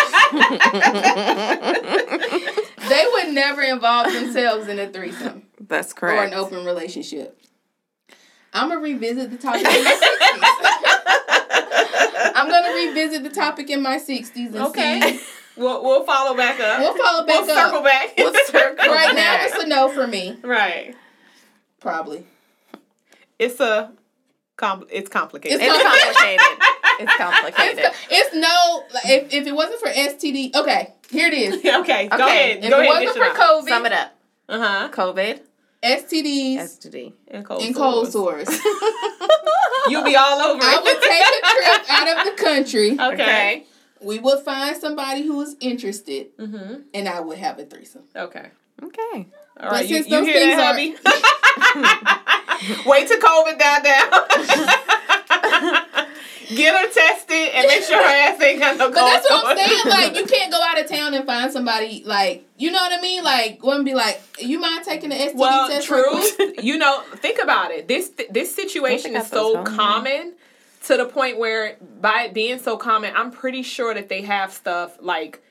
they 2.89 3.05
would 3.13 3.34
never 3.34 3.61
involve 3.61 4.11
themselves 4.11 4.68
in 4.68 4.80
a 4.80 4.88
threesome 4.89 5.43
That's 5.59 5.93
correct. 5.93 6.20
or 6.20 6.26
an 6.26 6.34
open 6.34 6.66
relationship. 6.66 7.39
I'm 8.56 8.70
gonna 8.70 8.82
revisit 8.82 9.32
the 9.32 9.38
topic. 9.38 9.66
In 9.66 9.84
my 9.84 9.91
60s. 9.91 10.01
I'm 12.36 12.49
gonna 12.49 12.74
revisit 12.74 13.24
the 13.24 13.30
topic 13.30 13.70
in 13.70 13.82
my 13.82 13.97
60s 13.97 14.47
and 14.47 14.58
Okay. 14.58 15.18
see. 15.18 15.24
We'll 15.58 15.84
we'll 15.84 16.03
follow 16.06 16.36
back 16.36 16.60
up. 16.60 16.80
We'll 16.80 16.97
follow 16.97 17.26
back 17.26 17.41
We'll 17.45 17.58
up. 17.58 17.66
circle 17.68 17.82
back. 17.84 18.14
We'll 18.18 18.34
circle 18.45 18.86
Right 18.88 19.16
now, 19.16 19.38
it's 19.41 19.56
a 19.64 19.68
no 19.68 19.89
for 19.89 20.08
me. 20.08 20.38
right. 20.43 20.95
Probably. 21.80 22.26
It's 23.39 23.60
a 23.60 23.91
compl- 24.58 24.88
it's 24.91 25.10
complicated. 25.10 25.60
It's 25.62 25.84
complicated. 25.84 26.58
it's 26.99 27.16
complicated. 27.16 27.86
It's, 27.86 27.97
it's 28.10 28.36
no. 28.36 28.84
If, 29.06 29.34
if 29.34 29.47
it 29.47 29.56
wasn't 29.56 29.80
for 29.80 29.88
STD, 29.89 30.56
okay, 30.56 30.93
here 31.12 31.28
it 31.28 31.34
is. 31.34 31.56
okay, 31.58 31.76
okay. 31.78 32.08
go 32.08 32.26
ahead. 32.28 32.64
If 32.64 32.70
go 32.70 32.80
it 32.82 32.89
ahead. 32.89 33.06
wasn't 33.06 33.26
for 33.26 33.39
COVID, 33.39 33.68
Sum 33.70 33.86
it 33.86 33.93
up. 33.93 34.16
Uh 34.49 34.60
huh. 34.60 34.89
COVID, 34.91 35.39
STDs, 35.86 36.58
STD. 36.58 37.14
And 37.28 37.46
cold, 37.46 37.62
and 37.62 37.76
cold 37.76 38.12
sores. 38.12 38.48
sores, 38.48 38.60
You'll 39.90 40.04
be 40.04 40.16
all 40.16 40.40
over 40.42 40.60
I 40.64 40.80
would 40.84 41.02
take 41.02 41.26
a 41.38 41.42
trip 41.54 41.86
out 41.90 42.08
of 42.18 42.26
the 42.38 42.44
country. 42.44 42.98
okay. 43.14 43.66
We 44.02 44.20
would 44.20 44.44
find 44.44 44.76
somebody 44.76 45.22
who 45.24 45.42
is 45.42 45.56
interested, 45.60 46.36
Mm-hmm. 46.38 46.82
and 46.94 47.08
I 47.08 47.20
would 47.20 47.38
have 47.38 47.60
a 47.60 47.66
threesome. 47.66 48.04
Okay. 48.16 48.50
Okay. 48.84 49.28
All 49.60 49.70
right. 49.70 49.88
You, 49.88 49.96
since 49.98 50.08
you 50.10 50.18
those 50.18 50.28
hear 50.28 50.40
that, 50.56 50.76
things 50.76 51.00
hubby? 51.06 52.86
Wait 52.90 53.08
till 53.08 53.20
COVID 53.20 53.58
died 53.60 53.84
down. 53.84 54.12
Get 56.48 56.76
her 56.76 56.91
tested 56.91 57.50
and 57.54 57.68
make 57.68 57.84
sure 57.84 57.98
her 57.98 58.04
ass 58.04 58.41
ain't 58.41 58.60
got 58.60 58.78
no 58.78 58.86
cold 58.86 58.96
But 58.96 59.10
that's 59.10 59.30
what 59.30 59.46
I'm 59.46 59.58
saying. 59.58 59.82
Like, 59.86 60.16
you 60.16 60.26
can't 60.38 60.52
go 60.52 60.62
out 60.62 60.80
of 60.80 60.88
town 60.88 61.14
and 61.14 61.26
find 61.26 61.52
somebody 61.52 62.04
like 62.06 62.46
you 62.58 62.72
know 62.72 62.82
what 62.82 62.98
I 62.98 63.02
mean. 63.02 63.24
Like, 63.24 63.64
wouldn't 63.64 63.86
be 63.86 63.93
like, 63.93 64.22
you 64.39 64.60
mind 64.60 64.86
taking 64.86 65.10
the 65.10 65.16
STD 65.16 65.36
well, 65.36 65.68
test? 65.68 65.89
real 65.89 66.04
truth, 66.04 66.36
quick?" 66.36 66.64
you 66.64 66.78
know, 66.78 67.02
think 67.16 67.41
about 67.41 67.72
it. 67.72 67.88
This 67.88 68.12
this 68.30 68.56
situation 68.56 69.16
is 69.16 69.28
so 69.28 69.54
so. 69.54 69.64
common 69.64 70.34
to 70.86 70.98
the 70.98 71.06
point 71.06 71.38
where 71.38 71.78
by 72.00 72.24
it 72.24 72.34
being 72.34 72.60
so 72.60 72.78
common, 72.78 73.14
I'm 73.16 73.32
pretty 73.32 73.64
sure 73.64 73.93
that 73.93 74.10
they 74.10 74.22
have 74.22 74.54
stuff 74.54 74.98
like 75.02 75.41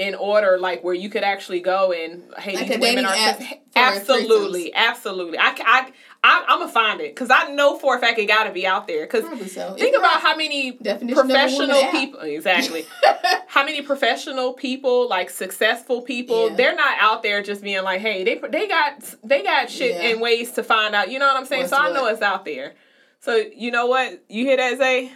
in 0.00 0.14
order, 0.14 0.58
like 0.58 0.82
where 0.82 0.94
you 0.94 1.10
could 1.10 1.22
actually 1.22 1.60
go 1.60 1.92
and 1.92 2.22
hey, 2.38 2.54
Like 2.56 2.68
these 2.68 2.78
women 2.78 3.04
are 3.04 3.38
absolutely, 3.76 4.74
absolutely. 4.74 5.38
I, 5.38 5.54
I 5.64 5.92
I 6.24 6.44
I'm 6.48 6.60
gonna 6.60 6.72
find 6.72 7.00
it 7.02 7.14
because 7.14 7.30
I 7.30 7.50
know 7.52 7.78
for 7.78 7.96
a 7.96 8.00
fact 8.00 8.18
it 8.18 8.24
got 8.26 8.44
to 8.44 8.50
be 8.50 8.66
out 8.66 8.86
there. 8.86 9.04
Because 9.06 9.24
so. 9.52 9.74
think 9.74 9.94
about 9.94 10.20
how 10.22 10.34
many 10.36 10.72
definition 10.72 11.22
professional 11.22 11.82
people 11.90 12.20
exactly 12.20 12.86
how 13.46 13.62
many 13.64 13.82
professional 13.82 14.54
people 14.54 15.06
like 15.08 15.28
successful 15.28 16.00
people 16.00 16.48
Yeah. 16.48 16.56
they're 16.56 16.74
not 16.76 16.96
out 16.98 17.22
there 17.22 17.42
just 17.42 17.62
being 17.62 17.82
like 17.84 18.00
hey 18.00 18.24
they 18.24 18.40
they 18.50 18.68
got 18.68 19.02
they 19.22 19.42
got 19.42 19.68
shit 19.70 19.92
Yeah. 20.02 20.10
and 20.10 20.20
ways 20.22 20.52
to 20.52 20.62
find 20.62 20.94
out 20.94 21.10
you 21.10 21.18
know 21.18 21.26
what 21.26 21.36
i'm 21.36 21.46
saying 21.46 21.62
What's 21.62 21.72
so 21.72 21.78
i 21.78 21.92
know 21.92 22.06
it's 22.06 22.22
out 22.22 22.44
there 22.44 22.74
so 23.20 23.34
you 23.36 23.70
know 23.70 23.86
what 23.86 24.22
you 24.28 24.44
hear 24.44 24.56
that 24.56 24.78
zay 24.78 25.12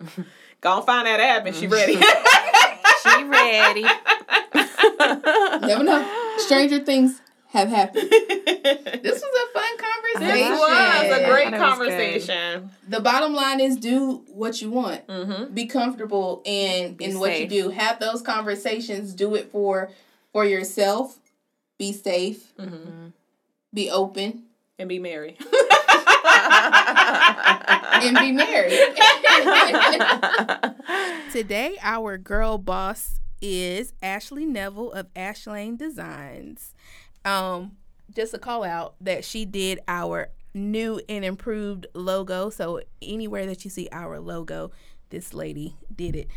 go 0.60 0.76
and 0.78 0.86
find 0.86 1.06
that 1.06 1.20
app 1.20 1.46
and 1.46 1.54
she 1.54 1.66
ready 1.66 1.94
She 1.94 2.00
ready. 3.30 3.82
Never 5.66 5.84
know. 5.84 6.34
Stranger 6.38 6.80
things 6.84 7.20
have 7.48 7.68
happened. 7.68 8.10
This 8.10 9.22
was 9.22 9.22
a 9.22 9.52
fun 9.52 9.76
conversation. 9.78 10.50
this 10.50 10.60
was 10.60 11.20
a 11.20 11.30
great 11.30 11.50
thought 11.50 11.54
it 11.54 11.78
was 11.78 11.88
good. 11.88 12.28
conversation 12.28 12.70
The 12.88 13.00
bottom 13.00 13.32
line 13.34 13.60
is 13.60 13.76
do 13.76 14.24
what 14.28 14.60
you 14.60 14.70
want. 14.70 15.06
mm-hmm. 15.06 15.54
Be 15.54 15.66
comfortable 15.66 16.42
in 16.44 16.94
Be 16.94 17.04
in 17.06 17.18
what 17.20 17.38
you 17.38 17.46
do. 17.46 17.68
Have 17.70 18.00
those 18.00 18.22
conversations. 18.22 19.14
Do 19.14 19.34
it 19.34 19.50
for 19.52 19.90
for 20.32 20.44
yourself. 20.44 21.18
Be 21.78 21.92
safe. 21.92 22.52
Mm-hmm. 22.58 23.08
Be 23.72 23.90
open. 23.90 24.44
and 24.78 24.88
be 24.88 24.98
married 24.98 25.36
and 28.02 28.18
be 28.18 28.32
married. 28.32 28.78
Today, 31.32 31.76
our 31.82 32.18
girl 32.18 32.58
boss 32.58 33.20
is 33.40 33.92
Ashley 34.02 34.46
Neville 34.46 34.92
of 34.92 35.12
Ashlane 35.14 35.76
Designs. 35.76 36.74
Um, 37.24 37.72
just 38.14 38.34
a 38.34 38.38
call 38.38 38.64
out 38.64 38.94
that 39.00 39.24
she 39.24 39.44
did 39.44 39.80
our 39.88 40.28
new 40.54 41.00
and 41.08 41.24
improved 41.24 41.86
logo. 41.94 42.50
So 42.50 42.80
anywhere 43.02 43.46
that 43.46 43.64
you 43.64 43.70
see 43.70 43.88
our 43.92 44.20
logo, 44.20 44.70
this 45.10 45.34
lady 45.34 45.76
did 45.94 46.16
it. 46.16 46.28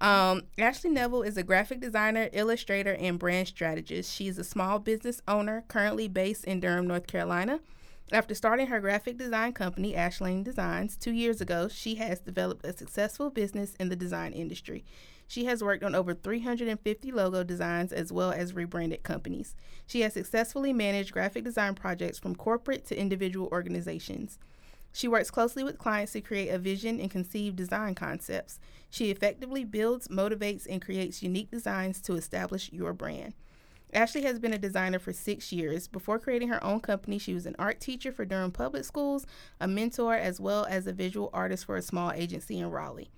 Um, 0.00 0.42
Ashley 0.58 0.90
Neville 0.90 1.22
is 1.22 1.36
a 1.36 1.42
graphic 1.42 1.80
designer, 1.80 2.28
illustrator, 2.32 2.94
and 2.94 3.18
brand 3.18 3.48
strategist. 3.48 4.14
She's 4.14 4.38
a 4.38 4.44
small 4.44 4.78
business 4.78 5.20
owner 5.26 5.64
currently 5.66 6.08
based 6.08 6.44
in 6.44 6.60
Durham, 6.60 6.86
North 6.86 7.06
Carolina. 7.06 7.60
After 8.10 8.34
starting 8.34 8.68
her 8.68 8.80
graphic 8.80 9.18
design 9.18 9.52
company, 9.52 9.92
Ashlane 9.92 10.42
Designs, 10.42 10.96
two 10.96 11.12
years 11.12 11.42
ago, 11.42 11.68
she 11.68 11.96
has 11.96 12.20
developed 12.20 12.64
a 12.64 12.72
successful 12.72 13.28
business 13.28 13.74
in 13.74 13.90
the 13.90 13.96
design 13.96 14.32
industry. 14.32 14.82
She 15.26 15.44
has 15.44 15.62
worked 15.62 15.84
on 15.84 15.94
over 15.94 16.14
350 16.14 17.12
logo 17.12 17.44
designs 17.44 17.92
as 17.92 18.10
well 18.10 18.30
as 18.30 18.54
rebranded 18.54 19.02
companies. 19.02 19.54
She 19.86 20.00
has 20.00 20.14
successfully 20.14 20.72
managed 20.72 21.12
graphic 21.12 21.44
design 21.44 21.74
projects 21.74 22.18
from 22.18 22.34
corporate 22.34 22.86
to 22.86 22.98
individual 22.98 23.50
organizations. 23.52 24.38
She 24.90 25.06
works 25.06 25.30
closely 25.30 25.62
with 25.62 25.76
clients 25.76 26.12
to 26.12 26.22
create 26.22 26.48
a 26.48 26.58
vision 26.58 26.98
and 26.98 27.10
conceive 27.10 27.56
design 27.56 27.94
concepts. 27.94 28.58
She 28.88 29.10
effectively 29.10 29.64
builds, 29.64 30.08
motivates, 30.08 30.66
and 30.66 30.80
creates 30.80 31.22
unique 31.22 31.50
designs 31.50 32.00
to 32.02 32.14
establish 32.14 32.72
your 32.72 32.94
brand. 32.94 33.34
Ashley 33.92 34.22
has 34.22 34.38
been 34.38 34.52
a 34.52 34.58
designer 34.58 34.98
for 34.98 35.12
six 35.12 35.50
years. 35.50 35.88
Before 35.88 36.18
creating 36.18 36.48
her 36.48 36.62
own 36.62 36.80
company, 36.80 37.18
she 37.18 37.32
was 37.32 37.46
an 37.46 37.56
art 37.58 37.80
teacher 37.80 38.12
for 38.12 38.26
Durham 38.26 38.52
Public 38.52 38.84
Schools, 38.84 39.26
a 39.60 39.66
mentor, 39.66 40.14
as 40.14 40.38
well 40.38 40.66
as 40.66 40.86
a 40.86 40.92
visual 40.92 41.30
artist 41.32 41.64
for 41.64 41.76
a 41.76 41.82
small 41.82 42.12
agency 42.12 42.58
in 42.58 42.70
Raleigh. 42.70 43.10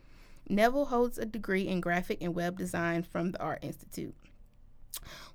Neville 0.49 0.87
holds 0.87 1.19
a 1.19 1.27
degree 1.27 1.67
in 1.67 1.81
graphic 1.81 2.19
and 2.21 2.35
web 2.35 2.57
design 2.57 3.03
from 3.03 3.33
the 3.33 3.41
Art 3.41 3.63
Institute. 3.63 4.15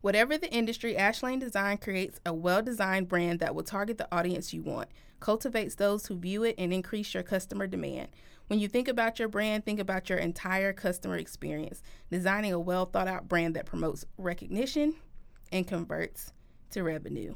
Whatever 0.01 0.37
the 0.37 0.51
industry, 0.51 0.95
Ashlane 0.95 1.39
Design 1.39 1.77
creates 1.77 2.19
a 2.25 2.33
well 2.33 2.61
designed 2.61 3.09
brand 3.09 3.39
that 3.39 3.55
will 3.55 3.63
target 3.63 3.97
the 3.97 4.13
audience 4.15 4.53
you 4.53 4.61
want, 4.61 4.89
cultivates 5.19 5.75
those 5.75 6.05
who 6.05 6.15
view 6.17 6.43
it, 6.43 6.55
and 6.57 6.73
increase 6.73 7.13
your 7.13 7.23
customer 7.23 7.67
demand. 7.67 8.09
When 8.47 8.59
you 8.59 8.67
think 8.67 8.87
about 8.87 9.17
your 9.17 9.27
brand, 9.27 9.65
think 9.65 9.79
about 9.79 10.09
your 10.09 10.19
entire 10.19 10.71
customer 10.71 11.17
experience, 11.17 11.81
designing 12.11 12.53
a 12.53 12.59
well 12.59 12.85
thought 12.85 13.07
out 13.07 13.27
brand 13.27 13.55
that 13.55 13.65
promotes 13.65 14.05
recognition 14.17 14.95
and 15.51 15.67
converts 15.67 16.31
to 16.71 16.83
revenue. 16.83 17.35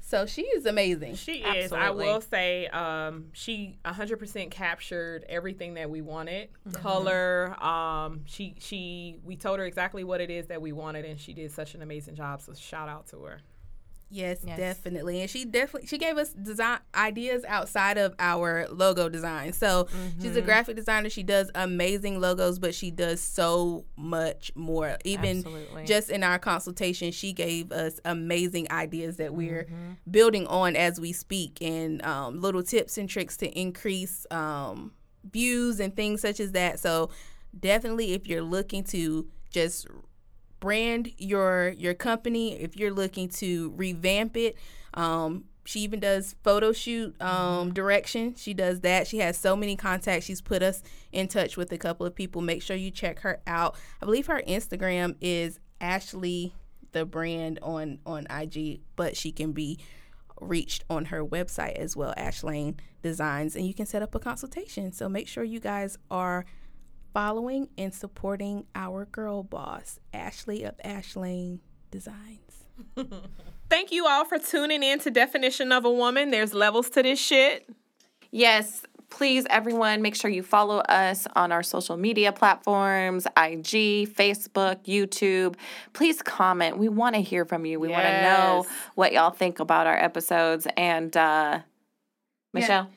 So 0.00 0.24
she 0.24 0.40
is 0.42 0.64
amazing. 0.64 1.16
She 1.16 1.42
is. 1.42 1.70
I 1.70 1.90
will 1.90 2.22
say, 2.22 2.66
um, 2.68 3.26
she 3.32 3.76
100% 3.84 4.50
captured 4.50 5.26
everything 5.28 5.74
that 5.74 5.90
we 5.90 6.00
wanted. 6.00 6.48
Mm-hmm. 6.66 6.80
Color. 6.80 7.62
Um, 7.62 8.22
she 8.24 8.54
she 8.58 9.18
we 9.22 9.36
told 9.36 9.58
her 9.58 9.66
exactly 9.66 10.04
what 10.04 10.22
it 10.22 10.30
is 10.30 10.46
that 10.46 10.62
we 10.62 10.72
wanted, 10.72 11.04
and 11.04 11.20
she 11.20 11.34
did 11.34 11.50
such 11.50 11.74
an 11.74 11.82
amazing 11.82 12.14
job. 12.14 12.40
So 12.40 12.54
shout 12.54 12.88
out 12.88 13.08
to 13.08 13.22
her. 13.24 13.40
Yes, 14.10 14.38
Yes. 14.46 14.56
definitely. 14.58 15.20
And 15.20 15.28
she 15.28 15.44
definitely 15.44 15.86
she 15.86 15.98
gave 15.98 16.16
us 16.16 16.32
design 16.32 16.78
ideas 16.94 17.44
outside 17.46 17.98
of 17.98 18.14
our 18.18 18.66
logo 18.70 19.08
design. 19.10 19.52
So 19.52 19.86
she's 20.18 20.30
Mm-hmm. 20.30 20.38
a 20.38 20.42
graphic 20.42 20.76
designer. 20.76 21.10
She 21.10 21.22
does 21.22 21.50
amazing 21.54 22.18
logos, 22.20 22.58
but 22.58 22.74
she 22.74 22.90
does 22.90 23.20
so 23.20 23.84
much 23.96 24.50
more. 24.54 24.96
Even 25.04 25.38
Absolutely. 25.38 25.84
just 25.84 26.08
in 26.08 26.22
our 26.22 26.38
consultation, 26.38 27.12
she 27.12 27.32
gave 27.34 27.70
us 27.70 28.00
amazing 28.04 28.70
ideas 28.70 29.18
that 29.18 29.34
we're 29.34 29.64
Mm-hmm. 29.64 30.10
building 30.10 30.46
on 30.46 30.74
as 30.74 30.98
we 30.98 31.12
speak, 31.12 31.58
and 31.60 32.02
um, 32.04 32.40
little 32.40 32.62
tips 32.62 32.96
and 32.96 33.08
tricks 33.10 33.36
to 33.38 33.46
increase 33.58 34.26
um, 34.30 34.92
views 35.30 35.80
and 35.80 35.94
things 35.94 36.22
such 36.22 36.40
as 36.40 36.52
that. 36.52 36.80
So 36.80 37.10
definitely, 37.58 38.12
if 38.14 38.26
you're 38.26 38.40
looking 38.42 38.84
to 38.84 39.28
just 39.50 39.86
brand 40.60 41.12
your 41.18 41.74
your 41.76 41.94
company, 41.94 42.54
if 42.60 42.76
you're 42.76 42.92
looking 42.92 43.28
to 43.28 43.72
revamp 43.76 44.36
it, 44.36 44.56
um, 44.94 45.44
she 45.64 45.80
even 45.80 46.00
does 46.00 46.34
photo 46.42 46.72
shoot 46.72 47.20
um, 47.20 47.74
direction. 47.74 48.34
She 48.36 48.54
does 48.54 48.80
that. 48.80 49.06
She 49.06 49.18
has 49.18 49.36
so 49.36 49.54
many 49.54 49.76
contacts. 49.76 50.26
She's 50.26 50.40
put 50.40 50.62
us 50.62 50.82
in 51.12 51.28
touch 51.28 51.56
with 51.56 51.70
a 51.72 51.78
couple 51.78 52.06
of 52.06 52.14
people. 52.14 52.40
Make 52.40 52.62
sure 52.62 52.76
you 52.76 52.90
check 52.90 53.20
her 53.20 53.40
out. 53.46 53.76
I 54.00 54.06
believe 54.06 54.26
her 54.26 54.42
Instagram 54.46 55.16
is 55.20 55.60
Ashley 55.80 56.54
the 56.92 57.04
brand 57.04 57.58
on 57.62 57.98
on 58.06 58.26
IG, 58.30 58.80
but 58.96 59.16
she 59.16 59.30
can 59.30 59.52
be 59.52 59.78
reached 60.40 60.84
on 60.88 61.06
her 61.06 61.24
website 61.24 61.74
as 61.74 61.96
well, 61.96 62.14
Ashlane 62.16 62.76
Designs, 63.02 63.56
and 63.56 63.66
you 63.66 63.74
can 63.74 63.86
set 63.86 64.02
up 64.02 64.14
a 64.14 64.18
consultation. 64.18 64.92
So 64.92 65.08
make 65.08 65.28
sure 65.28 65.44
you 65.44 65.60
guys 65.60 65.98
are 66.10 66.44
following 67.12 67.68
and 67.76 67.94
supporting 67.94 68.64
our 68.74 69.04
girl 69.06 69.42
boss, 69.42 69.98
Ashley 70.12 70.64
of 70.64 70.76
Ashlane 70.84 71.58
Designs. 71.90 72.64
Thank 73.70 73.92
you 73.92 74.06
all 74.06 74.24
for 74.24 74.38
tuning 74.38 74.82
in 74.82 74.98
to 75.00 75.10
Definition 75.10 75.72
of 75.72 75.84
a 75.84 75.90
Woman. 75.90 76.30
There's 76.30 76.54
levels 76.54 76.88
to 76.90 77.02
this 77.02 77.18
shit. 77.18 77.68
Yes, 78.30 78.82
please, 79.10 79.46
everyone, 79.50 80.02
make 80.02 80.14
sure 80.14 80.30
you 80.30 80.42
follow 80.42 80.78
us 80.78 81.26
on 81.34 81.52
our 81.52 81.62
social 81.62 81.96
media 81.96 82.32
platforms 82.32 83.26
IG, 83.36 84.08
Facebook, 84.14 84.84
YouTube. 84.84 85.56
Please 85.92 86.22
comment. 86.22 86.78
We 86.78 86.88
want 86.88 87.14
to 87.14 87.20
hear 87.20 87.44
from 87.44 87.66
you. 87.66 87.80
We 87.80 87.88
want 87.88 88.04
to 88.04 88.22
know 88.22 88.66
what 88.94 89.12
y'all 89.12 89.30
think 89.30 89.60
about 89.60 89.86
our 89.86 89.96
episodes. 89.96 90.66
And, 90.76 91.16
uh, 91.16 91.60
Michelle? 92.52 92.88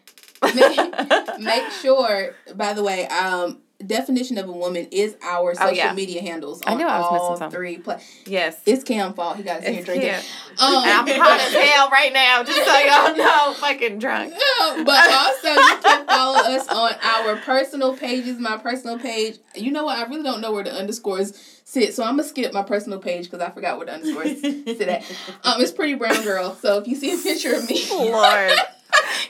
make, 0.43 0.77
make 1.39 1.71
sure, 1.81 2.35
by 2.55 2.73
the 2.73 2.83
way, 2.83 3.07
um, 3.07 3.59
definition 3.83 4.37
of 4.37 4.47
a 4.47 4.51
woman 4.51 4.87
is 4.91 5.15
our 5.23 5.53
social 5.55 5.69
Oh, 5.69 5.71
yeah. 5.71 5.93
media 5.93 6.21
handles 6.21 6.61
I 6.65 6.71
on 6.73 6.77
knew 6.77 6.85
I 6.87 6.99
was 6.99 7.11
missing 7.13 7.37
something. 7.37 7.57
three. 7.57 7.77
Pla- 7.77 7.99
Yes. 8.25 8.57
it's 8.65 8.83
Cam 8.83 9.13
fault. 9.13 9.37
He 9.37 9.43
got 9.43 9.61
his 9.63 9.73
hand 9.73 9.85
drinking. 9.85 10.07
Yeah. 10.07 10.17
Um, 10.59 10.83
I'm 10.85 11.07
hot 11.19 11.39
as 11.39 11.53
hell 11.53 11.89
right 11.89 12.13
now, 12.13 12.43
just 12.43 12.65
so 12.65 12.79
y'all 12.79 13.15
know. 13.17 13.53
Fucking 13.53 13.99
drunk. 13.99 14.33
No, 14.33 14.83
but 14.83 15.11
also 15.11 15.49
you 15.49 15.77
can 15.81 16.05
follow 16.05 16.37
us 16.37 16.67
on 16.67 16.93
our 17.01 17.35
personal 17.37 17.95
pages. 17.95 18.39
My 18.39 18.57
personal 18.57 18.99
page. 18.99 19.37
You 19.55 19.71
know 19.71 19.85
what? 19.85 19.97
I 19.97 20.03
really 20.09 20.23
don't 20.23 20.41
know 20.41 20.51
where 20.51 20.63
the 20.63 20.73
underscores 20.73 21.33
sit, 21.65 21.93
so 21.93 22.03
I'm 22.03 22.17
gonna 22.17 22.23
skip 22.27 22.53
my 22.53 22.63
personal 22.63 22.99
page 22.99 23.25
because 23.29 23.39
I 23.41 23.49
forgot 23.51 23.77
where 23.77 23.85
the 23.87 23.93
underscores 23.93 24.41
sit 24.41 24.81
at. 24.87 25.03
Um, 25.43 25.59
it's 25.61 25.71
Pretty 25.71 25.95
Brown 25.95 26.23
Girl. 26.23 26.55
So 26.55 26.77
if 26.79 26.87
you 26.87 26.95
see 26.95 27.13
a 27.13 27.17
picture 27.17 27.53
of 27.55 27.67
me, 27.69 27.85
Lord. 27.89 28.51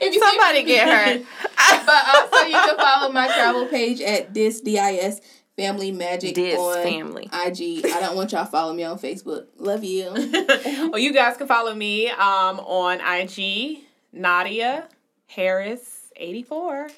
you 0.00 0.12
see 0.12 0.18
Somebody 0.20 0.62
get 0.64 0.88
her. 0.88 1.18
but 1.86 2.04
also 2.14 2.46
you 2.46 2.52
can 2.52 2.76
follow 2.76 3.12
my 3.12 3.26
travel 3.26 3.66
page 3.66 4.00
at 4.00 4.32
this 4.34 4.60
dis 4.60 5.20
family 5.56 5.92
magic 5.92 6.34
Dis 6.34 6.58
on 6.58 6.82
family. 6.82 7.24
IG. 7.24 7.84
I 7.86 8.00
don't 8.00 8.16
want 8.16 8.32
y'all 8.32 8.44
follow 8.46 8.72
me 8.72 8.84
on 8.84 8.98
Facebook. 8.98 9.46
Love 9.58 9.84
you. 9.84 10.10
well, 10.90 10.98
you 10.98 11.12
guys 11.12 11.36
can 11.36 11.46
follow 11.46 11.74
me 11.74 12.08
um, 12.08 12.58
on 12.60 13.00
IG, 13.00 13.80
Nadia 14.12 14.88
Harris 15.26 16.10
84. 16.16 16.88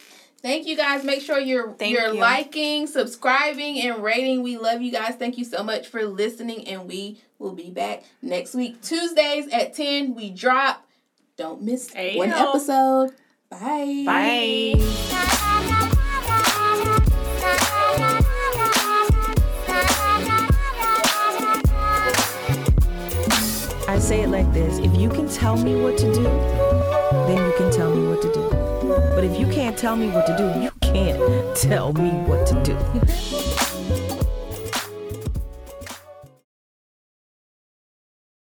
Thank 0.42 0.66
you 0.66 0.76
guys. 0.76 1.04
Make 1.04 1.22
sure 1.22 1.38
you're 1.38 1.72
Thank 1.72 1.96
you're 1.96 2.12
you. 2.12 2.20
liking, 2.20 2.86
subscribing, 2.86 3.80
and 3.80 4.02
rating. 4.02 4.42
We 4.42 4.58
love 4.58 4.82
you 4.82 4.92
guys. 4.92 5.14
Thank 5.14 5.38
you 5.38 5.44
so 5.44 5.62
much 5.62 5.88
for 5.88 6.04
listening, 6.04 6.68
and 6.68 6.86
we 6.86 7.18
will 7.38 7.54
be 7.54 7.70
back 7.70 8.04
next 8.20 8.54
week 8.54 8.82
Tuesdays 8.82 9.48
at 9.48 9.72
ten. 9.72 10.14
We 10.14 10.28
drop. 10.28 10.83
Don't 11.36 11.62
miss 11.62 11.90
Ayo. 11.90 12.16
one 12.16 12.30
episode. 12.30 13.10
Bye. 13.50 14.04
Bye. 14.06 14.74
I 23.88 23.98
say 23.98 24.22
it 24.22 24.28
like 24.28 24.52
this 24.52 24.78
if 24.78 24.96
you 24.96 25.08
can 25.08 25.28
tell 25.28 25.56
me 25.56 25.74
what 25.74 25.98
to 25.98 26.14
do, 26.14 26.22
then 26.22 27.44
you 27.50 27.54
can 27.56 27.72
tell 27.72 27.92
me 27.92 28.06
what 28.06 28.22
to 28.22 28.32
do. 28.32 28.48
But 29.16 29.24
if 29.24 29.36
you 29.40 29.48
can't 29.48 29.76
tell 29.76 29.96
me 29.96 30.10
what 30.10 30.26
to 30.26 30.36
do, 30.36 30.60
you 30.60 30.70
can't 30.82 31.56
tell 31.56 31.92
me 31.92 32.10
what 32.28 32.46
to 32.46 32.62
do. 32.62 33.60